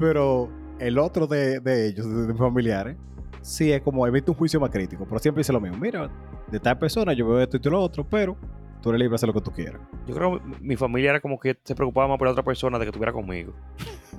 Pero 0.00 0.48
el 0.80 0.98
otro 0.98 1.26
de, 1.28 1.60
de 1.60 1.86
ellos, 1.86 2.06
de, 2.08 2.26
mis 2.32 2.38
familiares, 2.38 2.96
sí 3.42 3.70
es 3.70 3.82
como 3.82 4.04
emite 4.06 4.30
un 4.32 4.36
juicio 4.36 4.58
más 4.58 4.70
crítico, 4.70 5.04
pero 5.06 5.18
siempre 5.20 5.40
dice 5.40 5.52
lo 5.52 5.60
mismo. 5.60 5.76
Mira, 5.78 6.10
de 6.50 6.58
tal 6.58 6.76
persona 6.78 7.12
yo 7.12 7.28
veo 7.28 7.40
esto 7.40 7.58
y 7.62 7.70
lo 7.70 7.80
otro, 7.80 8.04
pero 8.08 8.36
tú 8.82 8.88
eres 8.88 8.98
libre 8.98 9.10
de 9.10 9.14
hacer 9.16 9.28
lo 9.28 9.34
que 9.34 9.42
tú 9.42 9.52
quieras. 9.52 9.80
yo 10.06 10.14
creo 10.14 10.38
que 10.40 10.44
mi- 10.46 10.56
mi 10.68 10.76
familia 10.76 11.10
era 11.10 11.20
como 11.20 11.38
que 11.38 11.56
se 11.62 11.74
preocupaba 11.74 12.08
más 12.08 12.18
por 12.18 12.26
la 12.26 12.32
otra 12.32 12.42
persona 12.42 12.78
de 12.78 12.86
que 12.86 12.88
estuviera 12.88 13.12
conmigo. 13.12 13.52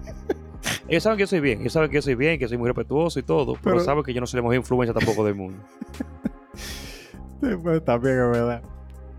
Ellos 0.88 1.04
saben 1.04 1.18
que 1.18 1.24
yo 1.24 1.28
soy 1.28 1.40
bien, 1.40 1.62
ellos 1.62 1.74
saben 1.74 1.90
que 1.90 1.96
yo 1.96 2.02
soy 2.02 2.16
bien, 2.16 2.38
que 2.38 2.48
soy 2.48 2.58
muy 2.58 2.68
respetuoso 2.68 3.18
y 3.20 3.24
todo, 3.24 3.54
pero, 3.54 3.76
Pero- 3.78 3.80
saben 3.80 4.04
que 4.04 4.14
yo 4.14 4.20
no 4.22 4.28
soy 4.28 4.38
la 4.40 4.42
mejor 4.44 4.56
influencia 4.58 4.94
tampoco 4.94 5.24
del 5.26 5.36
mundo. 5.36 5.58
Sí, 7.42 7.48
pues, 7.64 7.84
también 7.86 8.16
es 8.20 8.32
verdad. 8.32 8.62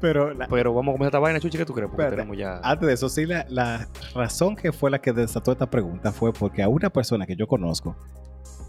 Pero 0.02 0.34
la- 0.34 0.46
Pero 0.48 0.74
vamos 0.74 0.92
a 0.92 0.96
comenzar 0.96 1.06
esta 1.08 1.18
vaina, 1.20 1.40
Chuchi, 1.40 1.56
¿qué 1.56 1.64
tú 1.64 1.72
crees? 1.72 1.88
Porque 1.88 2.02
Espérate. 2.02 2.16
tenemos 2.28 2.36
ya... 2.36 2.60
antes 2.62 2.86
de 2.88 2.92
eso, 2.94 3.08
sí, 3.08 3.24
la, 3.24 3.46
la 3.48 3.88
razón 4.14 4.54
que 4.56 4.70
fue 4.72 4.90
la 4.90 4.98
que 5.00 5.12
desató 5.14 5.52
esta 5.52 5.70
pregunta 5.70 6.12
fue 6.12 6.32
porque 6.34 6.62
a 6.62 6.68
una 6.68 6.90
persona 6.90 7.24
que 7.24 7.36
yo 7.36 7.46
conozco 7.46 7.96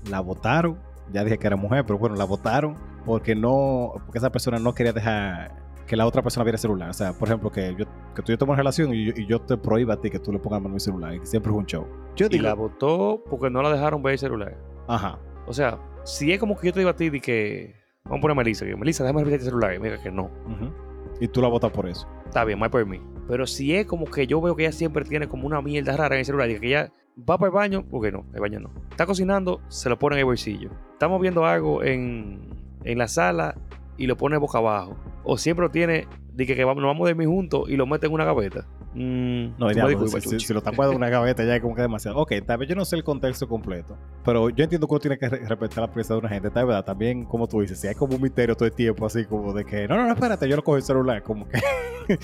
la 0.09 0.19
votaron, 0.21 0.77
ya 1.11 1.23
dije 1.23 1.37
que 1.37 1.47
era 1.47 1.55
mujer, 1.57 1.85
pero 1.85 1.97
bueno, 1.99 2.15
la 2.15 2.23
votaron 2.25 2.77
porque 3.05 3.35
no, 3.35 3.93
porque 4.05 4.19
esa 4.19 4.31
persona 4.31 4.59
no 4.59 4.73
quería 4.73 4.93
dejar 4.93 5.61
que 5.87 5.97
la 5.97 6.05
otra 6.05 6.21
persona 6.21 6.43
viera 6.45 6.55
el 6.55 6.59
celular. 6.61 6.89
O 6.89 6.93
sea, 6.93 7.11
por 7.13 7.27
ejemplo, 7.27 7.51
que, 7.51 7.75
yo, 7.77 7.85
que 8.15 8.21
tú 8.21 8.31
y 8.31 8.35
yo 8.35 8.37
tenemos 8.37 8.55
relación 8.57 8.93
y 8.93 9.05
yo, 9.07 9.13
y 9.17 9.25
yo 9.25 9.41
te 9.41 9.57
prohíba 9.57 9.95
a 9.95 9.97
ti 9.99 10.09
que 10.09 10.19
tú 10.19 10.31
le 10.31 10.39
pongas 10.39 10.61
mano 10.61 10.75
mi 10.75 10.79
celular, 10.79 11.13
y 11.13 11.19
que 11.19 11.25
siempre 11.25 11.51
es 11.51 11.57
un 11.57 11.65
show. 11.65 11.85
Yo 12.15 12.27
Y 12.27 12.29
digo, 12.29 12.43
la 12.43 12.53
votó 12.53 13.21
porque 13.29 13.49
no 13.49 13.61
la 13.61 13.69
dejaron 13.71 14.01
ver 14.01 14.13
el 14.13 14.19
celular. 14.19 14.55
ajá, 14.87 15.17
O 15.47 15.53
sea, 15.53 15.77
si 16.05 16.31
es 16.31 16.39
como 16.39 16.55
que 16.57 16.67
yo 16.67 16.73
te 16.73 16.79
digo 16.79 16.89
a 16.91 16.95
ti 16.95 17.09
de 17.09 17.19
que... 17.19 17.75
Vamos 18.05 18.19
a 18.19 18.21
poner 18.21 18.31
a 18.33 18.35
Melissa, 18.35 18.65
que 18.65 18.75
Melissa, 18.75 19.03
déjame 19.03 19.21
revisar 19.21 19.39
el 19.39 19.45
celular. 19.45 19.73
Y 19.73 19.79
me 19.79 19.89
diga 19.89 20.01
que 20.03 20.11
no. 20.11 20.23
ujú. 20.45 20.71
Y 21.19 21.27
tú 21.27 21.41
la 21.41 21.47
votas 21.47 21.71
por 21.71 21.87
eso. 21.87 22.07
Está 22.25 22.43
bien, 22.45 22.59
mal 22.59 22.69
por 22.69 22.85
mí. 22.85 23.01
Pero 23.27 23.47
si 23.47 23.75
es 23.75 23.85
como 23.85 24.05
que 24.05 24.27
yo 24.27 24.41
veo 24.41 24.55
que 24.55 24.63
ella 24.63 24.71
siempre 24.71 25.05
tiene 25.05 25.27
como 25.27 25.47
una 25.47 25.61
mierda 25.61 25.95
rara 25.95 26.15
en 26.15 26.19
el 26.19 26.25
celular, 26.25 26.49
y 26.49 26.59
que 26.59 26.67
ella 26.67 26.91
va 27.17 27.37
para 27.37 27.47
el 27.47 27.53
baño, 27.53 27.85
porque 27.89 28.11
no, 28.11 28.25
el 28.33 28.41
baño 28.41 28.59
no. 28.59 28.71
Está 28.89 29.05
cocinando, 29.05 29.61
se 29.69 29.89
lo 29.89 29.97
pone 29.99 30.15
en 30.15 30.19
el 30.19 30.25
bolsillo. 30.25 30.71
Estamos 30.91 31.21
viendo 31.21 31.45
algo 31.45 31.83
en, 31.83 32.49
en 32.83 32.97
la 32.97 33.07
sala 33.07 33.55
y 33.97 34.07
lo 34.07 34.17
pone 34.17 34.37
boca 34.37 34.57
abajo. 34.57 34.95
O 35.23 35.37
siempre 35.37 35.65
lo 35.65 35.71
tiene, 35.71 36.07
de 36.33 36.45
que, 36.45 36.55
que 36.55 36.63
vamos, 36.63 36.81
nos 36.81 36.89
vamos 36.89 37.05
a 37.07 37.09
dormir 37.11 37.27
juntos 37.27 37.69
y 37.69 37.75
lo 37.77 37.85
mete 37.85 38.07
en 38.07 38.13
una 38.13 38.25
gaveta. 38.25 38.65
Mm, 38.95 39.57
No, 39.57 39.71
ya, 39.71 39.83
pues, 39.87 40.11
si, 40.23 40.39
si- 40.39 40.53
lo 40.53 40.61
tapas 40.61 40.89
de 40.89 40.95
una 40.95 41.09
gaveta 41.09 41.43
ya 41.43 41.55
es 41.55 41.61
como 41.61 41.73
que 41.75 41.81
demasiado. 41.81 42.17
Ok, 42.17 42.33
tal 42.45 42.57
vez 42.59 42.69
yo 42.69 42.75
no 42.75 42.85
sé 42.85 42.95
el 42.95 43.03
contexto 43.03 43.47
completo, 43.47 43.97
pero 44.23 44.49
yo 44.49 44.63
entiendo 44.63 44.87
que 44.87 44.93
uno 44.93 44.99
tiene 44.99 45.17
que 45.17 45.29
re- 45.29 45.47
respetar 45.47 45.79
la 45.79 45.87
privacidad 45.87 46.15
de 46.15 46.19
una 46.19 46.29
gente. 46.29 46.49
Tal 46.51 46.65
verdad, 46.67 46.85
también, 46.85 47.23
como 47.25 47.47
tú 47.47 47.61
dices, 47.61 47.79
si 47.79 47.87
hay 47.87 47.95
como 47.95 48.15
un 48.15 48.21
misterio 48.21 48.55
todo 48.55 48.67
el 48.67 48.73
tiempo, 48.75 49.05
así 49.05 49.25
como 49.25 49.51
de 49.53 49.65
que, 49.65 49.87
no, 49.87 49.95
no, 49.95 50.05
no, 50.05 50.13
espérate, 50.13 50.47
yo 50.49 50.55
no 50.55 50.63
cojo 50.63 50.77
el 50.77 50.83
celular, 50.83 51.23
como 51.23 51.47
que 51.47 51.59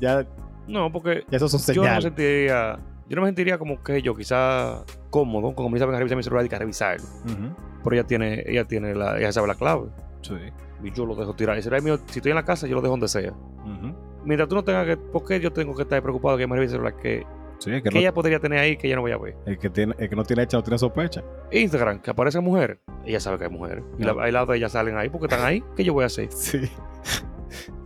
ya, 0.00 0.26
No, 0.66 0.90
porque 0.90 1.24
ya 1.30 1.36
eso 1.36 1.48
son 1.48 1.60
yo 1.74 1.82
no 1.82 1.86
señales. 1.88 2.04
sentiría... 2.04 2.78
Yo 3.08 3.16
no 3.16 3.22
me 3.22 3.28
sentiría 3.28 3.58
como 3.58 3.82
que 3.82 4.02
yo, 4.02 4.14
quizá 4.14 4.84
cómodo, 5.10 5.52
con 5.56 5.66
Melissa 5.66 5.84
venga 5.84 5.96
a 5.96 5.98
revisar 5.98 6.16
mi 6.16 6.22
celular 6.22 6.46
y 6.46 6.48
que 6.48 6.54
a 6.54 6.58
revisarlo. 6.60 7.04
Ujú. 7.24 7.56
Pero 7.82 7.96
ella 7.96 8.06
tiene, 8.06 8.44
ella 8.46 8.64
tiene 8.66 8.94
la, 8.94 9.18
ella 9.18 9.32
sabe 9.32 9.48
la 9.48 9.56
clave. 9.56 9.88
Sí. 10.22 10.34
Y 10.82 10.90
yo 10.92 11.04
lo 11.06 11.14
dejo 11.14 11.34
tirar. 11.34 11.56
El 11.56 11.62
celular 11.62 11.82
mío, 11.82 11.98
si 12.06 12.18
estoy 12.18 12.30
en 12.32 12.36
la 12.36 12.44
casa, 12.44 12.66
yo 12.66 12.74
lo 12.76 12.80
dejo 12.82 12.92
donde 12.92 13.08
sea. 13.08 13.32
Mientras 14.24 14.48
tú 14.48 14.54
no 14.54 14.64
tengas 14.64 14.86
que. 14.86 14.96
¿Por 14.96 15.24
qué 15.24 15.40
yo 15.40 15.52
tengo 15.52 15.74
que 15.74 15.82
estar 15.82 16.02
preocupado 16.02 16.36
que 16.36 16.42
ella 16.44 16.50
me 16.50 16.56
revise 16.56 16.72
celular? 16.72 16.96
Que, 16.96 17.26
Sí, 17.58 17.70
es 17.70 17.82
que, 17.82 17.90
que 17.90 17.94
no- 17.94 18.00
ella 18.00 18.14
podría 18.14 18.38
tener 18.40 18.58
ahí 18.58 18.76
que 18.78 18.86
ella 18.86 18.96
no 18.96 19.02
vaya 19.02 19.16
a 19.16 19.18
ver. 19.18 19.36
el, 19.44 19.58
que 19.58 19.68
tiene, 19.68 19.94
el 19.98 20.08
que 20.08 20.16
no 20.16 20.24
tiene 20.24 20.42
hecha 20.44 20.56
no 20.56 20.62
tiene 20.62 20.78
sospecha. 20.78 21.22
Instagram, 21.52 22.00
que 22.00 22.10
aparece 22.10 22.40
mujer. 22.40 22.80
Ella 23.04 23.20
sabe 23.20 23.36
que 23.38 23.44
hay 23.44 23.50
mujeres. 23.50 23.84
Y 23.98 24.04
la, 24.04 24.12
al 24.12 24.32
lado 24.32 24.46
de 24.52 24.56
ellas 24.58 24.72
salen 24.72 24.96
ahí 24.96 25.10
porque 25.10 25.26
están 25.26 25.44
ahí. 25.46 25.62
¿Qué 25.76 25.84
yo 25.84 25.92
voy 25.92 26.04
a 26.04 26.06
hacer? 26.06 26.28
Sí. 26.32 26.60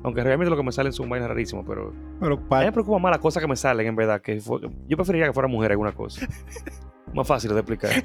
Aunque 0.03 0.23
realmente 0.23 0.51
lo 0.51 0.57
que 0.57 0.63
me 0.63 0.71
salen 0.73 0.93
son 0.93 1.09
vainas 1.09 1.29
rarísimas, 1.29 1.65
pero. 1.67 1.93
Pero 2.21 2.35
A 2.51 2.59
mí 2.61 2.65
me 2.67 2.73
preocupa 2.73 2.99
más 2.99 3.11
las 3.13 3.19
cosas 3.21 3.41
que 3.43 3.49
me 3.49 3.57
salen, 3.57 3.87
en 3.87 3.97
verdad. 3.97 4.21
que 4.21 4.39
fue- 4.41 4.61
Yo 4.87 4.97
preferiría 4.97 5.27
que 5.29 5.33
fuera 5.33 5.49
mujer 5.49 5.71
alguna 5.71 5.93
cosa. 5.93 6.27
más 7.15 7.27
fácil 7.27 7.51
de 7.53 7.59
explicar. 7.61 7.91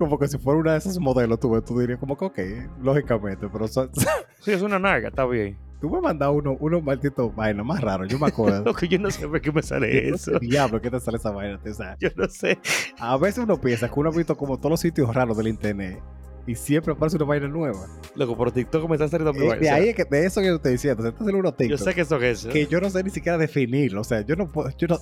como 0.00 0.18
que 0.18 0.26
si 0.26 0.36
fuera 0.38 0.58
una 0.58 0.72
de 0.72 0.78
esos 0.78 0.98
modelos, 0.98 1.38
tú, 1.38 1.62
tú 1.62 1.78
dirías 1.78 2.00
como 2.00 2.16
que, 2.18 2.24
ok, 2.24 2.38
lógicamente, 2.82 3.46
pero 3.52 3.66
Sí, 4.40 4.50
es 4.52 4.62
una 4.62 4.78
narga, 4.78 5.08
está 5.10 5.24
bien. 5.26 5.56
tú 5.80 5.88
me 5.90 6.00
mandas 6.00 6.30
uno, 6.32 6.56
unos 6.58 6.82
malditos 6.82 7.34
vainas 7.36 7.64
más 7.64 7.80
raros, 7.80 8.08
yo 8.08 8.18
me 8.18 8.26
acuerdo. 8.26 8.64
Lo 8.66 8.74
que 8.74 8.88
yo 8.88 8.98
no 8.98 9.10
sé 9.10 9.28
por 9.28 9.40
qué 9.40 9.52
me 9.52 9.62
sale 9.62 10.08
eso. 10.08 10.38
Diablo, 10.40 10.80
¿qué 10.80 10.90
te 10.90 10.98
sale 10.98 11.18
esa 11.18 11.30
vaina? 11.30 11.60
O 11.64 11.74
sea, 11.74 11.96
Yo 12.00 12.08
no 12.16 12.26
sé. 12.28 12.58
a 12.98 13.16
veces 13.16 13.44
uno 13.44 13.60
piensa 13.60 13.88
que 13.88 14.00
uno 14.00 14.10
ha 14.10 14.16
visto 14.16 14.36
como 14.36 14.56
todos 14.58 14.70
los 14.70 14.80
sitios 14.80 15.14
raros 15.14 15.36
del 15.36 15.48
internet 15.48 16.00
y 16.46 16.54
siempre 16.54 16.92
aparece 16.94 17.16
una 17.16 17.26
vaina 17.26 17.46
nueva. 17.48 17.86
Loco, 18.16 18.34
por 18.36 18.50
TikTok 18.50 18.88
me 18.88 18.96
están 18.96 19.10
saliendo 19.10 19.32
mi 19.34 19.44
Eh, 19.44 19.48
vaina. 19.48 19.60
de 19.60 19.70
ahí 19.70 19.88
es 19.90 19.94
que, 19.94 20.04
de 20.04 20.24
eso 20.26 20.40
que 20.40 20.46
yo 20.48 20.58
te 20.58 20.70
decía, 20.70 20.92
entonces 20.92 21.12
estás 21.12 21.28
unos 21.28 21.42
Yo 21.44 21.52
TikTok 21.54 21.78
sé 21.78 21.94
que 21.94 22.00
eso 22.00 22.16
es 22.16 22.38
eso. 22.40 22.48
que 22.48 22.66
yo 22.66 22.80
no 22.80 22.88
sé 22.90 23.04
ni 23.04 23.10
siquiera 23.10 23.36
definirlo. 23.36 24.00
O 24.00 24.04
sea, 24.04 24.22
yo 24.22 24.34
no 24.36 24.50
puedo, 24.50 24.70
yo 24.78 24.88
no. 24.88 24.98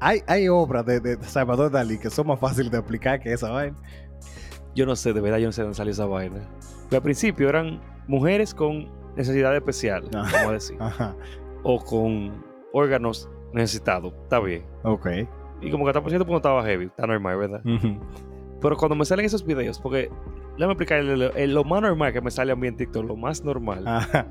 Hay, 0.00 0.22
hay 0.26 0.48
obras 0.48 0.86
de, 0.86 1.00
de 1.00 1.22
Salvador 1.24 1.70
Dalí 1.72 1.98
que 1.98 2.08
son 2.08 2.26
más 2.28 2.38
fáciles 2.40 2.70
de 2.72 2.78
explicar 2.78 3.20
que 3.20 3.32
esa 3.32 3.50
vaina. 3.50 3.76
Yo 4.74 4.86
no 4.86 4.94
sé, 4.96 5.12
de 5.12 5.20
verdad, 5.20 5.38
yo 5.38 5.46
no 5.46 5.52
sé 5.52 5.62
de 5.62 5.64
dónde 5.66 5.76
salió 5.76 5.92
esa 5.92 6.06
vaina. 6.06 6.40
Pero 6.88 6.98
al 6.98 7.02
principio 7.02 7.48
eran 7.48 7.80
mujeres 8.06 8.54
con 8.54 8.88
necesidad 9.16 9.54
especial, 9.56 10.04
Ah. 10.14 10.28
vamos 10.32 10.48
a 10.48 10.52
decir. 10.52 10.76
Ajá. 10.80 11.14
O 11.62 11.82
con 11.84 12.44
órganos 12.72 13.28
necesitados. 13.52 14.12
Está 14.22 14.40
bien. 14.40 14.64
Ok. 14.84 15.06
Y 15.60 15.70
como 15.70 15.84
que 15.84 15.90
hasta 15.90 16.00
por 16.00 16.10
cierto 16.10 16.24
punto 16.26 16.36
estaba 16.38 16.62
heavy. 16.64 16.84
Está 16.86 17.06
normal, 17.06 17.36
¿verdad? 17.38 17.60
Ujú. 17.66 17.98
Pero 18.60 18.76
cuando 18.76 18.94
me 18.94 19.04
salen 19.04 19.24
esos 19.26 19.44
videos, 19.44 19.80
porque 19.80 20.10
déjame 20.56 20.72
explicar, 20.74 21.02
lo, 21.02 21.32
el- 21.34 21.54
lo 21.54 21.64
más 21.64 21.82
normal 21.82 22.12
que 22.12 22.20
me 22.20 22.30
sale 22.30 22.52
a 22.52 22.56
mí 22.56 22.66
en 22.68 22.76
TikTok, 22.76 23.04
lo 23.06 23.16
más 23.16 23.42
normal, 23.44 23.86
Ajá. 23.86 24.26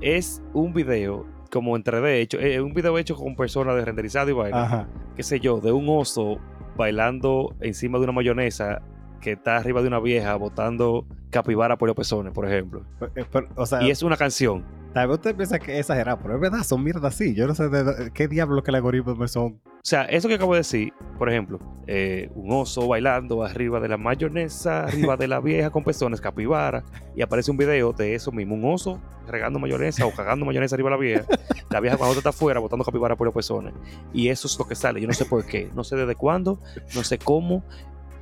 es 0.00 0.42
un 0.52 0.72
video 0.72 1.26
como 1.50 1.76
en 1.76 1.82
3D 1.84 2.20
hecho, 2.20 2.38
eh, 2.40 2.60
un 2.60 2.72
video 2.74 2.96
hecho 2.98 3.14
con 3.14 3.36
personas 3.36 3.74
de 3.76 3.84
renderizado 3.84 4.30
y 4.30 4.32
vaina, 4.32 4.62
Ajá. 4.64 4.88
qué 5.16 5.22
sé 5.22 5.38
yo, 5.40 5.60
de 5.60 5.70
un 5.72 5.86
oso 5.88 6.38
bailando 6.76 7.54
encima 7.60 7.98
de 7.98 8.04
una 8.04 8.12
mayonesa 8.12 8.80
que 9.22 9.32
está 9.32 9.56
arriba 9.56 9.80
de 9.80 9.88
una 9.88 10.00
vieja 10.00 10.34
botando 10.36 11.06
capibara 11.30 11.78
por 11.78 11.88
los 11.88 11.96
pezones, 11.96 12.32
por 12.34 12.46
ejemplo. 12.46 12.84
Eh, 13.16 13.24
pero, 13.32 13.48
o 13.56 13.64
sea, 13.64 13.82
Y 13.82 13.90
es 13.90 14.02
una 14.02 14.16
canción. 14.18 14.64
tal 14.92 15.08
vez 15.08 15.14
usted 15.18 15.34
piensa 15.34 15.58
que 15.58 15.72
es 15.74 15.80
exagerado, 15.80 16.18
pero 16.20 16.34
es 16.34 16.40
verdad, 16.40 16.62
son 16.64 16.84
mierdas 16.84 17.14
así. 17.14 17.34
Yo 17.34 17.46
no 17.46 17.54
sé 17.54 17.68
de, 17.70 17.84
de- 17.84 18.10
qué 18.10 18.28
diablo 18.28 18.62
que 18.62 18.70
el 18.70 18.74
algoritmo 18.74 19.14
me 19.14 19.28
son. 19.28 19.60
O 19.64 19.84
sea, 19.84 20.04
eso 20.04 20.28
que 20.28 20.34
acabo 20.34 20.52
de 20.52 20.58
decir, 20.60 20.92
por 21.18 21.28
ejemplo, 21.30 21.58
eh, 21.86 22.30
un 22.34 22.52
oso 22.52 22.86
bailando 22.86 23.42
arriba 23.42 23.80
de 23.80 23.88
la 23.88 23.96
mayonesa, 23.96 24.84
arriba 24.84 25.16
de 25.16 25.26
la 25.28 25.40
vieja 25.40 25.70
con 25.70 25.82
pezones, 25.84 26.20
capibara, 26.20 26.84
y 27.16 27.22
aparece 27.22 27.50
un 27.50 27.56
video 27.56 27.92
de 27.92 28.14
eso 28.14 28.30
mismo, 28.30 28.54
un 28.54 28.64
oso 28.64 29.00
regando 29.26 29.58
mayonesa 29.58 30.04
o 30.04 30.12
cagando 30.12 30.44
mayonesa 30.44 30.74
arriba 30.76 30.90
de 30.90 30.96
la 30.96 31.00
vieja, 31.00 31.24
la 31.70 31.80
vieja 31.80 31.96
cuando 31.96 32.16
está 32.16 32.28
afuera 32.30 32.60
botando 32.60 32.84
capibara 32.84 33.16
por 33.16 33.24
los 33.26 33.34
pezones, 33.34 33.72
y 34.12 34.28
eso 34.28 34.46
es 34.48 34.58
lo 34.58 34.66
que 34.66 34.74
sale, 34.74 35.00
yo 35.00 35.06
no 35.06 35.14
sé 35.14 35.24
por 35.24 35.44
qué, 35.46 35.70
no 35.74 35.82
sé 35.84 35.96
desde 35.96 36.14
cuándo, 36.16 36.60
no 36.94 37.02
sé 37.04 37.18
cómo, 37.18 37.64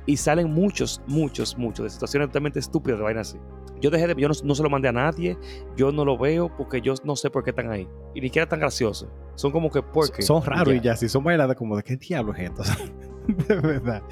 y 0.05 0.17
salen 0.17 0.51
muchos, 0.51 1.01
muchos, 1.07 1.57
muchos 1.57 1.83
de 1.83 1.89
situaciones 1.89 2.29
totalmente 2.29 2.59
estúpidas 2.59 2.99
de 2.99 3.03
vainas 3.03 3.29
así. 3.29 3.39
Yo 3.79 3.89
dejé 3.89 4.07
de, 4.07 4.15
yo 4.21 4.27
no, 4.27 4.35
no 4.43 4.53
se 4.55 4.61
lo 4.61 4.69
mandé 4.69 4.89
a 4.89 4.91
nadie, 4.91 5.37
yo 5.75 5.91
no 5.91 6.05
lo 6.05 6.17
veo 6.17 6.55
porque 6.55 6.81
yo 6.81 6.93
no 7.03 7.15
sé 7.15 7.29
por 7.31 7.43
qué 7.43 7.49
están 7.49 7.71
ahí, 7.71 7.87
y 8.13 8.21
ni 8.21 8.27
siquiera 8.27 8.47
tan 8.47 8.59
graciosos, 8.59 9.09
son 9.35 9.51
como 9.51 9.71
que 9.71 9.81
porque 9.81 10.21
Son 10.21 10.43
raros 10.43 10.73
y 10.75 10.79
ya, 10.79 10.95
si 10.95 11.09
son 11.09 11.23
bailadas 11.23 11.55
como 11.55 11.75
de 11.75 11.83
qué 11.83 11.97
diablo 11.97 12.33
es 12.35 12.49
esto. 12.51 12.63
De 13.47 13.55
verdad. 13.55 14.03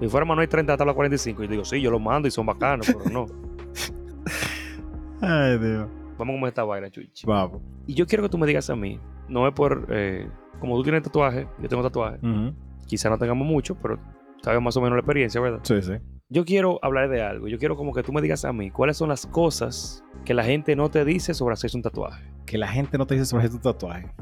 Si 0.00 0.08
fuera 0.08 0.24
Manuel 0.24 0.48
30 0.48 0.76
tabla 0.76 0.94
45, 0.94 1.44
y 1.44 1.48
digo, 1.48 1.64
sí, 1.64 1.80
yo 1.82 1.90
los 1.90 2.00
mando 2.00 2.26
y 2.28 2.30
son 2.30 2.46
bacanos, 2.46 2.86
pero 2.86 3.10
no. 3.10 3.26
Ay, 5.20 5.58
Dios. 5.58 5.88
Vamos 6.18 6.34
a 6.34 6.36
comer 6.38 6.48
esta 6.48 6.64
vaina, 6.64 6.90
chuchi. 6.90 7.26
Vamos. 7.26 7.60
Y 7.86 7.94
yo 7.94 8.06
quiero 8.06 8.22
que 8.22 8.28
tú 8.30 8.38
me 8.38 8.46
digas 8.46 8.70
a 8.70 8.76
mí, 8.76 8.98
no 9.28 9.46
es 9.46 9.54
por, 9.54 9.86
eh, 9.90 10.28
como 10.60 10.76
tú 10.76 10.82
tienes 10.82 11.02
tatuaje, 11.02 11.46
yo 11.60 11.68
tengo 11.68 11.82
tatuaje, 11.82 12.18
Ujú. 12.18 12.54
quizá 12.86 13.10
no 13.10 13.18
tengamos 13.18 13.46
mucho, 13.46 13.74
pero 13.76 13.98
sabes 14.42 14.60
más 14.60 14.76
o 14.76 14.80
menos 14.80 14.96
la 14.96 15.00
experiencia, 15.00 15.40
¿verdad? 15.40 15.60
Sí, 15.62 15.80
sí. 15.82 15.92
Yo 16.28 16.44
quiero 16.44 16.78
hablar 16.82 17.08
de 17.08 17.22
algo, 17.22 17.48
yo 17.48 17.58
quiero 17.58 17.76
como 17.76 17.92
que 17.92 18.02
tú 18.02 18.12
me 18.12 18.22
digas 18.22 18.44
a 18.44 18.52
mí, 18.52 18.70
¿cuáles 18.70 18.96
son 18.96 19.08
las 19.08 19.26
cosas 19.26 20.04
que 20.24 20.32
la 20.32 20.44
gente 20.44 20.76
no 20.76 20.88
te 20.90 21.04
dice 21.04 21.34
sobre 21.34 21.54
hacerse 21.54 21.76
un 21.76 21.82
tatuaje? 21.82 22.24
Que 22.46 22.56
la 22.56 22.68
gente 22.68 22.98
no 22.98 23.06
te 23.06 23.14
dice 23.14 23.26
sobre 23.26 23.48
tu 23.48 23.58
tatuaje. 23.58 24.12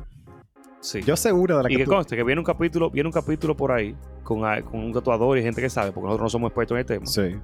Sí. 0.81 1.03
Yo 1.03 1.17
sé 1.17 1.33
una 1.33 1.57
de 1.57 1.63
las 1.65 1.73
y 1.73 1.75
que 1.75 1.81
que 1.81 1.85
tú... 1.85 1.91
conste 1.91 2.17
que 2.17 2.23
viene 2.23 2.39
un 2.41 2.45
capítulo, 2.45 2.91
viene 2.91 3.09
un 3.09 3.13
capítulo 3.13 3.57
por 3.57 3.73
ahí 3.73 3.97
con, 4.23 4.41
con 4.63 4.81
un 4.81 4.93
tatuador 4.93 5.37
y 5.37 5.43
gente 5.43 5.61
que 5.61 5.69
sabe, 5.69 5.93
porque 5.93 6.07
nosotros 6.07 6.27
no 6.27 6.31
somos 6.31 6.49
expertos 6.49 6.77
en 6.77 6.79
el 6.79 6.87
tema. 6.87 7.07
Sí. 7.07 7.37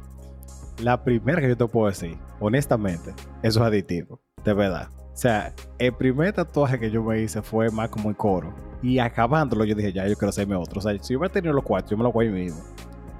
La 0.82 1.02
primera 1.02 1.40
que 1.40 1.48
yo 1.48 1.56
te 1.56 1.66
puedo 1.66 1.88
decir, 1.88 2.16
honestamente, 2.40 3.12
eso 3.42 3.60
es 3.60 3.66
adictivo. 3.66 4.20
De 4.44 4.54
verdad. 4.54 4.88
O 5.14 5.16
sea, 5.16 5.54
el 5.78 5.92
primer 5.92 6.32
tatuaje 6.32 6.78
que 6.78 6.90
yo 6.90 7.02
me 7.02 7.20
hice 7.22 7.40
fue 7.40 7.70
más 7.70 7.88
como 7.88 8.08
en 8.08 8.14
coro. 8.16 8.52
Y 8.82 8.98
acabándolo, 8.98 9.64
yo 9.64 9.74
dije, 9.74 9.92
ya, 9.92 10.06
yo 10.08 10.14
quiero 10.16 10.30
hacerme 10.30 10.56
otro. 10.56 10.80
O 10.80 10.82
sea, 10.82 10.92
si 11.00 11.14
yo 11.14 11.20
hubiera 11.20 11.32
tenido 11.32 11.54
los 11.54 11.62
cuatro, 11.64 11.90
yo 11.90 11.96
me 11.96 12.02
lo 12.02 12.10
hago 12.10 12.20
ahí 12.20 12.28
mismo. 12.30 12.60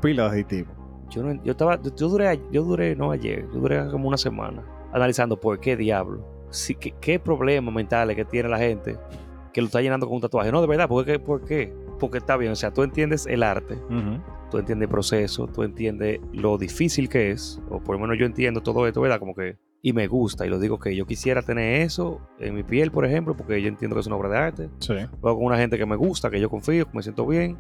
pila 0.03 0.25
de 0.25 0.29
aditivo. 0.31 0.71
Yo, 1.09 1.23
no, 1.23 1.43
yo 1.45 1.53
estaba, 1.53 1.81
yo 1.81 2.09
duré, 2.09 2.41
yo 2.51 2.65
duré, 2.65 2.97
no 2.97 3.13
ayer, 3.13 3.47
yo 3.53 3.61
duré 3.61 3.89
como 3.91 4.09
una 4.09 4.17
semana 4.19 4.63
analizando 4.93 5.39
por 5.39 5.61
qué 5.61 5.77
diablo, 5.77 6.27
sí, 6.51 6.75
qué, 6.75 6.93
qué 7.01 7.19
problemas 7.21 7.73
mentales 7.73 8.17
que 8.17 8.25
tiene 8.25 8.49
la 8.49 8.59
gente 8.59 8.99
que 9.53 9.61
lo 9.61 9.67
está 9.67 9.81
llenando 9.81 10.07
con 10.07 10.17
un 10.17 10.21
tatuaje. 10.21 10.51
No, 10.51 10.61
de 10.61 10.67
verdad, 10.67 10.89
¿por 10.89 11.05
qué? 11.05 11.19
¿Por 11.21 11.45
qué? 11.45 11.73
Porque 12.01 12.19
está 12.19 12.37
bien, 12.37 12.53
o 12.53 12.57
sea, 12.57 12.73
tú 12.73 12.83
entiendes 12.83 13.25
el 13.27 13.45
arte, 13.45 13.79
tú 14.51 14.59
entiendes 14.59 14.87
el 14.87 14.91
proceso, 14.91 15.47
tú 15.47 15.63
entiendes 15.63 16.21
lo 16.33 16.59
difícil 16.59 17.09
que 17.09 17.31
es, 17.31 17.61
o 17.71 17.79
por 17.81 17.95
lo 17.95 18.01
menos 18.01 18.19
yo 18.19 18.27
entiendo 18.27 18.61
todo 18.63 18.87
esto, 18.89 19.01
¿verdad? 19.01 19.21
Como 19.21 19.35
que, 19.35 19.57
y 19.87 19.93
me 19.93 20.07
gusta, 20.07 20.47
y 20.47 20.49
lo 20.49 20.59
digo 20.59 20.79
que 20.79 20.97
yo 20.97 21.05
quisiera 21.05 21.43
tener 21.43 21.83
eso 21.83 22.19
en 22.39 22.55
mi 22.55 22.63
piel, 22.63 22.91
por 22.91 23.05
ejemplo, 23.05 23.37
porque 23.37 23.61
yo 23.61 23.69
entiendo 23.69 23.95
que 23.95 24.01
es 24.01 24.07
una 24.07 24.17
obra 24.17 24.31
de 24.31 24.39
arte. 24.39 24.71
Sí. 24.79 24.95
Luego 25.23 25.37
con 25.37 25.45
una 25.45 25.59
gente 25.59 25.77
que 25.77 25.85
me 25.85 25.95
gusta, 25.95 26.31
que 26.31 26.41
yo 26.41 26.49
confío, 26.49 26.87
que 26.91 26.97
me 26.97 27.03
siento 27.03 27.27
bien, 27.27 27.59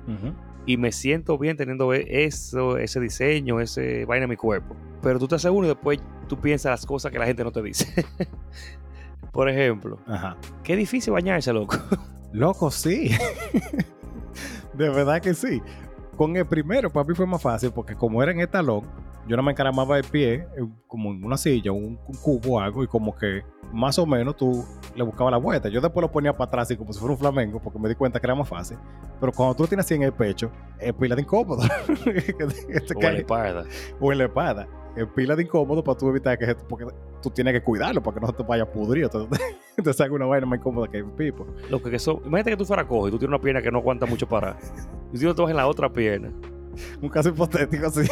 y 0.64 0.78
me 0.78 0.90
siento 0.90 1.36
bien 1.36 1.58
teniendo 1.58 1.92
e- 1.92 2.24
eso, 2.24 2.78
ese 2.78 2.98
diseño, 2.98 3.60
ese 3.60 4.06
vaina 4.06 4.24
en 4.24 4.30
mi 4.30 4.36
cuerpo. 4.36 4.74
Pero 5.02 5.18
tú 5.18 5.28
te 5.28 5.34
haces 5.34 5.50
uno 5.50 5.66
y 5.66 5.68
después 5.68 6.00
tú 6.26 6.40
piensas 6.40 6.70
las 6.70 6.86
cosas 6.86 7.12
que 7.12 7.18
la 7.18 7.26
gente 7.26 7.44
no 7.44 7.52
te 7.52 7.60
dice. 7.60 8.06
Por 9.30 9.50
ejemplo, 9.50 9.98
Ajá. 10.06 10.38
qué 10.62 10.76
difícil 10.76 11.12
bañarse, 11.12 11.52
loco. 11.52 11.76
Loco, 12.32 12.70
sí. 12.70 13.10
de 14.72 14.88
verdad 14.88 15.20
que 15.20 15.34
sí. 15.34 15.60
Con 16.16 16.36
el 16.36 16.46
primero, 16.46 16.90
para 16.90 17.06
mí 17.06 17.14
fue 17.14 17.26
más 17.26 17.42
fácil 17.42 17.70
porque 17.72 17.94
como 17.94 18.22
era 18.22 18.32
en 18.32 18.40
el 18.40 18.48
talón, 18.48 18.82
yo 19.26 19.36
no 19.36 19.42
me 19.42 19.52
encaramaba 19.52 19.96
de 19.96 20.02
pie, 20.04 20.46
en- 20.56 20.74
como 20.86 21.10
en 21.10 21.24
una 21.24 21.36
silla, 21.36 21.72
un, 21.72 21.98
un 22.06 22.16
cubo 22.22 22.54
o 22.56 22.60
algo, 22.60 22.84
y 22.84 22.86
como 22.86 23.16
que 23.16 23.42
más 23.72 23.98
o 23.98 24.06
menos 24.06 24.36
tú 24.36 24.64
le 24.94 25.02
buscabas 25.02 25.32
la 25.32 25.38
vuelta. 25.38 25.68
Yo 25.68 25.80
después 25.80 26.02
lo 26.02 26.12
ponía 26.12 26.32
para 26.36 26.48
atrás, 26.48 26.62
así 26.68 26.76
como 26.76 26.92
si 26.92 27.00
fuera 27.00 27.12
un 27.14 27.18
flamenco, 27.18 27.58
porque 27.60 27.78
me 27.78 27.88
di 27.88 27.94
cuenta 27.94 28.20
que 28.20 28.26
era 28.26 28.34
más 28.34 28.48
fácil. 28.48 28.76
Pero 29.18 29.32
cuando 29.32 29.54
tú 29.54 29.62
lo 29.64 29.68
tienes 29.68 29.86
así 29.86 29.94
en 29.94 30.02
el 30.02 30.12
pecho, 30.12 30.50
es 30.78 30.92
pila 30.92 31.16
de 31.16 31.22
incómodo. 31.22 31.62
O 32.94 33.00
en 33.00 33.14
la 33.14 33.18
espalda. 33.18 33.64
o 34.00 34.12
en 34.12 34.18
la 34.18 34.24
espada. 34.24 34.68
Es 34.96 35.06
pila 35.08 35.34
de 35.34 35.42
incómodo 35.42 35.82
para 35.82 35.98
tú 35.98 36.08
evitar 36.08 36.38
que 36.38 36.54
porque 36.68 36.86
tú 37.22 37.30
tienes 37.30 37.52
que 37.54 37.62
cuidarlo 37.62 38.02
para 38.02 38.14
que 38.14 38.20
no 38.20 38.26
se 38.28 38.32
te 38.34 38.42
vaya 38.42 38.62
a 38.62 38.70
pudrir. 38.70 39.04
Entonces 39.04 39.38
te 39.82 39.92
salga 39.92 40.14
una 40.14 40.26
vaina 40.26 40.46
más 40.46 40.58
incómoda 40.58 40.88
que 40.88 40.98
el 40.98 41.06
pipo. 41.06 41.46
Lo 41.70 41.82
que 41.82 41.98
son, 41.98 42.16
imagínate 42.24 42.50
que 42.50 42.56
tú 42.56 42.64
fueras 42.64 42.86
cojo 42.86 43.08
y 43.08 43.10
tú 43.10 43.18
tienes 43.18 43.34
una 43.34 43.42
pierna 43.42 43.62
que 43.62 43.70
no 43.70 43.78
aguanta 43.78 44.06
mucho 44.06 44.28
para. 44.28 44.56
Y 45.12 45.18
tú 45.18 45.34
lo 45.36 45.48
en 45.48 45.56
la 45.56 45.66
otra 45.66 45.92
pierna. 45.92 46.32
Un 47.00 47.08
caso 47.08 47.28
hipotético 47.28 47.86
así. 47.86 48.02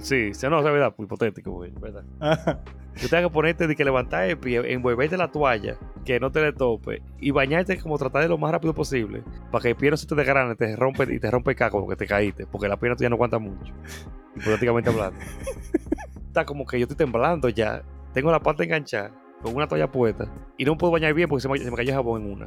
Sí, 0.00 0.34
sí, 0.34 0.46
no, 0.48 0.58
es 0.58 0.64
verdad, 0.64 0.94
hipotético, 0.98 1.52
güey, 1.52 1.72
¿verdad? 1.80 2.04
Ajá. 2.20 2.62
Tú 3.00 3.08
tienes 3.08 3.26
que 3.26 3.32
ponerte 3.32 3.66
de 3.66 3.74
que 3.74 3.84
levantar 3.84 4.28
el 4.28 4.36
pie, 4.36 4.60
envolverte 4.72 5.16
la 5.16 5.30
toalla, 5.30 5.78
que 6.04 6.20
no 6.20 6.30
te 6.30 6.42
le 6.42 6.52
tope, 6.52 7.02
y 7.20 7.30
bañarte 7.30 7.78
como 7.78 7.96
tratar 7.96 8.22
de 8.22 8.28
lo 8.28 8.36
más 8.36 8.52
rápido 8.52 8.74
posible, 8.74 9.22
para 9.50 9.62
que 9.62 9.68
el 9.70 9.76
pie 9.76 9.90
no 9.90 9.96
se 9.96 10.06
te 10.06 10.14
desgrane, 10.14 10.54
te 10.56 10.76
rompe 10.76 11.04
y 11.12 11.18
te 11.18 11.30
rompe 11.30 11.52
el 11.52 11.56
caco 11.56 11.80
porque 11.80 11.96
te 11.96 12.06
caíste, 12.06 12.46
porque 12.46 12.68
la 12.68 12.76
pierna 12.76 12.96
tuya 12.96 13.08
no 13.08 13.14
aguanta 13.14 13.38
mucho, 13.38 13.72
hipotéticamente 14.36 14.90
hablando. 14.90 15.18
Está 16.32 16.46
como 16.46 16.64
que 16.64 16.78
yo 16.78 16.84
estoy 16.84 16.96
temblando 16.96 17.50
ya, 17.50 17.82
tengo 18.14 18.30
la 18.30 18.40
pata 18.40 18.64
enganchada, 18.64 19.10
con 19.42 19.54
una 19.54 19.68
toalla 19.68 19.92
puesta, 19.92 20.24
y 20.56 20.64
no 20.64 20.78
puedo 20.78 20.90
bañar 20.90 21.12
bien 21.12 21.28
porque 21.28 21.42
se 21.42 21.48
me, 21.50 21.58
se 21.58 21.70
me 21.70 21.76
cayó 21.76 21.90
el 21.90 21.94
jabón 21.96 22.22
en 22.22 22.32
una. 22.32 22.46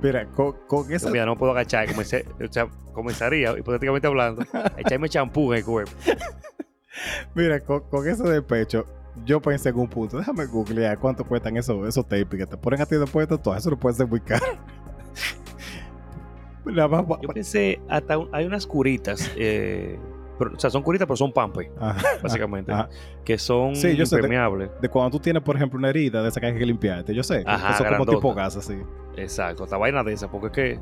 Mira, 0.00 0.24
con, 0.28 0.54
con 0.66 0.90
esa. 0.90 1.10
Mira, 1.10 1.26
no 1.26 1.36
puedo 1.36 1.52
agachar, 1.52 1.86
comencé, 1.90 2.24
o 2.42 2.50
sea, 2.50 2.68
comenzaría, 2.94 3.52
hipotéticamente 3.58 4.06
hablando, 4.06 4.42
a 4.54 4.72
echarme 4.80 5.10
champú 5.10 5.52
en 5.52 5.58
el 5.58 5.64
cuerpo. 5.66 5.92
Mira, 7.34 7.60
con, 7.60 7.80
con 7.90 8.08
eso 8.08 8.24
de 8.24 8.40
pecho, 8.40 8.86
yo 9.26 9.42
pensé 9.42 9.68
en 9.68 9.78
un 9.78 9.88
punto. 9.88 10.16
Déjame 10.16 10.46
googlear 10.46 10.98
cuánto 10.98 11.22
cuestan 11.22 11.58
esos, 11.58 11.86
esos 11.86 12.08
tapes 12.08 12.38
que 12.38 12.46
te 12.46 12.56
ponen 12.56 12.80
a 12.80 12.86
ti 12.86 12.96
después 12.96 13.28
de 13.28 13.36
todo. 13.36 13.54
Eso 13.54 13.68
no 13.68 13.78
puede 13.78 13.94
ser 13.94 14.06
muy 14.08 14.20
caro. 14.20 14.44
Yo 17.20 17.28
pensé, 17.28 17.80
hasta 17.88 18.16
un- 18.18 18.28
hay 18.32 18.46
unas 18.46 18.66
curitas, 18.66 19.30
eh, 19.36 19.98
pero, 20.38 20.52
o 20.54 20.58
sea, 20.58 20.70
son 20.70 20.82
curitas, 20.82 21.06
pero 21.06 21.16
son 21.16 21.32
pampe, 21.32 21.70
Ajá, 21.78 22.02
básicamente, 22.22 22.72
ajá. 22.72 22.88
que 23.24 23.38
son 23.38 23.76
Sí, 23.76 23.96
yo 23.96 24.06
sé, 24.06 24.16
de- 24.16 24.20
impermeables. 24.22 24.70
De 24.80 24.88
cuando 24.88 25.10
tú 25.10 25.20
tienes, 25.20 25.42
por 25.42 25.56
ejemplo, 25.56 25.78
una 25.78 25.88
herida 25.90 26.22
de 26.22 26.28
esa 26.28 26.40
que 26.40 26.46
hay 26.46 26.54
que 26.58 26.66
limpiarte. 26.66 27.14
Yo 27.14 27.22
sé. 27.22 27.42
Ajá, 27.46 27.68
que 27.68 27.74
son 27.84 27.86
como 27.98 28.06
tipo 28.06 28.34
gas 28.34 28.56
así. 28.56 28.76
Exacto, 29.16 29.64
hasta 29.64 29.76
vaina 29.76 30.02
de 30.02 30.12
esa, 30.12 30.30
porque 30.30 30.46
es 30.46 30.52
que. 30.52 30.80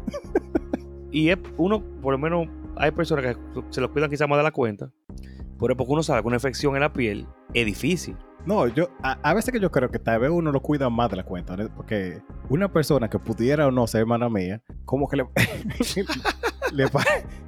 y 1.11 1.29
es 1.31 1.39
uno, 1.57 1.83
por 2.01 2.13
lo 2.13 2.19
menos, 2.19 2.47
hay 2.77 2.91
personas 2.93 3.25
que 3.25 3.37
se 3.71 3.81
los 3.81 3.91
cuidan 3.91 4.09
quizás 4.11 4.29
más 4.29 4.39
de 4.39 4.45
la 4.45 4.53
cuenta, 4.53 4.91
pero 5.59 5.77
porque 5.77 5.93
uno 5.93 6.03
sabe 6.03 6.23
que 6.23 6.29
una 6.29 6.37
infección 6.37 6.75
en 6.77 6.81
la 6.81 6.93
piel 6.93 7.27
es 7.53 7.67
difícil. 7.67 8.17
No, 8.47 8.67
yo 8.69 8.89
a, 9.03 9.19
a 9.23 9.35
veces 9.35 9.53
que 9.53 9.61
yo 9.61 9.71
creo 9.71 9.91
que 9.91 9.99
tal 9.99 10.21
vez 10.21 10.31
uno 10.31 10.51
lo 10.51 10.61
cuida 10.63 10.89
más 10.89 11.11
de 11.11 11.17
la 11.17 11.25
cuenta, 11.25 11.59
¿no? 11.59 11.69
porque 11.77 12.23
una 12.49 12.73
persona 12.73 13.11
que 13.11 13.19
pudiera 13.19 13.67
o 13.67 13.71
no 13.71 13.87
ser 13.87 14.01
hermana 14.01 14.31
mía, 14.31 14.63
como 14.87 15.07
que 15.09 15.19
le, 15.19 15.27
le, 16.73 16.87
va- 16.87 17.05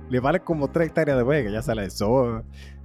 le 0.08 0.20
vale 0.20 0.40
como 0.40 0.68
tres 0.70 0.88
hectáreas 0.88 1.16
de 1.18 1.24
vega, 1.24 1.50
ya 1.50 1.62
sale 1.62 1.84
eso. 1.84 2.42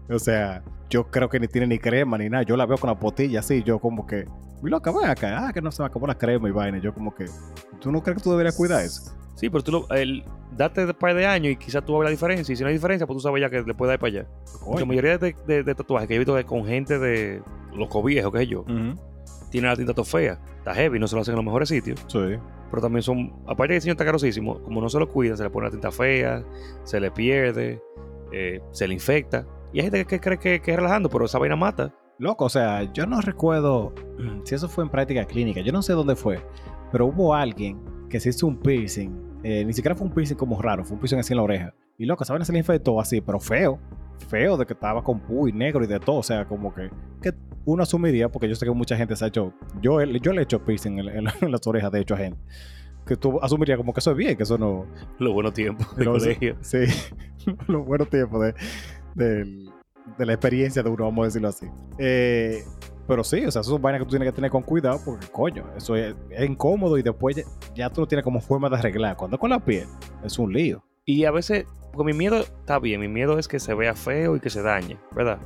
O 0.09 0.19
sea, 0.19 0.63
yo 0.89 1.09
creo 1.11 1.29
que 1.29 1.39
ni 1.39 1.47
tiene 1.47 1.67
ni 1.67 1.79
crema 1.79 2.17
ni 2.17 2.29
nada. 2.29 2.43
Yo 2.43 2.55
la 2.57 2.65
veo 2.65 2.77
con 2.77 2.89
la 2.89 2.97
potilla 2.99 3.39
así, 3.41 3.61
yo 3.63 3.79
como 3.79 4.05
que, 4.07 4.25
loca, 4.63 4.91
ven 4.91 5.09
acá, 5.09 5.47
ah, 5.47 5.53
que 5.53 5.61
no 5.61 5.71
se 5.71 5.81
me 5.81 5.87
acabó 5.87 6.07
la 6.07 6.17
crema 6.17 6.47
y 6.47 6.51
vaina. 6.51 6.77
Yo 6.79 6.93
como 6.93 7.13
que, 7.13 7.25
¿tú 7.81 7.91
no 7.91 8.01
crees 8.01 8.17
que 8.17 8.23
tú 8.23 8.31
deberías 8.31 8.55
cuidar 8.55 8.83
eso? 8.83 9.13
Sí, 9.35 9.49
pero 9.49 9.63
tú 9.63 9.71
lo, 9.71 9.89
el, 9.95 10.23
date 10.55 10.85
un 10.85 10.93
par 10.93 11.13
de 11.13 11.27
años 11.27 11.51
y 11.51 11.55
quizás 11.57 11.85
tú 11.85 11.93
vas 11.93 11.97
a 11.97 11.99
ver 11.99 12.05
la 12.05 12.11
diferencia. 12.11 12.53
Y 12.53 12.55
si 12.55 12.63
no 12.63 12.69
hay 12.69 12.73
diferencia, 12.75 13.05
pues 13.05 13.17
tú 13.17 13.21
sabes 13.21 13.41
ya 13.41 13.49
que 13.49 13.61
le 13.61 13.73
puedes 13.75 13.91
dar 13.91 13.99
para 13.99 14.09
allá. 14.21 14.27
Porque 14.65 14.79
la 14.79 14.85
mayoría 14.87 15.17
de, 15.17 15.35
de- 15.45 15.63
de 15.63 15.75
tatuajes 15.75 16.07
que 16.07 16.15
he 16.15 16.17
visto 16.17 16.35
con 16.45 16.65
gente 16.65 16.97
de 16.97 17.41
loco 17.73 18.01
viejo, 18.01 18.31
que 18.31 18.43
es 18.43 18.49
yo, 18.49 18.61
Ujú, 18.61 18.97
tiene 19.51 19.67
la 19.67 19.75
tinta 19.75 19.93
todo 19.93 20.05
fea. 20.05 20.39
Está 20.57 20.73
heavy, 20.73 20.97
no 20.99 21.07
se 21.07 21.15
lo 21.15 21.21
hacen 21.21 21.33
en 21.33 21.37
los 21.37 21.45
mejores 21.45 21.69
sitios. 21.69 22.03
Sí. 22.07 22.37
Pero 22.69 22.81
también 22.81 23.01
son, 23.01 23.33
aparte 23.45 23.63
de 23.63 23.67
que 23.67 23.73
el 23.73 23.79
diseño 23.79 23.91
está 23.93 24.05
carosísimo, 24.05 24.61
como 24.61 24.81
no 24.81 24.89
se 24.89 24.99
lo 24.99 25.09
cuidan, 25.09 25.37
se 25.37 25.43
le 25.43 25.49
pone 25.49 25.67
la 25.67 25.71
tinta 25.71 25.91
fea, 25.91 26.43
se 26.83 26.99
le 26.99 27.11
pierde, 27.11 27.81
eh, 28.31 28.61
se 28.71 28.87
le 28.87 28.93
infecta. 28.93 29.45
Y 29.73 29.79
hay 29.79 29.85
gente 29.85 30.05
que, 30.05 30.19
cree 30.19 30.39
que, 30.39 30.55
es 30.55 30.75
relajando, 30.75 31.09
pero 31.09 31.25
esa 31.25 31.39
vaina 31.39 31.55
mata. 31.55 31.93
Loco, 32.19 32.45
o 32.45 32.49
sea, 32.49 32.91
yo 32.93 33.05
no 33.05 33.21
recuerdo 33.21 33.93
si 34.43 34.55
eso 34.55 34.67
fue 34.67 34.83
en 34.83 34.89
práctica 34.89 35.25
clínica, 35.25 35.61
yo 35.61 35.71
no 35.71 35.81
sé 35.81 35.93
dónde 35.93 36.15
fue, 36.15 36.39
pero 36.91 37.05
hubo 37.07 37.33
alguien 37.33 37.79
que 38.09 38.19
se 38.19 38.29
hizo 38.29 38.47
un 38.47 38.57
piercing, 38.57 39.39
eh, 39.43 39.63
ni 39.65 39.73
siquiera 39.73 39.95
fue 39.95 40.07
un 40.07 40.13
piercing 40.13 40.35
como 40.35 40.61
raro, 40.61 40.83
fue 40.83 40.95
un 40.95 40.99
piercing 40.99 41.19
así 41.19 41.33
en 41.33 41.37
la 41.37 41.43
oreja. 41.43 41.73
Y 41.97 42.05
loco, 42.05 42.23
esa 42.23 42.33
vaina 42.33 42.45
se 42.45 42.53
le 42.53 42.59
infectó 42.59 42.99
así, 42.99 43.21
pero 43.21 43.39
feo, 43.39 43.79
feo 44.27 44.57
de 44.57 44.65
que 44.65 44.73
estaba 44.73 45.03
con 45.03 45.19
pu 45.19 45.47
y 45.47 45.53
negro 45.53 45.83
y 45.83 45.87
de 45.87 45.99
todo, 45.99 46.17
o 46.17 46.23
sea, 46.23 46.45
como 46.45 46.73
que, 46.73 46.89
que 47.21 47.31
uno 47.65 47.83
asumiría, 47.83 48.29
porque 48.29 48.47
yo 48.47 48.55
sé 48.55 48.65
que 48.65 48.71
mucha 48.71 48.95
gente 48.97 49.15
se 49.15 49.25
ha 49.25 49.27
hecho, 49.27 49.53
yo, 49.81 50.01
yo 50.03 50.33
le 50.33 50.39
he 50.39 50.43
hecho 50.43 50.63
piercing 50.63 50.99
en, 50.99 51.07
en- 51.09 51.27
en 51.41 51.51
las 51.51 51.65
orejas 51.67 51.91
de 51.91 51.99
hecho 52.01 52.13
a 52.15 52.17
gente, 52.17 52.39
que 53.05 53.15
tú 53.15 53.39
asumirías 53.41 53.77
como 53.77 53.93
que 53.93 53.99
eso 53.99 54.11
es 54.11 54.17
bien, 54.17 54.35
que 54.35 54.43
eso 54.43 54.57
no, 54.57 54.85
Los 55.19 55.33
buenos 55.33 55.53
tiempos 55.53 55.95
de 55.95 56.05
no, 56.05 56.13
colegio. 56.13 56.57
Sí, 56.61 56.79
los 57.67 57.85
buenos 57.85 58.09
tiempos 58.09 58.41
de, 58.41 58.53
de 60.17 60.25
la 60.25 60.33
experiencia 60.33 60.83
de 60.83 60.89
uno, 60.89 61.05
vamos 61.05 61.23
a 61.23 61.25
decirlo 61.27 61.47
así. 61.49 61.67
Eh, 61.97 62.63
pero 63.07 63.23
sí, 63.23 63.45
o 63.45 63.51
sea, 63.51 63.61
eso 63.61 63.71
son 63.71 63.81
vainas 63.81 63.99
que 64.01 64.05
tú 64.05 64.09
tienes 64.11 64.27
que 64.27 64.33
tener 64.35 64.51
con 64.51 64.61
cuidado 64.63 64.99
porque, 65.05 65.27
coño, 65.27 65.63
eso 65.77 65.95
es, 65.95 66.13
es 66.29 66.49
incómodo 66.49 66.97
y 66.97 67.01
después 67.03 67.37
ya, 67.37 67.43
ya 67.73 67.89
tú 67.89 68.01
lo 68.01 68.07
tienes 68.07 68.23
como 68.25 68.41
forma 68.41 68.69
de 68.69 68.75
arreglar. 68.75 69.15
Cuando 69.15 69.35
es 69.37 69.39
con 69.39 69.49
la 69.49 69.63
piel, 69.63 69.87
es 70.25 70.37
un 70.37 70.51
lío. 70.51 70.83
Y 71.05 71.23
a 71.23 71.31
veces, 71.31 71.65
porque 71.97 72.13
mi 72.13 72.17
miedo 72.17 72.37
está 72.37 72.79
bien, 72.79 73.01
mi 73.01 73.07
miedo 73.07 73.37
es 73.39 73.47
que 73.47 73.59
se 73.59 73.73
vea 73.73 73.93
feo 73.95 74.35
y 74.35 74.39
que 74.39 74.49
se 74.49 74.61
dañe, 74.61 74.97
¿verdad? 75.15 75.39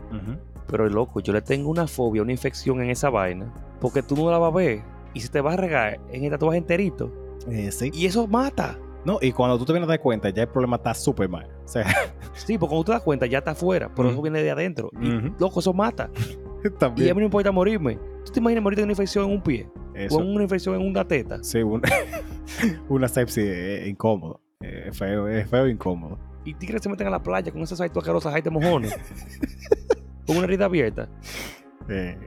Pero 0.68 0.88
loco, 0.90 1.20
yo 1.22 1.34
le 1.34 1.42
tengo 1.42 1.70
una 1.70 1.88
fobia, 1.88 2.22
una 2.22 2.32
infección 2.32 2.82
en 2.82 2.90
esa 2.92 3.10
vaina, 3.10 3.52
porque 3.80 4.04
tú 4.04 4.16
no 4.16 4.30
la 4.32 4.38
vas 4.38 4.52
a 4.52 4.56
ver 4.56 4.82
y 5.14 5.20
se 5.22 5.30
te 5.30 5.42
va 5.42 5.54
a 5.54 5.58
regar 5.58 6.00
en 6.12 6.24
el 6.26 6.32
tatuaje 6.32 6.58
enterito. 6.60 7.12
Eh, 7.50 7.72
sí. 7.72 7.90
Y 7.94 8.06
eso 8.06 8.28
mata. 8.28 8.78
No, 9.04 9.18
y 9.20 9.32
cuando 9.32 9.58
tú 9.58 9.66
te 9.66 9.74
vienes 9.74 9.88
a 9.90 9.94
dar 9.94 10.00
cuenta, 10.00 10.30
ya 10.30 10.44
el 10.44 10.48
problema 10.50 10.76
está 10.78 10.94
súper 10.94 11.28
mal. 11.28 11.48
O 11.66 11.68
sea, 11.68 11.84
Sí, 12.34 12.58
porque 12.58 12.70
cuando 12.70 12.84
tú 12.84 12.86
te 12.86 12.92
das 12.92 13.02
cuenta 13.02 13.26
ya 13.26 13.40
está 13.40 13.52
afuera, 13.52 13.90
pero 13.96 14.12
eso 14.12 14.22
viene 14.22 14.42
de 14.44 14.52
adentro. 14.52 14.90
Y 15.02 15.10
loco, 15.40 15.60
eso 15.60 15.74
mata. 15.74 16.10
Y 16.64 16.68
a 16.68 16.72
también. 16.78 17.08
mí 17.08 17.10
no 17.14 17.16
me 17.22 17.24
importa 17.26 17.52
morirme. 17.52 17.98
¿Tú 18.24 18.32
te 18.34 18.40
imaginas 18.40 18.64
morirte 18.64 18.82
de 18.82 18.84
una 18.84 18.92
infección 18.92 19.26
en 19.26 19.32
un 19.32 19.42
pie? 19.42 19.68
Eso, 19.96 20.18
O 20.18 20.20
una 20.20 20.44
infección 20.44 20.76
en 20.80 20.88
una 20.88 21.04
teta. 21.08 21.44
sí, 21.44 21.64
un- 21.64 21.82
una 22.90 23.08
sepsis 23.08 23.44
es 23.44 23.88
incómodo. 23.88 24.40
Eh, 24.62 24.86
Es 24.90 24.98
feo, 24.98 25.28
es 25.28 25.50
feo 25.50 25.66
e 25.66 25.72
incómodo. 25.72 26.20
Y 26.44 26.54
tigres 26.56 26.82
se 26.82 26.90
meten 26.90 27.08
a 27.08 27.12
la 27.12 27.22
playa 27.22 27.52
con 27.52 27.62
esas 27.62 27.80
aitos 27.82 28.02
asquerosas, 28.02 28.44
de 28.44 28.50
mojones. 28.50 28.96
con 30.26 30.38
una 30.38 30.46
herida 30.46 30.66
abierta. 30.66 31.10
Eh, 31.88 32.18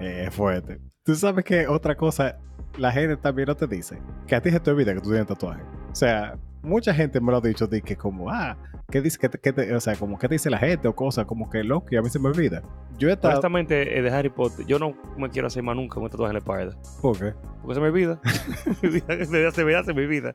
eh, 0.00 0.24
es 0.28 0.34
fuerte. 0.34 0.80
Tú 1.04 1.14
sabes 1.14 1.44
que 1.44 1.66
otra 1.66 1.96
cosa, 1.96 2.38
la 2.78 2.92
gente 2.92 3.16
también 3.16 3.46
no 3.46 3.56
te 3.56 3.66
dice 3.66 3.98
que 4.26 4.34
a 4.34 4.40
ti 4.40 4.50
se 4.50 4.60
te 4.60 4.70
olvida 4.70 4.94
que 4.94 5.00
tú 5.00 5.10
tienes 5.10 5.26
tatuaje. 5.26 5.62
O 5.90 5.94
sea, 5.94 6.38
mucha 6.64 6.92
gente 6.94 7.20
me 7.20 7.30
lo 7.30 7.38
ha 7.38 7.40
dicho 7.40 7.66
de 7.66 7.80
que 7.82 7.94
como, 7.96 8.30
ah, 8.30 8.56
¿qué 8.90 9.00
dice? 9.00 9.18
¿Qué 9.20 9.28
te- 9.28 9.38
qué 9.38 9.52
te- 9.52 9.74
o 9.74 9.80
sea, 9.80 9.94
como, 9.96 10.18
¿qué 10.18 10.26
te 10.28 10.34
dice 10.34 10.50
la 10.50 10.58
gente? 10.58 10.88
O 10.88 10.94
cosas 10.94 11.26
como 11.26 11.48
que 11.50 11.62
loco 11.62 11.86
y 11.90 11.96
a 11.96 12.02
mí 12.02 12.08
se 12.10 12.18
me 12.18 12.28
olvida. 12.28 12.62
Yo 12.98 13.08
he 13.08 13.12
estado... 13.12 13.34
Honestamente, 13.34 13.98
eh, 13.98 14.02
de 14.02 14.10
Harry 14.10 14.28
Potter, 14.30 14.64
yo 14.66 14.78
no 14.78 14.94
me 15.16 15.28
quiero 15.30 15.46
hacer 15.48 15.62
más 15.62 15.76
nunca 15.76 16.00
un 16.00 16.08
tatuaje 16.08 16.30
en 16.30 16.34
la 16.34 16.38
espalda. 16.38 16.76
¿Por 17.02 17.18
qué? 17.18 17.32
Porque 17.62 17.74
se 17.74 17.80
me 17.80 17.86
olvida. 17.88 18.20
se 19.52 19.64
me 19.64 19.74
hace 19.74 19.94
mi 19.94 20.06
vida. 20.06 20.34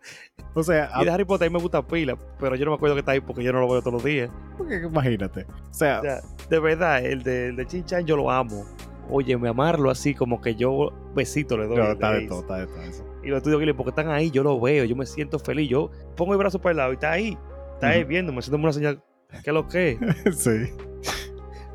O 0.54 0.64
sea, 0.64 0.90
Y 1.02 1.06
de 1.06 1.12
a- 1.12 1.14
Harry 1.14 1.26
Potter 1.26 1.48
a 1.48 1.50
mí 1.50 1.54
me 1.56 1.62
gusta 1.62 1.86
pila, 1.86 2.18
pero 2.40 2.56
yo 2.56 2.66
no 2.66 2.72
me 2.72 2.76
acuerdo 2.76 2.96
que 2.96 3.00
está 3.00 3.12
ahí 3.14 3.22
porque 3.22 3.44
yo 3.44 3.52
no 3.54 3.60
lo 3.62 3.70
veo 3.70 3.82
todos 3.82 3.94
los 3.94 4.04
días. 4.04 4.30
porque 4.58 4.76
imagínate. 4.84 5.46
O 5.70 5.74
sea, 5.74 6.00
O 6.00 6.04
sea, 6.04 6.22
de 6.50 6.60
verdad, 6.60 7.04
el 7.06 7.24
de, 7.24 7.48
el 7.50 7.56
de 7.56 7.66
Chin 7.66 7.86
Chan 7.86 8.06
yo 8.06 8.16
lo 8.18 8.30
amo. 8.32 8.66
Oye, 9.12 9.36
me 9.38 9.50
amarlo 9.50 9.90
así 9.90 10.14
como 10.14 10.40
que 10.40 10.54
yo 10.56 10.92
besito 11.16 11.58
le 11.58 11.66
doy. 11.66 11.78
no, 11.78 11.92
está 11.92 12.12
de 12.12 12.28
todo, 12.28 12.42
está 12.42 12.58
de 12.58 12.68
todo 12.68 12.82
eso. 12.84 13.04
Y 13.24 13.28
los 13.28 13.38
estudios 13.38 13.76
porque 13.76 13.90
están 13.90 14.10
ahí, 14.10 14.32
yo 14.32 14.44
lo 14.44 14.60
veo, 14.60 14.86
yo 14.86 14.96
me 14.96 15.06
siento 15.06 15.40
feliz. 15.40 15.70
Yo 15.70 15.92
pongo 16.16 16.34
el 16.34 16.40
brazo 16.40 16.60
para 16.60 16.72
el 16.72 16.78
lado 16.78 16.92
y 16.92 16.94
está 16.96 17.12
ahí. 17.12 17.38
Está 17.74 17.90
ahí 17.90 18.02
Ujú. 18.02 18.10
viendo, 18.10 18.34
me 18.34 18.42
siento 18.42 18.58
una 18.62 18.74
señal. 18.74 19.04
¿Qué 19.44 19.50
es 19.50 19.54
lo 19.54 19.68
que 19.68 20.00
es? 20.26 20.38
sí. 20.38 20.74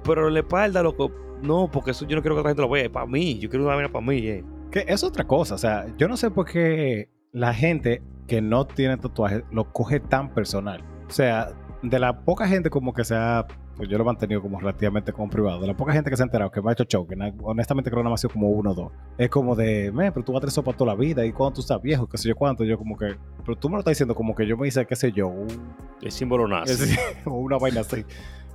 Pero 0.05 0.28
la 0.28 0.40
espalda, 0.40 0.82
loco, 0.82 1.11
no, 1.42 1.70
porque 1.70 1.92
eso 1.92 2.07
yo 2.07 2.16
no 2.16 2.22
quiero 2.22 2.34
que 2.36 2.40
otra 2.40 2.51
gente 2.51 2.62
lo 2.62 2.68
vea, 2.68 2.84
es 2.84 2.90
para 2.90 3.07
mí, 3.07 3.38
yo 3.38 3.49
quiero 3.49 3.64
una 3.64 3.74
vaina 3.74 3.90
para 3.92 4.05
mí, 4.05 4.18
eh. 4.26 4.45
Que 4.70 4.84
es 4.88 5.03
otra 5.05 5.24
cosa, 5.24 5.55
o 5.55 5.59
sea, 5.59 5.86
yo 5.97 6.09
no 6.09 6.16
sé 6.16 6.30
por 6.30 6.47
qué 6.47 7.09
la 7.32 7.55
gente 7.55 8.03
que 8.26 8.40
no 8.42 8.66
tiene 8.66 8.97
tatuajes 8.97 9.42
lo 9.51 9.72
coge 9.72 10.01
tan 10.01 10.34
personal. 10.34 10.82
O 11.07 11.11
sea, 11.11 11.53
de 11.82 11.99
la 11.99 12.24
poca 12.24 12.49
gente 12.49 12.70
como 12.70 12.92
que 12.92 13.05
se 13.05 13.14
ha, 13.14 13.47
pues 13.76 13.88
yo 13.88 13.98
lo 13.98 14.04
he 14.04 14.06
mantenido 14.06 14.40
como 14.40 14.58
relativamente 14.60 15.12
como 15.12 15.28
privado, 15.30 15.60
de 15.60 15.66
la 15.66 15.74
poca 15.76 15.92
gente 15.92 16.10
que 16.10 16.16
se 16.16 16.22
ha 16.22 16.26
enterado 16.26 16.50
que 16.50 16.62
me 16.62 16.70
ha 16.70 16.72
hecho 16.72 16.84
show, 16.84 17.06
que 17.06 17.16
honestamente 17.42 17.90
creo 17.90 18.00
que 18.00 18.04
nada 18.04 18.10
más 18.12 18.20
ha 18.20 18.28
sido 18.28 18.32
como 18.34 18.48
uno 18.50 18.70
o 18.70 18.74
dos, 18.74 18.92
es 19.18 19.28
como 19.30 19.54
de, 19.56 19.90
me, 19.92 20.12
pero 20.12 20.24
tú 20.24 20.32
vas 20.32 20.38
a 20.38 20.40
tener 20.42 20.52
sopa 20.52 20.72
toda 20.72 20.92
la 20.92 20.98
vida 20.98 21.24
y 21.26 21.32
cuando 21.32 21.54
tú 21.56 21.60
estás 21.60 21.80
viejo, 21.82 22.06
qué 22.06 22.16
sé 22.18 22.28
yo 22.28 22.36
cuánto, 22.36 22.64
yo 22.64 22.78
como 22.78 22.96
que, 22.96 23.16
pero 23.44 23.56
tú 23.58 23.68
me 23.68 23.74
lo 23.74 23.80
estás 23.80 23.92
diciendo 23.92 24.14
como 24.14 24.34
que 24.34 24.46
yo 24.46 24.56
me 24.56 24.68
hice, 24.68 24.86
qué 24.86 24.94
sé 24.96 25.12
yo, 25.12 25.28
un, 25.28 25.48
El 26.02 26.12
símbolo 26.12 26.46
nazi. 26.46 26.72
es- 26.72 26.98
o 27.26 27.32
una 27.34 27.58
vaina 27.58 27.80
así. 27.80 28.04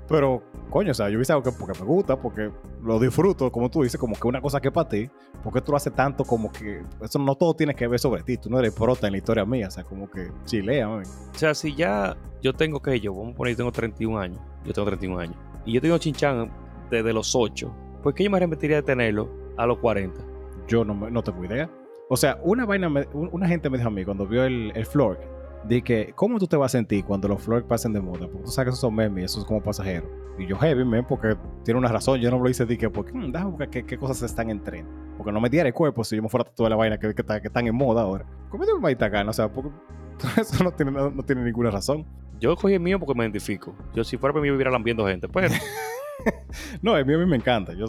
Pero, 0.10 0.42
coño, 0.72 0.92
o 0.92 0.94
sea, 0.96 1.10
yo 1.10 1.20
hice 1.20 1.32
algo 1.34 1.44
que 1.44 1.52
porque 1.52 1.80
me 1.80 1.86
gusta, 1.86 2.20
porque 2.20 2.50
lo 2.84 3.00
disfruto, 3.00 3.52
como 3.52 3.70
tú 3.70 3.84
dices, 3.84 4.00
como 4.00 4.16
que 4.16 4.28
una 4.28 4.42
cosa 4.42 4.60
que 4.60 4.70
es 4.70 4.74
para 4.74 4.90
ti, 4.90 5.08
porque 5.44 5.62
tú 5.62 5.72
lo 5.72 5.78
haces 5.78 5.94
tanto 5.94 6.24
como 6.24 6.52
que 6.52 6.82
eso 7.02 7.20
no 7.20 7.36
todo 7.36 7.54
tiene 7.54 7.76
que 7.76 7.88
ver 7.88 8.00
sobre 8.00 8.24
ti, 8.24 8.38
tú 8.38 8.50
no 8.50 8.58
eres 8.60 8.74
prota 8.74 9.06
en 9.08 9.12
la 9.14 9.18
historia 9.20 9.46
mía, 9.46 9.68
o 9.68 9.72
sea, 9.72 9.84
como 9.84 10.10
que 10.10 10.32
chilea, 10.46 10.88
man. 10.88 11.04
O 11.34 11.38
sea, 11.38 11.54
si 11.54 11.76
ya 11.76 12.18
yo 12.42 12.54
tengo 12.54 12.82
que 12.82 13.00
yo, 13.00 13.14
vamos 13.14 13.34
a 13.34 13.38
poner, 13.38 13.54
yo 13.54 13.58
tengo 13.58 13.72
31 13.72 14.18
años, 14.20 14.40
yo 14.66 14.74
tengo 14.74 14.88
31 14.88 15.20
años, 15.20 15.36
y 15.66 15.74
yo 15.74 15.82
tengo 15.82 15.98
chinchán 16.00 16.52
desde 16.90 17.14
los 17.14 17.36
8, 17.36 17.72
¿por 18.02 18.14
qué 18.16 18.24
yo 18.24 18.32
me 18.32 18.38
arrepentiría 18.38 18.78
de 18.78 18.84
tenerlo 18.84 19.30
a 19.58 19.68
los 19.68 19.78
40? 19.78 20.20
Yo 20.68 20.84
no, 20.84 20.96
me- 20.96 21.12
no 21.12 21.22
tengo 21.22 21.46
idea. 21.46 21.70
O 22.10 22.18
sea, 22.18 22.40
una 22.44 22.66
vaina, 22.66 22.90
me- 22.90 23.08
un- 23.14 23.30
una 23.32 23.48
gente 23.48 23.70
me 23.70 23.78
dijo 23.78 23.90
a 23.90 23.92
mí 23.92 24.04
cuando 24.04 24.26
vio 24.26 24.44
el, 24.44 24.72
el 24.74 24.86
Flork, 24.88 25.20
de 25.64 25.82
que, 25.82 26.14
¿cómo 26.16 26.40
tú 26.40 26.48
te 26.48 26.58
vas 26.58 26.74
a 26.74 26.78
sentir 26.78 27.04
cuando 27.04 27.28
los 27.28 27.42
Flork 27.42 27.68
pasen 27.68 27.94
de 27.94 28.02
moda? 28.02 28.28
Porque 28.28 28.46
tú 28.46 28.52
sabes 28.52 28.66
que 28.66 28.70
esos 28.70 28.80
son 28.80 28.96
memes 28.96 29.22
y 29.22 29.26
eso 29.26 29.40
es 29.40 29.46
como 29.46 29.62
pasajero. 29.62 30.10
Y 30.38 30.48
yo, 30.48 30.58
heavy, 30.58 30.86
man, 30.86 31.06
porque 31.08 31.36
tiene 31.64 31.78
una 31.78 31.90
razón. 31.90 32.20
Yo 32.20 32.32
no 32.32 32.38
me 32.38 32.44
lo 32.44 32.50
hice 32.50 32.66
de 32.66 32.78
que, 32.78 32.90
porque, 32.90 33.12
mm, 33.14 33.32
déjame 33.32 33.52
buscar 33.52 33.70
qué, 33.70 33.86
qué 33.86 33.98
cosas 33.98 34.22
están 34.24 34.50
en 34.50 34.64
tren. 34.64 34.88
Porque 35.18 35.32
no 35.32 35.42
me 35.42 35.50
diera 35.50 35.68
el 35.68 35.74
cuerpo 35.74 36.04
si 36.04 36.16
yo 36.16 36.24
me 36.24 36.30
fuera 36.30 36.50
a 36.50 36.54
toda 36.54 36.70
la 36.70 36.76
vaina 36.78 36.98
que, 36.98 37.14
que, 37.14 37.24
que 37.24 37.48
están 37.48 37.68
en 37.68 37.76
moda 37.76 38.04
ahora. 38.04 38.26
¿Cómo 38.50 38.66
te 38.66 38.72
va 38.72 39.08
a 39.22 39.30
O 39.30 39.34
sea, 39.34 39.52
porque 39.52 39.70
eso 40.38 40.64
no 40.64 40.72
tiene, 40.72 40.92
no, 40.92 41.12
no 41.12 41.24
tiene 41.24 41.44
ninguna 41.44 41.72
razón. 41.72 42.06
Yo 42.40 42.56
cogí 42.56 42.74
el 42.74 42.80
mío 42.80 43.00
porque 43.00 43.14
me 43.16 43.26
identifico. 43.26 43.76
Yo 43.94 44.04
si 44.04 44.18
fuera 44.18 44.32
para 44.32 44.44
mí 44.44 44.50
viviera 44.50 44.72
lambiendo 44.72 45.06
gente, 45.06 45.28
pero 45.28 45.50
No, 46.82 46.96
el 46.98 47.06
mío 47.06 47.18
a 47.18 47.20
mí 47.20 47.26
me 47.26 47.36
encanta. 47.36 47.74
Yo, 47.74 47.86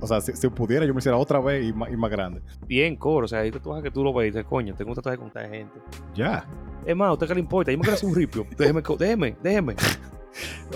o 0.00 0.06
sea, 0.06 0.20
si, 0.20 0.32
si 0.32 0.48
pudiera, 0.48 0.84
yo 0.84 0.94
me 0.94 0.98
hiciera 0.98 1.16
otra 1.16 1.40
vez 1.40 1.64
y 1.64 1.72
más, 1.72 1.90
y 1.90 1.96
más 1.96 2.10
grande. 2.10 2.42
bien 2.66 2.96
coro, 2.96 3.24
o 3.24 3.28
sea, 3.28 3.40
hay 3.40 3.50
tatuajes 3.50 3.84
que 3.84 3.90
tú 3.90 4.04
lo 4.04 4.12
ves 4.12 4.28
y 4.28 4.30
dices, 4.30 4.44
coño, 4.44 4.74
tengo 4.74 4.90
un 4.90 4.96
tatuaje 4.96 5.18
con 5.18 5.28
esta 5.28 5.48
gente. 5.48 5.80
Ya. 6.14 6.46
Es 6.86 6.96
más, 6.96 7.08
¿a 7.08 7.12
usted 7.12 7.26
qué 7.28 7.34
le 7.34 7.40
importa? 7.40 7.70
Yo 7.72 7.78
me 7.78 7.82
quiero 7.82 7.94
hacer 7.94 8.08
un 8.08 8.14
ripio. 8.14 8.46
Déjeme, 8.58 8.82
déjeme, 8.98 9.36
déjeme. 9.42 9.74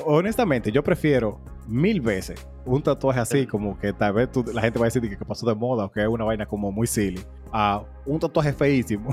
Honestamente, 0.05 0.71
yo 0.71 0.83
prefiero 0.85 1.41
mil 1.67 2.01
veces 2.01 2.47
un 2.65 2.83
tatuaje 2.83 3.21
así, 3.21 3.47
como 3.47 3.79
que 3.79 3.93
tal 3.93 4.13
vez 4.13 4.31
tú- 4.31 4.45
la 4.53 4.61
gente 4.61 4.79
va 4.79 4.85
a 4.85 4.89
decir 4.89 5.03
que, 5.03 5.17
que 5.17 5.25
pasó 5.25 5.47
de 5.47 5.55
moda 5.55 5.87
o 5.87 5.91
que 5.91 6.03
es 6.03 6.09
una 6.09 6.25
vaina 6.25 6.47
como 6.47 6.71
muy 6.71 6.87
silly, 6.87 7.21
a 7.53 7.83
un 8.05 8.19
tatuaje 8.21 8.53
feísimo, 8.53 9.11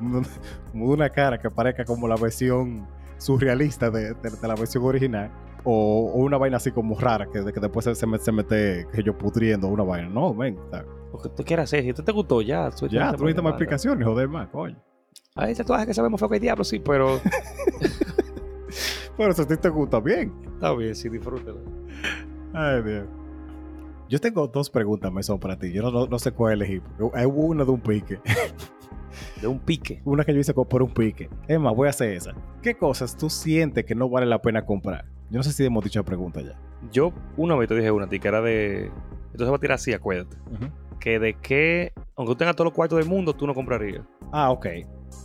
una 0.74 1.08
cara 1.10 1.38
que 1.38 1.50
parezca 1.50 1.84
como 1.84 2.08
la 2.08 2.16
versión 2.16 2.86
surrealista 3.18 3.90
de, 3.90 4.14
de- 4.14 4.30
de 4.30 4.48
la 4.48 4.54
versión 4.54 4.84
original, 4.84 5.30
o, 5.64 6.12
o 6.14 6.18
una 6.18 6.38
vaina 6.38 6.56
así 6.58 6.70
como 6.70 6.98
rara, 6.98 7.26
que, 7.26 7.44
que 7.52 7.60
después 7.60 7.84
se, 7.84 7.94
se, 7.94 8.06
me- 8.06 8.18
se 8.18 8.32
mete, 8.32 8.86
que 8.92 9.02
yo 9.02 9.16
pudriendo 9.16 9.68
una 9.68 9.82
vaina. 9.84 10.08
No, 10.08 10.34
ven, 10.34 10.58
Lo 11.12 11.18
que 11.18 11.28
tú 11.30 11.44
quieras 11.44 11.64
hacer, 11.64 11.82
si 11.82 11.90
esto 11.90 12.02
te 12.04 12.12
gustó, 12.12 12.40
ya. 12.40 12.70
ya, 12.70 13.12
tú 13.12 13.24
necesitas 13.24 13.44
más 13.44 13.52
explicaciones, 13.52 14.06
joder 14.06 14.28
más, 14.28 14.48
coño. 14.48 14.76
Hay 15.36 15.54
tatuajes 15.54 15.86
que 15.86 15.94
sabemos 15.94 16.18
feo 16.18 16.28
que 16.28 16.36
el 16.36 16.42
diablo, 16.42 16.64
sí, 16.64 16.78
pero 16.78 17.20
Pero 19.16 19.32
si 19.32 19.42
a 19.42 19.46
ti 19.46 19.56
te 19.56 19.68
gusta, 19.68 20.00
bien. 20.00 20.32
está 20.54 20.74
bien, 20.74 20.94
sí, 20.94 21.08
disfrútelo. 21.08 21.58
Ay, 22.52 22.82
Dios. 22.82 23.06
Yo 24.08 24.18
tengo 24.20 24.46
dos 24.46 24.70
preguntas, 24.70 25.10
Mesón, 25.12 25.38
para 25.38 25.58
ti. 25.58 25.72
Yo 25.72 25.82
no, 25.82 25.90
no- 25.90 26.06
no 26.06 26.18
sé 26.18 26.30
cuál 26.32 26.52
elegir. 26.54 26.82
Hay 27.14 27.26
una 27.26 27.64
de 27.64 27.70
un 27.70 27.80
pique. 27.80 28.20
De 29.40 29.46
un 29.46 29.58
pique. 29.58 30.00
Una 30.04 30.24
que 30.24 30.32
yo 30.34 30.40
hice 30.40 30.52
por 30.54 30.82
un 30.82 30.92
pique. 30.92 31.28
Es 31.48 31.58
más, 31.58 31.74
voy 31.74 31.86
a 31.86 31.90
hacer 31.90 32.10
esa. 32.12 32.34
¿Qué 32.62 32.74
cosas 32.74 33.16
tú 33.16 33.28
sientes 33.30 33.84
que 33.84 33.94
no 33.94 34.08
vale 34.10 34.26
la 34.26 34.40
pena 34.42 34.64
comprar? 34.66 35.06
Yo 35.30 35.38
no 35.38 35.42
sé 35.42 35.52
si 35.52 35.64
hemos 35.64 35.82
dicho 35.84 35.98
la 36.00 36.04
pregunta 36.04 36.40
ya. 36.42 36.58
Yo 36.92 37.12
una 37.36 37.54
vez 37.56 37.68
te 37.68 37.74
dije 37.74 37.90
una 37.90 38.04
a 38.06 38.08
ti 38.08 38.18
que 38.20 38.28
era 38.28 38.40
de. 38.42 38.90
Entonces 39.32 39.50
va 39.50 39.56
a 39.56 39.60
tirar 39.60 39.74
así, 39.76 39.92
acuérdate. 39.94 40.36
Que 41.00 41.18
de 41.18 41.34
qué, 41.34 41.92
aunque 42.14 42.32
tú 42.32 42.36
tengas 42.38 42.56
todos 42.56 42.66
los 42.66 42.74
cuartos 42.74 42.98
del 42.98 43.08
mundo, 43.08 43.34
tú 43.34 43.46
no 43.46 43.54
comprarías. 43.54 44.02
Ah, 44.32 44.50
ok. 44.50 44.66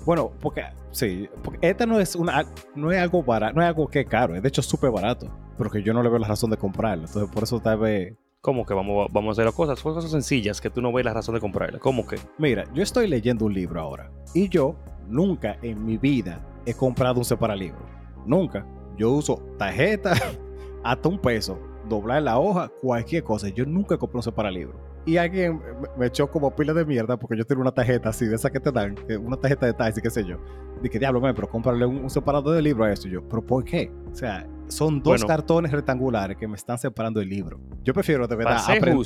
Bueno, 0.05 0.31
porque 0.39 0.63
sí, 0.91 1.29
porque 1.43 1.69
esta 1.69 1.85
no 1.85 1.99
es 1.99 2.15
una 2.15 2.45
no 2.75 2.91
es 2.91 2.99
algo 2.99 3.23
barato, 3.23 3.53
no 3.55 3.61
es 3.61 3.67
algo 3.67 3.87
que 3.87 4.01
es 4.01 4.07
caro, 4.07 4.35
es 4.35 4.41
de 4.41 4.49
hecho 4.49 4.61
súper 4.61 4.91
barato, 4.91 5.27
pero 5.57 5.69
que 5.69 5.83
yo 5.83 5.93
no 5.93 6.01
le 6.01 6.09
veo 6.09 6.19
la 6.19 6.27
razón 6.27 6.49
de 6.49 6.57
comprarlo. 6.57 7.05
Entonces, 7.05 7.31
por 7.31 7.43
eso 7.43 7.59
tal 7.59 7.79
vez 7.79 8.15
¿Cómo 8.41 8.65
que 8.65 8.73
vamos, 8.73 9.07
vamos 9.11 9.29
a 9.29 9.31
hacer 9.33 9.45
las 9.45 9.53
cosas? 9.53 9.77
Son 9.77 9.93
cosas 9.93 10.09
sencillas 10.09 10.59
que 10.59 10.71
tú 10.71 10.81
no 10.81 10.91
ves 10.91 11.05
la 11.05 11.13
razón 11.13 11.35
de 11.35 11.41
comprarlas. 11.41 11.79
¿Cómo 11.79 12.07
que? 12.07 12.17
Mira, 12.39 12.63
yo 12.73 12.81
estoy 12.81 13.07
leyendo 13.07 13.45
un 13.45 13.53
libro 13.53 13.79
ahora 13.79 14.09
y 14.33 14.49
yo 14.49 14.75
nunca 15.07 15.57
en 15.61 15.85
mi 15.85 15.97
vida 15.97 16.41
he 16.65 16.73
comprado 16.73 17.19
un 17.19 17.25
separalibro. 17.25 17.85
Nunca. 18.25 18.65
Yo 18.97 19.11
uso 19.11 19.43
tarjeta 19.59 20.13
hasta 20.83 21.07
un 21.07 21.19
peso, 21.19 21.59
doblar 21.87 22.23
la 22.23 22.39
hoja, 22.39 22.71
cualquier 22.81 23.23
cosa. 23.23 23.47
Yo 23.49 23.63
nunca 23.63 23.95
compré 23.95 24.17
un 24.17 24.23
separalibro. 24.23 24.90
Y 25.05 25.17
alguien 25.17 25.59
me- 25.97 26.05
echó 26.07 26.29
como 26.29 26.55
pila 26.55 26.73
de 26.73 26.85
mierda 26.85 27.17
porque 27.17 27.35
yo 27.37 27.43
tengo 27.45 27.61
una 27.61 27.71
tarjeta 27.71 28.09
así, 28.09 28.25
de 28.27 28.35
esa 28.35 28.51
que 28.51 28.59
te 28.59 28.71
dan, 28.71 28.95
una 29.21 29.35
tarjeta 29.37 29.65
de 29.65 29.73
taxi, 29.73 30.01
qué 30.01 30.09
sé 30.11 30.23
yo. 30.23 30.37
Dije, 30.81 30.99
diablo, 30.99 31.19
man, 31.21 31.33
pero 31.35 31.49
cómprale 31.49 31.85
un, 31.85 31.97
un 31.97 32.09
separador 32.09 32.55
de 32.55 32.61
libro 32.61 32.83
a 32.83 32.91
esto. 32.91 33.07
Y 33.07 33.11
yo, 33.11 33.27
¿pero 33.27 33.43
por 33.45 33.63
qué? 33.63 33.91
O 34.11 34.15
sea, 34.15 34.47
son 34.67 34.99
dos 34.99 35.13
Bueno. 35.13 35.27
cartones 35.27 35.71
rectangulares 35.71 36.37
que 36.37 36.47
me 36.47 36.55
están 36.55 36.77
separando 36.77 37.19
el 37.19 37.29
libro. 37.29 37.59
Yo 37.83 37.93
prefiero, 37.93 38.27
de 38.27 38.35
verdad, 38.35 38.59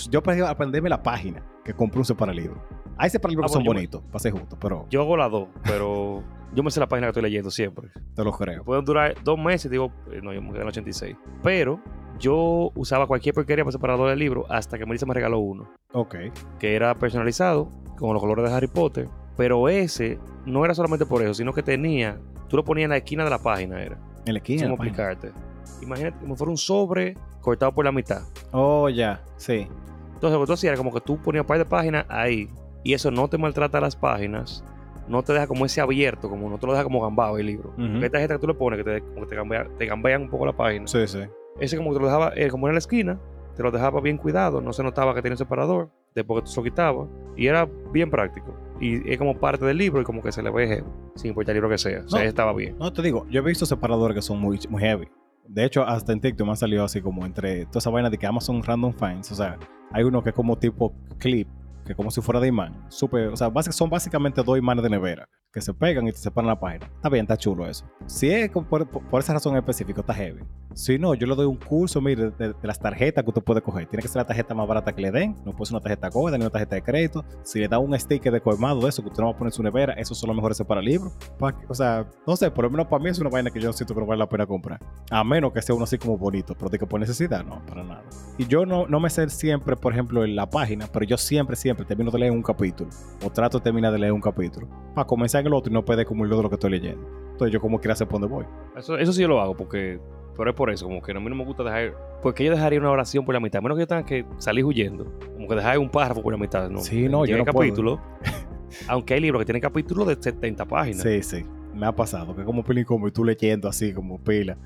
yo 0.10 0.22
prefiero 0.22 0.48
aprenderme 0.48 0.90
la 0.90 1.02
página 1.02 1.42
que 1.64 1.74
comprar 1.74 2.00
un 2.00 2.06
separalibro. 2.06 2.62
Hay 2.98 3.10
separalibros 3.10 3.46
Ah, 3.46 3.48
que 3.48 3.54
son 3.54 3.64
bonitos, 3.64 4.02
para 4.04 4.20
ser 4.20 4.32
justo, 4.32 4.58
pero 4.60 4.86
Yo 4.90 5.02
hago 5.02 5.18
las 5.18 5.30
dos, 5.32 5.48
pero 5.64 6.24
yo 6.54 6.64
me 6.64 6.72
sé 6.72 6.80
la 6.80 6.88
página 6.88 7.08
que 7.08 7.12
estoy 7.12 7.24
leyendo 7.24 7.52
siempre. 7.52 7.90
te 8.16 8.24
lo 8.24 8.32
creo. 8.32 8.64
Pueden 8.64 8.86
durar 8.86 9.16
dos 9.24 9.38
meses, 9.38 9.70
digo, 9.70 9.92
eh, 10.12 10.20
no, 10.24 10.32
yo 10.34 10.42
me 10.42 10.50
quedé 10.50 10.58
en 10.58 10.62
el 10.64 10.68
86. 10.70 11.16
Pero 11.44 11.80
yo 12.20 12.72
usaba 12.76 13.08
cualquier 13.08 13.36
porquería 13.36 13.64
para 13.66 13.74
separador 13.74 14.10
del 14.10 14.20
libro 14.20 14.46
hasta 14.50 14.78
que 14.78 14.86
Melissa 14.86 15.06
me 15.06 15.14
regaló 15.14 15.40
uno, 15.40 15.70
Ok. 15.92 16.16
que 16.60 16.76
era 16.76 16.96
personalizado, 16.96 17.70
con 17.98 18.14
los 18.14 18.22
colores 18.22 18.50
de 18.50 18.56
Harry 18.56 18.68
Potter. 18.68 19.10
Pero 19.38 19.68
ese 19.68 20.18
no 20.46 20.64
era 20.64 20.74
solamente 20.74 21.06
por 21.06 21.22
eso, 21.22 21.34
sino 21.34 21.52
que 21.52 21.62
tenía, 21.64 22.18
tú 22.48 22.56
lo 22.56 22.64
ponías 22.64 22.86
en 22.86 22.92
la 22.92 22.98
esquina 22.98 23.24
de 23.26 23.30
la 23.30 23.40
página, 23.40 23.82
era. 23.82 23.98
En 24.26 24.34
la 24.34 24.40
esquina. 24.40 24.64
¿Cómo 24.70 24.76
la 24.84 24.92
página. 24.92 25.12
explicarte? 25.12 25.40
Imagínate 25.82 26.18
como 26.22 26.36
fuera 26.38 26.52
un 26.52 26.58
sobre 26.58 27.18
cortado 27.42 27.74
por 27.74 27.84
la 27.84 27.92
mitad. 27.92 28.22
Oh, 28.54 28.88
ya, 28.90 29.22
sí. 29.36 29.68
Entonces, 30.14 30.32
lo 30.32 30.40
que 30.40 30.46
tú 30.48 30.54
hacías 30.54 30.72
era 30.72 30.78
como 30.78 30.94
que 30.94 31.02
tú 31.02 31.18
ponías 31.18 31.42
un 31.44 31.48
par 31.48 31.58
de 31.58 31.66
páginas 31.66 32.06
ahí 32.08 32.50
y 32.86 32.94
eso 32.94 33.12
no 33.12 33.28
te 33.28 33.38
maltrata 33.38 33.82
las 33.82 33.98
páginas, 33.98 34.64
no 35.10 35.22
te 35.24 35.34
deja 35.34 35.46
como 35.48 35.66
ese 35.66 35.82
abierto, 35.82 36.30
como 36.30 36.50
no 36.50 36.58
te 36.58 36.66
lo 36.66 36.72
deja 36.72 36.84
como 36.86 37.02
gambado 37.02 37.38
el 37.38 37.48
libro. 37.48 37.72
Ujú. 37.72 37.82
Porque 37.88 38.06
hay 38.06 38.10
tarjetas 38.10 38.38
que 38.38 38.42
tú 38.42 38.48
le 38.48 38.54
pones 38.54 38.78
que 38.78 38.84
te, 38.84 39.02
como 39.02 39.22
que 39.22 39.28
te, 39.28 39.36
gambea- 39.36 39.68
te 39.78 39.86
gambean 39.86 40.22
un 40.24 40.30
poco 40.30 40.46
la 40.46 40.54
página. 40.56 40.88
Sí, 40.88 41.06
sí. 41.08 41.20
Ese 41.60 41.76
como 41.78 41.90
que 41.90 41.96
te 41.96 42.00
lo 42.02 42.06
dejaba, 42.08 42.32
eh, 42.36 42.48
como 42.50 42.68
era 42.68 42.72
en 42.72 42.76
la 42.76 42.80
esquina, 42.80 43.20
te 43.56 43.64
lo 43.64 43.72
dejaba 43.72 44.00
bien 44.02 44.18
cuidado, 44.18 44.62
no 44.62 44.72
se 44.74 44.84
notaba 44.84 45.14
que 45.14 45.22
tenía 45.22 45.34
un 45.34 45.38
separador, 45.38 45.90
después 46.14 46.42
que 46.42 46.46
tú 46.46 46.52
se 46.52 46.60
lo 46.60 46.64
quitabas, 46.64 47.08
y 47.36 47.48
era 47.48 47.68
bien 47.92 48.10
práctico. 48.10 48.54
Y 48.82 49.10
es 49.10 49.18
como 49.18 49.38
parte 49.38 49.66
del 49.66 49.78
libro 49.78 50.02
y 50.02 50.04
como 50.04 50.22
que 50.22 50.32
se 50.32 50.44
le 50.44 50.50
ve 50.52 50.68
heavy, 50.68 50.88
sin 51.16 51.30
importar 51.30 51.52
el 51.52 51.58
libro 51.58 51.70
que 51.70 51.78
sea. 51.78 52.02
O 52.06 52.10
sea, 52.10 52.22
No. 52.24 52.28
estaba 52.28 52.54
bien. 52.54 52.76
No, 52.78 52.92
te 52.92 53.02
digo, 53.02 53.26
yo 53.30 53.42
he 53.42 53.44
visto 53.46 53.66
separadores 53.66 54.16
que 54.16 54.22
son 54.22 54.40
muy, 54.40 54.60
muy 54.70 54.82
heavy. 54.82 55.08
De 55.48 55.64
hecho, 55.64 55.84
hasta 55.86 56.12
en 56.12 56.20
TikTok 56.20 56.46
me 56.46 56.52
han 56.52 56.58
salido 56.58 56.84
así 56.84 57.02
como 57.02 57.26
entre 57.26 57.66
toda 57.68 57.78
esa 57.80 57.90
vaina 57.90 58.10
de 58.10 58.18
que 58.18 58.26
Amazon 58.28 58.62
Random 58.64 58.92
Finds. 58.94 59.32
O 59.32 59.36
sea, 59.36 59.58
hay 59.94 60.04
uno 60.04 60.22
que 60.24 60.30
es 60.32 60.36
como 60.36 60.58
tipo 60.58 60.94
clip, 61.20 61.48
que 61.86 61.96
como 61.96 62.12
si 62.12 62.22
fuera 62.22 62.40
de 62.40 62.48
imán. 62.48 62.86
Súper, 62.90 63.28
o 63.28 63.38
sea, 63.38 63.52
son 63.72 63.90
básicamente 63.90 64.44
dos 64.44 64.58
imanes 64.58 64.84
de 64.84 64.90
nevera 64.90 65.30
que 65.56 65.62
se 65.62 65.74
pegan 65.74 66.06
y 66.06 66.12
te 66.12 66.18
separan 66.18 66.50
la 66.50 66.60
página. 66.60 66.86
Está 66.86 67.08
bien, 67.08 67.24
está 67.24 67.38
chulo 67.38 67.66
eso. 67.66 67.86
Si 68.08 68.30
es 68.30 68.50
por, 68.52 68.86
por- 68.88 69.20
esa 69.22 69.32
razón 69.34 69.56
específica, 69.56 70.02
está 70.02 70.14
heavy. 70.14 70.42
Si 70.74 71.00
no, 71.00 71.14
yo 71.14 71.26
le 71.26 71.34
doy 71.36 71.46
un 71.46 71.56
curso, 71.56 72.02
mire, 72.02 72.32
de, 72.32 72.54
las 72.62 72.78
tarjetas 72.78 73.24
que 73.24 73.30
usted 73.30 73.42
puede 73.42 73.62
coger. 73.62 73.88
Tiene 73.88 74.02
que 74.02 74.10
ser 74.10 74.18
la 74.18 74.28
tarjeta 74.28 74.54
más 74.54 74.68
barata 74.68 74.94
que 74.94 75.02
le 75.02 75.10
den. 75.12 75.34
No 75.46 75.54
puede 75.54 75.68
ser 75.68 75.76
una 75.76 75.82
tarjeta 75.82 76.10
gorda 76.10 76.38
ni 76.38 76.44
una 76.44 76.50
tarjeta 76.52 76.76
de 76.76 76.82
crédito. 76.82 77.24
Si 77.44 77.60
le 77.60 77.70
da 77.70 77.80
un 77.80 77.98
sticker 77.98 78.34
de 78.34 78.42
colmado 78.42 78.82
de 78.82 78.90
eso 78.90 79.02
que 79.02 79.08
usted 79.08 79.22
no 79.22 79.28
va 79.30 79.34
a 79.34 79.38
poner 79.38 79.54
en 79.54 79.56
su 79.56 79.64
nevera, 79.64 79.94
esos 79.94 80.18
son 80.18 80.28
los 80.28 80.36
mejores 80.36 80.62
para 80.68 80.82
el 80.82 80.86
libro. 80.88 81.14
Pa- 81.40 81.56
o 81.70 81.74
sea, 81.74 82.06
no 82.28 82.36
sé, 82.36 82.52
por 82.52 82.66
lo 82.66 82.72
menos 82.72 82.88
para 82.88 83.02
mí 83.02 83.10
es 83.10 83.18
una 83.20 83.30
vaina 83.30 83.50
que 83.50 83.62
yo 83.62 83.72
siento 83.72 83.94
que 83.94 84.02
no 84.02 84.06
vale 84.06 84.20
la 84.20 84.28
pena 84.28 84.46
comprar. 84.46 84.82
A 85.10 85.24
menos 85.24 85.54
que 85.54 85.62
sea 85.62 85.74
uno 85.74 85.86
así 85.86 85.98
como 85.98 86.18
bonito, 86.18 86.54
pero 86.56 86.70
de 86.70 86.78
que 86.78 86.86
por 86.86 87.00
necesidad, 87.00 87.46
no, 87.46 87.66
para 87.66 87.82
nada. 87.86 88.04
Y 88.38 88.46
yo 88.46 88.66
no, 88.66 88.86
no 88.88 89.00
me 89.00 89.10
sé 89.10 89.30
siempre, 89.30 89.78
por 89.78 89.94
ejemplo, 89.94 90.26
en 90.26 90.36
la 90.36 90.50
página, 90.50 90.88
pero 90.92 91.06
yo 91.06 91.18
siempre, 91.18 91.56
siempre 91.56 91.86
termino 91.86 92.12
de 92.12 92.20
leer 92.20 92.34
un 92.34 92.44
capítulo. 92.44 92.90
O 93.24 93.30
trato 93.30 93.60
de 93.60 93.64
terminar 93.64 93.94
de 93.94 94.00
leer 94.00 94.12
un 94.12 94.20
capítulo. 94.20 94.68
Para 94.94 95.08
comenzar 95.08 95.45
en 95.46 95.54
el 95.54 95.58
otro 95.58 95.72
y 95.72 95.74
no 95.74 95.84
como 96.06 96.24
el 96.24 96.30
de 96.30 96.42
lo 96.42 96.50
que 96.50 96.56
estoy 96.56 96.72
leyendo. 96.72 97.08
Entonces 97.32 97.54
yo 97.54 97.60
como 97.60 97.80
quiera 97.80 97.96
sé 97.96 98.06
por 98.06 98.20
dónde 98.20 98.34
voy. 98.34 98.46
Eso, 98.78 98.98
eso 98.98 99.12
sí 99.12 99.22
yo 99.22 99.28
lo 99.28 99.42
hago 99.42 99.56
porque, 99.56 100.00
pero 100.38 100.50
es 100.50 100.56
por 100.56 100.70
eso, 100.70 100.86
como 100.86 101.02
que 101.02 101.12
a 101.12 101.20
mí 101.20 101.30
no 101.30 101.36
me 101.36 101.44
gusta 101.44 101.64
dejar, 101.64 101.96
porque 102.22 102.44
yo 102.44 102.52
dejaría 102.52 102.80
una 102.80 102.92
oración 102.92 103.26
por 103.26 103.34
la 103.34 103.40
mitad, 103.40 103.60
a 103.60 103.62
menos 103.62 103.78
que 103.78 103.82
yo 103.82 103.88
tenga 103.88 104.06
que 104.06 104.26
salir 104.38 104.64
huyendo, 104.64 105.06
como 105.34 105.48
que 105.48 105.56
dejar 105.56 105.78
un 105.78 105.90
párrafo 105.90 106.22
por 106.22 106.34
la 106.34 106.40
mitad, 106.40 106.70
¿no? 106.70 106.80
Sí, 106.80 107.10
no, 107.10 107.26
yo 107.26 107.38
no 107.38 107.46
puedo. 107.46 107.68
capítulo, 107.68 108.02
aunque 108.88 109.16
hay 109.16 109.20
libros 109.20 109.42
que 109.42 109.46
tienen 109.46 109.62
capítulos 109.62 110.08
de 110.08 110.16
70 110.16 110.66
páginas. 110.66 111.02
Sí, 111.02 111.22
sí. 111.22 111.46
Me 111.74 111.86
ha 111.86 111.92
pasado. 111.92 112.34
Que 112.34 112.46
como 112.46 112.64
pila 112.64 112.86
como 112.86 113.08
y 113.08 113.12
tú 113.12 113.26
leyendo 113.26 113.68
así 113.68 113.94
como 113.94 114.18
pila. 114.18 114.58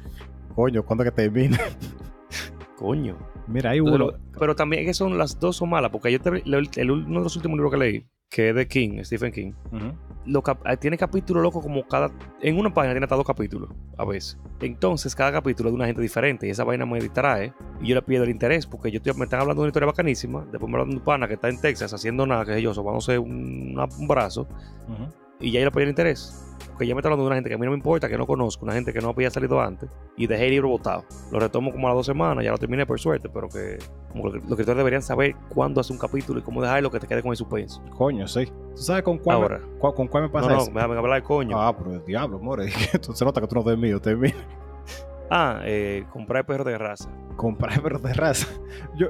Coño, 0.53 0.83
¿cuándo 0.83 1.03
que 1.03 1.11
termina? 1.11 1.57
Coño. 2.79 3.17
Mira, 3.47 3.71
hay 3.71 3.81
uno. 3.81 3.97
lo- 3.97 4.13
pero 4.39 4.55
también 4.55 4.85
que 4.85 4.93
son 4.93 5.17
las 5.17 5.37
dos 5.39 5.57
son 5.57 5.69
malas, 5.69 5.91
porque 5.91 6.11
yo 6.11 6.19
te, 6.21 6.29
el- 6.29 6.69
el- 6.77 6.91
uno 6.91 7.19
de 7.19 7.23
los 7.25 7.35
últimos 7.35 7.57
libros 7.57 7.73
que 7.73 7.77
leí, 7.77 8.05
que 8.29 8.49
es 8.49 8.55
de 8.55 8.67
King, 8.67 9.03
Stephen 9.03 9.31
King, 9.33 9.51
Ujú. 9.71 9.91
lo 10.27 10.41
cap- 10.43 10.65
eh, 10.65 10.77
tiene 10.77 10.97
capítulos 10.97 11.43
locos 11.43 11.61
como 11.63 11.85
cada. 11.87 12.09
En 12.41 12.57
una 12.57 12.73
página 12.73 12.93
tiene 12.93 13.03
hasta 13.05 13.15
dos 13.17 13.25
capítulos 13.25 13.69
a 13.97 14.05
veces. 14.05 14.37
Entonces, 14.61 15.13
cada 15.15 15.31
capítulo 15.33 15.69
es 15.69 15.73
de 15.73 15.75
una 15.75 15.87
gente 15.87 16.01
diferente 16.01 16.47
y 16.47 16.51
esa 16.51 16.63
vaina 16.63 16.85
me 16.85 16.99
distrae 17.01 17.53
y 17.81 17.87
yo 17.87 17.95
le 17.95 18.01
pierdo 18.01 18.23
el 18.25 18.29
interés 18.29 18.65
porque 18.65 18.91
yo 18.91 18.97
estoy, 18.97 19.13
me 19.15 19.25
están 19.25 19.41
hablando 19.41 19.61
de 19.61 19.65
una 19.65 19.69
historia 19.71 19.87
bacanísima. 19.87 20.45
Después 20.51 20.69
me 20.71 20.77
hablan 20.77 20.91
de 20.91 20.95
un 20.97 21.03
pana 21.03 21.27
que 21.27 21.33
está 21.33 21.49
en 21.49 21.59
Texas 21.59 21.93
haciendo 21.93 22.25
nada, 22.25 22.45
que 22.45 22.53
sé 22.53 22.61
yo, 22.61 22.73
sobándose 22.73 23.17
un, 23.19 23.75
un 23.99 24.07
brazo 24.07 24.47
Ujú. 24.87 25.11
Y 25.39 25.51
ya 25.51 25.59
yo 25.59 25.65
le 25.65 25.71
perdí 25.71 25.83
el 25.83 25.89
interés. 25.89 26.45
Porque 26.71 26.87
ya 26.87 26.95
me 26.95 26.99
está 26.99 27.09
hablando 27.09 27.23
de 27.23 27.27
una 27.27 27.35
gente 27.35 27.49
que 27.49 27.55
a 27.55 27.57
mí 27.57 27.65
no 27.65 27.71
me 27.71 27.77
importa, 27.77 28.07
que 28.07 28.17
no 28.17 28.25
conozco, 28.25 28.63
una 28.63 28.73
gente 28.73 28.93
que 28.93 29.01
no 29.01 29.09
había 29.09 29.29
salido 29.29 29.59
antes 29.59 29.89
y 30.15 30.27
dejé 30.27 30.45
el 30.45 30.51
libro 30.51 30.69
botado. 30.69 31.03
Lo 31.29 31.37
retomo 31.39 31.73
como 31.73 31.87
a 31.87 31.89
las 31.91 31.97
dos 31.97 32.05
semanas, 32.05 32.43
ya 32.43 32.51
lo 32.51 32.57
terminé 32.57 32.85
por 32.85 32.97
suerte, 32.99 33.27
pero 33.27 33.49
que 33.49 33.77
como 34.11 34.23
que 34.31 34.37
los 34.37 34.43
escritores 34.51 34.77
deberían 34.77 35.01
saber 35.01 35.35
cuándo 35.49 35.81
hace 35.81 35.91
un 35.91 35.99
capítulo 35.99 36.39
y 36.39 36.41
cómo 36.43 36.61
dejarlo 36.61 36.89
que 36.89 36.99
te 37.01 37.07
quede 37.07 37.21
con 37.21 37.31
el 37.31 37.37
suspenso. 37.37 37.83
Coño, 37.97 38.27
sí. 38.29 38.45
¿Tú 38.75 38.81
sabes 38.81 39.03
con 39.03 39.17
cuál, 39.17 39.37
Ahora. 39.41 39.59
me, 39.59 39.93
con 39.93 40.07
cuál 40.07 40.23
me 40.23 40.27
No, 40.29 40.31
pasa 40.31 40.49
no, 40.49 40.61
eso? 40.61 40.71
déjame 40.73 40.97
hablar 40.97 41.21
de 41.21 41.27
coño. 41.27 41.59
Ah, 41.61 41.75
pero 41.77 41.93
el 41.95 42.05
diablo, 42.05 42.39
more. 42.39 42.69
Se 43.13 43.25
nota 43.25 43.41
que 43.41 43.47
tú 43.47 43.55
no 43.55 43.61
eres 43.61 43.77
mío, 43.77 43.99
es 44.01 44.17
mío. 44.17 44.33
Ah, 45.29 45.59
eh, 45.65 46.05
comprar 46.11 46.45
perros 46.45 46.65
de 46.65 46.77
raza. 46.77 47.09
Comprar 47.35 47.81
perros 47.83 48.01
de 48.01 48.13
raza. 48.13 48.47
Yo, 48.97 49.07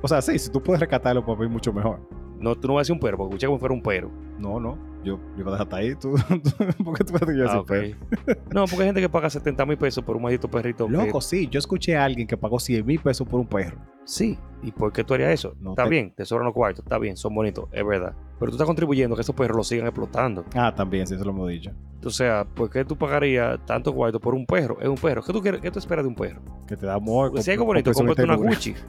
o 0.00 0.08
sea, 0.08 0.22
sí, 0.22 0.38
si 0.38 0.50
tú 0.50 0.62
puedes 0.62 0.78
rescatarlo, 0.80 1.24
para 1.24 1.38
mí 1.40 1.48
mucho 1.48 1.72
mejor. 1.72 1.98
No, 2.38 2.54
tú 2.54 2.68
no 2.68 2.74
vas 2.74 2.80
a 2.80 2.82
decir 2.82 2.94
un 2.94 3.00
perro, 3.00 3.18
porque 3.18 3.30
escuché 3.34 3.46
como 3.46 3.58
fuera 3.58 3.74
un 3.74 3.82
perro. 3.82 4.10
No, 4.38 4.58
no. 4.60 4.89
Yo, 5.02 5.18
yo 5.36 5.44
voy 5.44 5.54
a 5.54 5.58
dejar 5.58 5.62
hasta 5.62 5.76
ahí. 5.76 5.94
¿Tú, 5.94 6.14
tú- 6.28 6.84
¿Por 6.84 6.96
qué 6.98 7.04
tú 7.04 7.14
que 7.26 7.36
yo 7.36 7.46
Ah, 7.46 7.52
soy 7.52 7.58
ok. 7.60 7.66
perro? 7.68 8.40
No, 8.52 8.64
porque 8.66 8.82
hay 8.82 8.86
gente 8.88 9.00
que 9.00 9.08
paga 9.08 9.30
70 9.30 9.64
mil 9.64 9.78
pesos 9.78 10.04
por 10.04 10.16
un 10.16 10.22
maldito 10.22 10.48
perrito. 10.50 10.86
que- 10.86 10.92
Loco, 10.92 11.20
sí. 11.20 11.48
Yo 11.48 11.58
escuché 11.58 11.96
a 11.96 12.04
alguien 12.04 12.26
que 12.26 12.36
pagó 12.36 12.58
100 12.60 12.84
mil 12.84 13.00
pesos 13.00 13.26
por 13.26 13.40
un 13.40 13.46
perro. 13.46 13.78
Sí. 14.04 14.38
¿Y 14.62 14.72
por 14.72 14.92
qué 14.92 15.02
tú 15.04 15.14
harías 15.14 15.30
eso? 15.30 15.54
No 15.60 15.70
está 15.70 15.84
te- 15.84 15.90
bien, 15.90 16.12
te 16.14 16.24
sobran 16.26 16.44
los 16.46 16.54
cuartos, 16.54 16.84
está 16.84 16.98
bien, 16.98 17.16
son 17.16 17.34
bonitos, 17.34 17.66
es 17.72 17.86
verdad. 17.86 18.14
Pero 18.38 18.50
tú 18.50 18.56
estás 18.56 18.66
contribuyendo 18.66 19.14
a 19.14 19.16
que 19.16 19.22
esos 19.22 19.34
perros 19.34 19.56
los 19.56 19.68
sigan 19.68 19.86
explotando. 19.86 20.44
Ah, 20.54 20.74
también, 20.74 21.06
sí, 21.06 21.14
eso 21.14 21.24
lo 21.24 21.30
hemos 21.30 21.48
dicho. 21.48 21.70
O 22.04 22.10
sea, 22.10 22.44
¿por 22.44 22.68
qué 22.68 22.84
tú 22.84 22.96
pagarías 22.96 23.58
tanto 23.66 23.94
cuarto 23.94 24.18
por 24.20 24.34
un 24.34 24.44
perro? 24.46 24.78
Es 24.80 24.88
un 24.88 24.96
perro. 24.96 25.22
¿Qué 25.22 25.32
tú, 25.32 25.40
quieres, 25.40 25.60
qué 25.60 25.70
tú 25.70 25.78
esperas 25.78 26.04
de 26.04 26.08
un 26.08 26.14
perro? 26.14 26.40
Que 26.66 26.76
te 26.76 26.84
da 26.86 26.94
amor. 26.94 27.30
Pues 27.30 27.44
si 27.44 27.50
algo 27.52 27.64
bonito, 27.64 27.92
cómprate 27.92 28.24
una. 28.24 28.34
Gucci. 28.36 28.74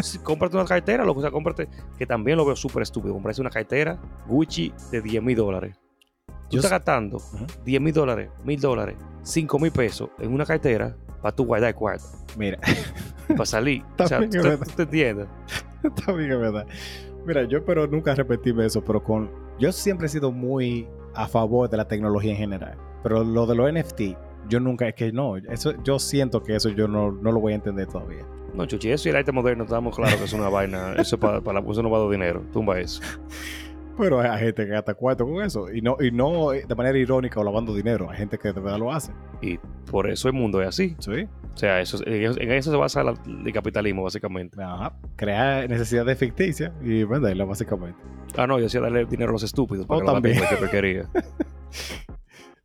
Sí, 0.00 0.18
cómprate 0.18 0.56
una 0.56 0.64
cartera, 0.64 1.04
loco. 1.04 1.20
O 1.20 1.22
sea, 1.22 1.30
cómprate, 1.30 1.68
que 1.98 2.06
también 2.06 2.36
lo 2.36 2.44
veo 2.44 2.56
súper 2.56 2.82
estúpido. 2.82 3.12
Comprarse 3.14 3.40
una 3.40 3.50
cartera 3.50 3.98
Gucci 4.26 4.72
de 4.90 5.02
10 5.02 5.22
mil 5.22 5.36
dólares. 5.36 5.76
Tú 6.48 6.56
estás 6.56 6.70
gastando 6.70 7.16
Ujú. 7.16 7.46
10 7.64 7.80
mil 7.80 7.94
dólares, 7.94 8.30
mil 8.44 8.60
dólares, 8.60 8.96
5 9.22 9.58
mil 9.58 9.72
pesos 9.72 10.10
en 10.18 10.32
una 10.32 10.44
cartera 10.44 10.94
para 11.22 11.34
tú 11.34 11.46
guardar 11.46 11.70
el 11.70 11.74
cuarto, 11.74 12.04
Mira, 12.36 12.58
para 13.28 13.46
salir. 13.46 13.82
o 13.98 14.06
sea, 14.06 14.20
También 14.20 14.58
¿tú, 14.58 14.64
tú 14.64 14.70
te 14.76 14.82
entiendes? 14.82 15.28
bien, 16.08 16.32
es 16.32 16.38
verdad. 16.38 16.66
Mira, 17.24 17.44
yo 17.44 17.64
pero 17.64 17.86
nunca 17.86 18.14
repetirme 18.14 18.66
eso, 18.66 18.84
pero 18.84 19.02
con... 19.02 19.30
Yo 19.58 19.72
siempre 19.72 20.06
he 20.06 20.10
sido 20.10 20.30
muy 20.32 20.88
a 21.14 21.26
favor 21.26 21.70
de 21.70 21.76
la 21.76 21.86
tecnología 21.86 22.32
en 22.32 22.38
general. 22.38 22.76
Pero 23.02 23.24
lo 23.24 23.46
de 23.46 23.54
los 23.54 23.72
NFT, 23.72 24.00
yo 24.48 24.60
nunca... 24.60 24.88
Es 24.88 24.94
que 24.94 25.12
no, 25.12 25.36
eso, 25.36 25.72
yo 25.84 25.98
siento 25.98 26.42
que 26.42 26.56
eso 26.56 26.68
yo 26.68 26.88
no, 26.88 27.12
no 27.12 27.32
lo 27.32 27.40
voy 27.40 27.52
a 27.52 27.56
entender 27.56 27.86
todavía. 27.86 28.26
No, 28.54 28.66
Chuchi, 28.66 28.90
eso 28.90 29.08
y 29.08 29.10
el 29.10 29.16
arte 29.16 29.32
moderno, 29.32 29.64
estamos 29.64 29.96
claros 29.96 30.16
que 30.16 30.24
es 30.24 30.32
una 30.32 30.48
vaina. 30.48 30.92
Eso 30.98 31.16
es 31.16 31.20
para, 31.20 31.40
para 31.40 31.60
la 31.60 31.70
eso 31.70 31.82
no 31.82 31.90
va 31.90 31.98
a 31.98 32.00
dar 32.02 32.10
dinero. 32.10 32.42
Tumba 32.52 32.78
eso. 32.78 33.00
Pero 33.98 34.20
hay 34.20 34.40
gente 34.40 34.64
que 34.64 34.70
gasta 34.72 34.94
cuarto 34.94 35.26
con 35.26 35.42
eso. 35.42 35.70
Y 35.70 35.82
no, 35.82 35.96
y 36.00 36.10
no 36.10 36.50
de 36.50 36.74
manera 36.74 36.96
irónica 36.98 37.40
o 37.40 37.44
lavando 37.44 37.74
dinero. 37.74 38.10
Hay 38.10 38.16
gente 38.16 38.38
que 38.38 38.52
de 38.52 38.58
verdad 38.60 38.78
lo 38.78 38.90
hace. 38.92 39.12
Y 39.42 39.58
por 39.90 40.08
eso 40.10 40.28
el 40.28 40.34
mundo 40.34 40.62
es 40.62 40.68
así. 40.68 40.96
Sí. 40.98 41.28
O 41.54 41.56
sea, 41.56 41.78
eso, 41.80 41.98
en 42.06 42.50
eso- 42.52 42.70
se 42.70 42.76
basa 42.76 43.02
la- 43.04 43.14
el 43.26 43.52
capitalismo, 43.52 44.02
básicamente. 44.02 44.62
Ajá. 44.62 44.94
Crear 45.16 45.68
necesidades 45.68 46.18
ficticias 46.18 46.72
y 46.82 47.04
venderlas, 47.04 47.46
básicamente. 47.48 47.98
Ah, 48.36 48.46
no, 48.46 48.56
yo 48.58 48.64
decía 48.64 48.80
darle 48.80 49.04
dinero 49.04 49.28
a 49.30 49.32
los 49.32 49.42
estúpidos 49.42 49.86
para 49.86 49.98
Oh, 49.98 50.00
que 50.00 50.06
lo 50.06 50.12
también. 50.14 50.38
gasten 50.40 50.58
cualquier 50.58 51.06
porquería. 51.10 52.11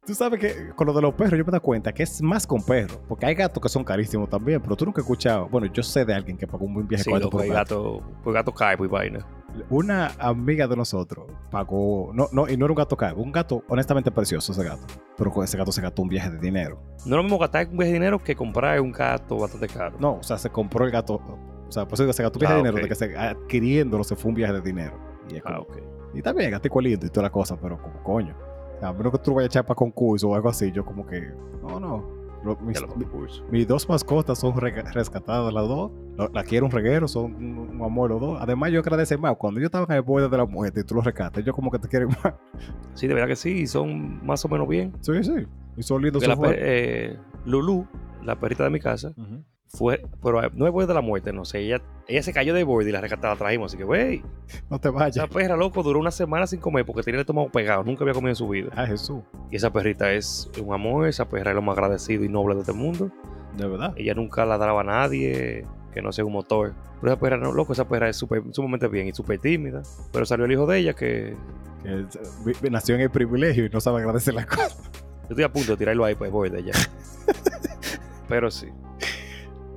Tú 0.07 0.15
sabes 0.15 0.39
que 0.39 0.69
con 0.73 0.87
lo 0.87 0.93
de 0.93 1.01
los 1.01 1.13
perros 1.15 1.37
yo 1.37 1.43
me 1.43 1.51
doy 1.51 1.59
cuenta 1.59 1.93
que 1.93 2.01
es 2.03 2.21
más 2.21 2.47
con 2.47 2.63
perros. 2.63 2.97
Porque 3.09 3.25
hay 3.25 3.35
gatos 3.35 3.61
que 3.61 3.67
son 3.67 3.83
carísimos 3.83 4.29
también. 4.29 4.61
Pero 4.61 4.75
tú 4.77 4.85
nunca 4.85 5.01
has 5.01 5.05
escuchado. 5.05 5.49
Bueno, 5.49 5.67
yo 5.67 5.83
sé 5.83 6.05
de 6.05 6.13
alguien 6.13 6.37
que 6.37 6.47
pagó 6.47 6.65
un 6.65 6.73
buen 6.75 6.87
viaje 6.87 7.03
Sí, 7.03 7.09
cuarto 7.09 7.25
loco, 7.25 7.37
por 7.37 7.45
el 7.45 7.51
gato. 7.51 7.93
gato, 7.99 8.03
pues 8.23 8.33
gato 8.33 8.53
cae 8.53 8.77
y 8.79 8.87
vaina. 8.87 9.27
Una 9.69 10.11
amiga 10.19 10.65
de 10.65 10.77
nosotros 10.77 11.25
pagó. 11.51 12.11
No, 12.13 12.27
no, 12.31 12.47
y 12.47 12.55
no 12.55 12.65
era 12.65 12.71
un 12.71 12.77
gato 12.77 12.95
caro. 12.95 13.17
Un 13.17 13.33
gato 13.33 13.63
honestamente 13.67 14.09
precioso 14.09 14.53
ese 14.53 14.63
gato. 14.63 14.81
Pero 15.17 15.29
con 15.31 15.43
ese 15.43 15.57
gato 15.57 15.73
se 15.73 15.81
gastó 15.81 16.03
un 16.03 16.07
viaje 16.09 16.29
de 16.29 16.39
dinero. 16.39 16.79
No 16.99 17.15
es 17.15 17.17
lo 17.17 17.23
mismo 17.23 17.37
gastar 17.37 17.67
un 17.67 17.73
viaje 17.77 17.87
de 17.91 17.93
dinero 17.99 18.23
que 18.23 18.33
comprar 18.33 18.79
un 18.79 18.93
gato 18.93 19.37
bastante 19.37 19.67
caro. 19.67 19.97
No, 19.99 20.13
o 20.19 20.23
sea, 20.23 20.37
se 20.37 20.49
compró 20.49 20.85
el 20.85 20.91
gato. 20.91 21.15
O 21.15 21.71
sea, 21.71 21.85
por 21.85 21.95
eso 21.99 22.13
se 22.13 22.23
gastó 22.23 22.37
un 22.37 22.41
viaje 22.41 22.53
Ah, 22.53 22.57
de 22.57 22.61
dinero. 22.63 22.77
ok. 22.77 22.83
De 22.83 22.87
que 22.87 22.95
se, 22.95 23.17
adquiriéndolo 23.17 24.05
se 24.05 24.15
fue 24.15 24.29
un 24.29 24.35
viaje 24.35 24.53
de 24.53 24.61
dinero. 24.61 24.97
Y, 25.29 25.35
es 25.35 25.41
Ah, 25.45 25.57
como- 25.57 25.61
ok. 25.63 25.77
y 26.13 26.21
también 26.21 26.51
gatico 26.51 26.79
lindo 26.79 27.05
y 27.05 27.09
toda 27.09 27.23
la 27.23 27.29
cosa, 27.29 27.57
pero 27.59 27.81
como 27.81 28.01
coño. 28.03 28.46
Sea, 28.79 28.89
a 28.89 28.93
menos 28.93 29.11
que 29.11 29.17
tú 29.19 29.31
lo 29.31 29.35
vayas 29.37 29.47
a 29.49 29.51
echar 29.59 29.65
para 29.65 29.75
concurso 29.75 30.29
o 30.29 30.35
algo 30.35 30.49
así, 30.49 30.71
yo 30.71 30.85
como 30.85 31.05
que. 31.05 31.31
No, 31.61 31.79
no. 31.79 32.17
Mis, 32.61 32.79
concurso. 32.79 33.43
mis 33.51 33.67
dos 33.67 33.89
mascotas 33.89 34.37
son 34.39 34.53
rega- 34.55 34.89
rescatadas 34.93 35.51
las 35.51 35.67
dos. 35.67 35.91
La, 36.15 36.29
la 36.33 36.43
quiero 36.43 36.65
un 36.67 36.71
reguero, 36.71 37.07
son 37.07 37.35
un, 37.35 37.57
un 37.75 37.81
amor 37.83 38.09
los 38.11 38.21
dos. 38.21 38.37
Además, 38.39 38.71
yo 38.71 38.79
agradezco 38.79 39.17
más. 39.19 39.35
Cuando 39.37 39.59
yo 39.59 39.65
estaba 39.65 39.85
en 39.89 39.95
el 39.97 40.01
borde 40.03 40.29
de 40.29 40.37
la 40.37 40.45
muerte 40.45 40.79
y 40.79 40.83
tú 40.83 40.95
los 40.95 41.03
rescatas, 41.03 41.43
yo 41.43 41.53
como 41.53 41.71
que 41.71 41.79
te 41.79 41.87
quieren 41.89 42.09
más. 42.23 42.35
Sí, 42.93 43.07
de 43.07 43.13
verdad 43.15 43.27
que 43.27 43.35
sí, 43.35 43.67
son 43.67 44.25
más 44.25 44.45
o 44.45 44.47
menos 44.47 44.67
bien. 44.67 44.93
Sí, 45.01 45.11
sí. 45.23 45.45
Y 45.75 45.83
son 45.83 46.01
lindos. 46.01 46.21
La 46.25 46.35
son 46.35 46.37
fuertes. 46.45 46.63
eh, 46.65 47.17
Lulu, 47.45 47.85
la 48.23 48.39
perrita 48.39 48.63
de 48.63 48.69
mi 48.69 48.79
casa, 48.79 49.09
Ujú. 49.17 49.43
Fue, 49.69 50.05
pero 50.23 50.41
no 50.53 50.65
es 50.65 50.71
borde 50.73 50.87
de 50.87 50.93
la 50.93 51.01
muerte, 51.01 51.33
no 51.33 51.43
sé, 51.45 51.59
ella, 51.59 51.81
ella 52.07 52.23
se 52.23 52.31
cayó 52.33 52.53
de 52.53 52.63
borde 52.63 52.89
y 52.89 52.93
la 52.93 53.01
rescatada 53.01 53.33
la 53.33 53.37
trajimos, 53.37 53.71
así 53.71 53.77
que, 53.77 53.83
güey, 53.83 54.23
No 54.69 54.79
te 54.79 54.89
vayas. 54.89 55.17
esa 55.17 55.27
perra, 55.27 55.55
loco, 55.57 55.83
duró 55.83 55.99
una 55.99 56.11
semana 56.11 56.47
sin 56.47 56.59
comer 56.59 56.85
porque 56.85 57.03
tenía 57.03 57.17
el 57.17 57.21
estómago 57.21 57.49
pegado, 57.51 57.83
nunca 57.83 58.03
había 58.03 58.13
comido 58.13 58.29
en 58.29 58.35
su 58.35 58.47
vida. 58.47 58.69
Ah, 58.75 58.85
Jesús. 58.87 59.19
Y 59.51 59.55
esa 59.57 59.71
perrita 59.71 60.11
es 60.13 60.49
un 60.63 60.73
amor, 60.73 61.07
esa 61.07 61.27
perra 61.29 61.51
es 61.51 61.55
lo 61.55 61.61
más 61.61 61.77
agradecido 61.77 62.23
y 62.23 62.29
noble 62.29 62.55
de 62.55 62.61
este 62.61 62.73
mundo. 62.73 63.11
De 63.57 63.67
verdad. 63.67 63.93
Ella 63.97 64.13
nunca 64.13 64.45
ladraba 64.45 64.81
a 64.81 64.83
nadie, 64.83 65.65
que 65.93 66.01
no 66.01 66.11
sea 66.11 66.23
un 66.25 66.33
motor. 66.33 66.73
Pero 67.01 67.11
esa 67.13 67.19
perra, 67.19 67.37
no, 67.37 67.51
loco, 67.51 67.73
esa 67.73 67.87
perra 67.87 68.07
es 68.09 68.15
súper- 68.15 68.43
sumamente 68.53 68.87
bien 68.87 69.07
y 69.07 69.13
súper 69.13 69.39
tímida. 69.39 69.81
Pero 70.13 70.25
salió 70.25 70.45
el 70.45 70.51
hijo 70.51 70.65
de 70.67 70.77
ella 70.79 70.93
que 70.93 71.35
Que 72.61 72.69
nació 72.69 72.95
en 72.95 73.01
el 73.01 73.09
privilegio 73.09 73.65
y 73.65 73.69
no 73.69 73.79
sabe 73.81 73.99
agradecer 73.99 74.33
las 74.33 74.45
cosas. 74.45 74.77
yo 75.23 75.29
estoy 75.29 75.43
a 75.43 75.51
punto 75.51 75.71
de 75.73 75.77
tirarlo 75.77 76.05
ahí 76.05 76.15
pues 76.15 76.31
borde 76.31 76.63
ya. 76.63 76.73
Pero 78.29 78.51
sí. 78.51 78.67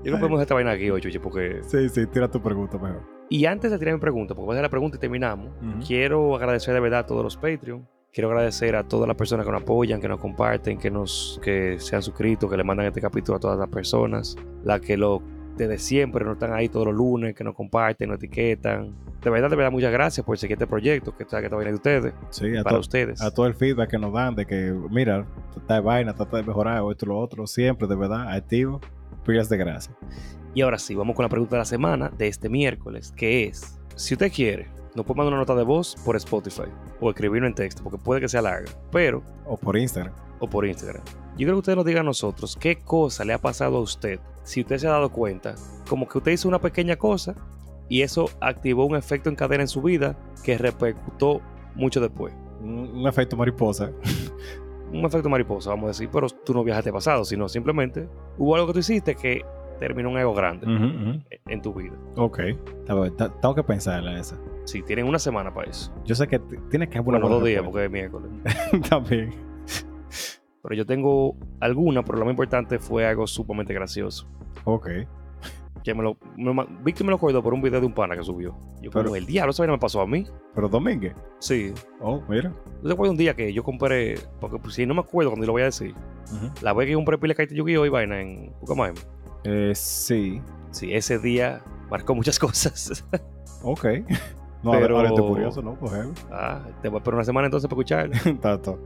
Yo 0.01 0.05
creo 0.05 0.15
que 0.17 0.21
podemos 0.21 0.41
esta 0.41 0.55
vaina 0.55 0.71
aquí 0.73 0.91
hoy, 0.91 1.01
Chuchi, 1.01 1.19
porque 1.19 1.61
Sí, 1.63 1.89
sí, 1.91 2.07
tira 2.07 2.31
tu 2.31 2.41
pregunta 2.41 2.79
mejor. 2.79 3.03
Y 3.29 3.45
antes 3.45 3.71
de 3.71 3.79
tirar 3.79 3.95
mi 3.95 4.01
pregunta, 4.01 4.35
porque 4.35 4.47
voy 4.47 4.55
a 4.55 4.57
hacer 4.57 4.63
la 4.65 4.71
pregunta 4.71 4.97
y 4.97 5.01
terminamos, 5.01 5.51
quiero 5.87 6.35
agradecer 6.35 6.75
de 6.75 6.81
verdad 6.81 7.01
a 7.01 7.07
todos 7.07 7.23
los 7.23 7.37
Patreon. 7.37 7.87
Quiero 8.13 8.29
agradecer 8.29 8.75
a 8.75 8.83
todas 8.83 9.07
las 9.07 9.17
personas 9.17 9.47
que 9.47 9.53
nos 9.53 9.63
apoyan, 9.63 10.01
que 10.01 10.09
nos 10.09 10.19
comparten, 10.19 10.79
que 10.79 10.91
nos 10.91 11.39
que 11.43 11.79
se 11.79 11.95
han 11.95 12.03
suscrito, 12.03 12.49
que 12.49 12.57
le 12.57 12.65
mandan 12.65 12.87
este 12.87 13.01
capítulo 13.01 13.37
a 13.37 13.41
todas 13.41 13.57
las 13.59 13.69
personas, 13.69 14.37
las 14.65 14.81
que 14.81 14.97
lo 14.97 15.23
desde 15.57 15.79
siempre 15.79 16.25
nos 16.25 16.35
están 16.35 16.53
ahí 16.55 16.69
todos 16.69 16.87
los 16.87 16.97
lunes, 16.97 17.35
que 17.37 17.45
nos 17.45 17.55
comparten, 17.55 18.09
nos 18.09 18.17
etiquetan. 18.17 18.95
De 19.23 19.31
verdad, 19.31 19.51
de 19.51 19.57
verdad, 19.57 19.71
muchas 19.71 19.93
gracias 19.93 20.25
por 20.27 20.39
seguir 20.39 20.55
este 20.55 20.67
proyecto 20.67 21.15
que 21.15 21.23
está 21.25 21.39
que 21.39 21.47
está 21.47 21.57
bien 21.57 21.69
de 21.69 21.75
ustedes, 21.75 22.15
Sí, 22.31 22.57
a, 22.57 22.65
para 22.65 22.79
ustedes. 22.79 23.21
a 23.21 23.31
todo 23.31 23.47
el 23.47 23.55
feedback 23.55 23.91
que 23.91 23.99
nos 23.99 24.13
dan 24.13 24.35
de 24.35 24.47
que, 24.47 24.75
mira, 24.91 25.27
está 25.57 25.75
de 25.75 25.81
vaina, 25.81 26.15
trata 26.15 26.39
de 26.39 26.43
mejorar, 26.43 26.83
esto 26.91 27.07
lo 27.07 27.19
otro, 27.19 27.47
siempre, 27.47 27.87
de 27.87 27.95
verdad, 27.95 28.33
activo. 28.33 28.81
Pilas 29.25 29.49
de 29.49 29.57
gracia. 29.57 29.95
Y 30.55 30.62
ahora 30.62 30.79
sí, 30.79 30.95
vamos 30.95 31.14
con 31.14 31.23
la 31.25 31.29
pregunta 31.29 31.57
de 31.57 31.61
la 31.61 31.64
semana 31.64 32.11
de 32.16 32.27
este 32.29 32.49
miércoles, 32.49 33.12
que 33.16 33.45
es, 33.45 33.79
si 33.95 34.14
usted 34.14 34.33
quiere, 34.33 34.68
nos 34.95 35.07
puede 35.07 35.18
mandar 35.18 35.35
una 35.35 35.43
nota 35.43 35.55
de 35.55 35.62
voz 35.62 35.95
por 36.05 36.16
Spotify 36.16 36.64
o 37.01 37.11
escribirlo 37.11 37.47
en 37.47 37.55
texto, 37.55 37.83
porque 37.85 37.99
puede 37.99 38.21
que 38.21 38.29
sea 38.29 38.43
larga, 38.43 38.71
pero 38.91 39.23
O 39.47 39.57
por 39.57 39.77
Instagram. 39.77 40.12
o 40.41 40.49
por 40.49 40.66
Instagram. 40.66 41.03
Yo 41.39 41.47
creo 41.47 41.55
que 41.55 41.59
usted 41.61 41.77
nos 41.77 41.85
diga 41.85 42.01
a 42.01 42.05
nosotros 42.05 42.57
qué 42.57 42.77
cosa 42.83 43.25
le 43.25 43.33
ha 43.33 43.39
pasado 43.39 43.77
a 43.77 43.81
usted, 43.81 44.18
si 44.43 44.62
usted 44.62 44.79
se 44.79 44.89
ha 44.89 44.91
dado 44.91 45.11
cuenta, 45.12 45.55
como 45.89 46.09
que 46.09 46.18
usted 46.18 46.33
hizo 46.33 46.49
una 46.49 46.61
pequeña 46.61 46.97
cosa 46.97 47.35
y 47.89 48.03
eso 48.03 48.29
activó 48.41 48.85
un 48.87 48.97
efecto 48.97 49.29
en 49.29 49.37
cadena 49.37 49.62
en 49.62 49.68
su 49.68 49.81
vida 49.83 50.16
que 50.43 50.59
repercutó 50.59 51.41
mucho 51.77 52.01
después. 52.01 52.35
Un 52.61 53.07
efecto 53.07 53.37
mariposa. 53.37 53.91
Un 54.93 55.05
efecto 55.05 55.28
mariposa, 55.28 55.70
vamos 55.70 55.84
a 55.84 55.88
decir, 55.88 56.09
pero 56.12 56.28
tú 56.28 56.53
no 56.53 56.64
viajaste 56.64 56.93
pasado, 56.93 57.24
sino 57.24 57.49
simplemente 57.49 58.09
hubo 58.38 58.55
algo 58.55 58.66
que 58.68 58.72
tú 58.74 58.78
hiciste 58.80 59.14
que 59.14 59.45
terminó 59.78 60.11
un 60.11 60.18
ego 60.18 60.34
grande 60.34 60.66
en 61.47 61.62
tu 61.62 61.72
vida. 61.72 61.95
Ok. 62.16 62.41
Tengo 62.86 63.55
que 63.55 63.62
pensarla 63.64 64.18
esa. 64.18 64.38
Sí, 64.64 64.82
tienen 64.82 65.07
una 65.07 65.18
semana 65.18 65.53
para 65.53 65.70
eso. 65.70 65.93
Yo 66.05 66.14
sé 66.14 66.28
que 66.28 66.38
tienes 66.70 66.88
que 66.88 66.99
haber 66.99 67.09
una 67.09 67.18
Bueno, 67.18 67.36
dos 67.36 67.45
días 67.45 67.62
porque 67.62 67.86
es 67.86 67.91
miércoles. 67.91 68.30
También. 68.88 69.34
Pero 70.62 70.74
yo 70.74 70.84
tengo 70.84 71.36
alguna, 71.61 72.05
pero 72.05 72.18
lo 72.18 72.26
más 72.26 72.32
importante 72.32 72.78
fue 72.78 73.07
algo 73.07 73.26
sumamente 73.26 73.72
gracioso. 73.72 74.28
Ok. 74.64 74.88
Que 75.83 75.95
me 75.95 76.03
lo, 76.03 76.16
me, 76.37 76.93
que 76.93 77.03
me 77.05 77.11
lo 77.11 77.16
acordó 77.16 77.43
por 77.43 77.55
un 77.55 77.62
video 77.62 77.81
de 77.81 77.87
un 77.87 77.95
pana 77.95 78.14
que 78.16 78.22
subió. 78.22 78.55
Yo 78.83 78.91
como, 78.91 79.05
Pero- 79.05 79.16
el 79.16 79.24
diablo, 79.26 79.51
eso 79.53 79.66
no 79.66 79.72
me 79.72 79.78
pasó 79.78 80.01
a 80.03 80.07
mí. 80.07 80.26
Pero 80.55 80.68
Domínguez. 80.68 81.14
Sí. 81.39 81.72
Oh, 82.01 82.20
mira. 82.28 82.53
¿Tú 82.83 82.87
te 82.89 82.93
acuerdas 82.93 83.12
un 83.12 83.16
día 83.18 83.35
que 83.35 83.53
yo 83.53 83.62
compré, 83.64 84.16
porque 84.41 84.59
pues, 84.59 84.74
si 84.74 84.85
no 84.85 84.93
me 84.95 85.01
acuerdo 85.01 85.31
cuando 85.31 85.45
yo 85.45 85.49
lo 85.49 85.53
voy 85.53 85.62
a 85.62 85.66
decir, 85.66 85.95
Ujú. 86.35 86.51
la 86.62 86.72
vez 86.74 86.87
que 86.89 86.95
compré 86.95 87.16
pila 87.18 87.33
de 87.33 87.37
cartas 87.37 87.57
Yu-Gi-Oh! 87.57 87.87
y 87.87 87.89
vaina 87.89 88.20
en 88.20 88.53
Pucamaima. 88.61 89.01
Eh, 89.45 89.72
sí. 89.74 90.43
Sí, 90.70 90.93
ese 90.93 91.18
día 91.18 91.62
marcó 91.91 92.14
muchas 92.14 92.39
cosas. 92.39 93.05
Ok. 93.62 93.87
No, 94.62 94.72
Pero- 94.72 94.99
ahora 94.99 95.09
estoy 95.09 95.26
curioso, 95.26 95.62
¿no? 95.62 95.74
Pues, 95.76 95.91
heavy. 95.93 96.11
ah, 96.31 96.61
te 96.83 96.91
voy 96.91 96.97
a 96.97 96.99
esperar 96.99 97.14
una 97.14 97.24
semana 97.24 97.47
entonces 97.47 97.66
para 97.66 97.81
escuchar. 97.81 98.11
Tato. 98.43 98.78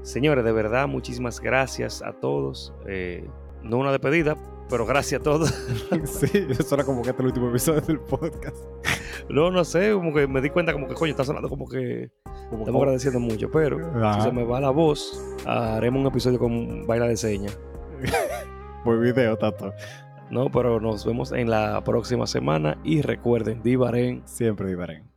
Señores, 0.00 0.42
de 0.42 0.52
verdad, 0.52 0.88
muchísimas 0.88 1.38
gracias 1.38 2.00
a 2.02 2.12
todos. 2.14 2.72
Eh, 2.86 3.28
no 3.62 3.76
una 3.76 3.90
despedida, 3.90 4.38
pero 4.68 4.86
gracias 4.86 5.20
a 5.20 5.24
todos. 5.24 5.52
Sí, 6.04 6.46
eso 6.48 6.74
era 6.74 6.84
como 6.84 7.02
que 7.02 7.10
este 7.10 7.22
es 7.22 7.24
el 7.24 7.26
último 7.26 7.48
episodio 7.50 7.80
del 7.80 8.00
podcast. 8.00 8.56
no, 9.28 9.50
no 9.50 9.64
sé, 9.64 9.92
como 9.92 10.12
que 10.12 10.26
me 10.26 10.40
di 10.40 10.50
cuenta 10.50 10.72
como 10.72 10.88
que, 10.88 10.94
coño, 10.94 11.10
está 11.10 11.24
sonando 11.24 11.48
como 11.48 11.68
que 11.68 12.10
Como 12.50 12.62
estamos 12.62 12.82
agradeciendo 12.82 13.20
mucho, 13.20 13.50
pero 13.50 13.78
si 14.14 14.20
se 14.22 14.32
me 14.32 14.44
va 14.44 14.60
la 14.60 14.70
voz, 14.70 15.22
haremos 15.46 16.00
un 16.00 16.06
episodio 16.08 16.38
con 16.38 16.86
baila 16.86 17.06
de 17.06 17.16
señas. 17.16 17.58
Por 18.84 19.00
video, 19.00 19.36
Tato. 19.36 19.72
No, 20.30 20.50
pero 20.50 20.80
nos 20.80 21.04
vemos 21.04 21.32
en 21.32 21.50
la 21.50 21.82
próxima 21.84 22.26
semana 22.26 22.78
y 22.84 23.02
recuerden, 23.02 23.62
Divaren. 23.62 24.22
Siempre 24.26 24.68
divaren. 24.68 25.15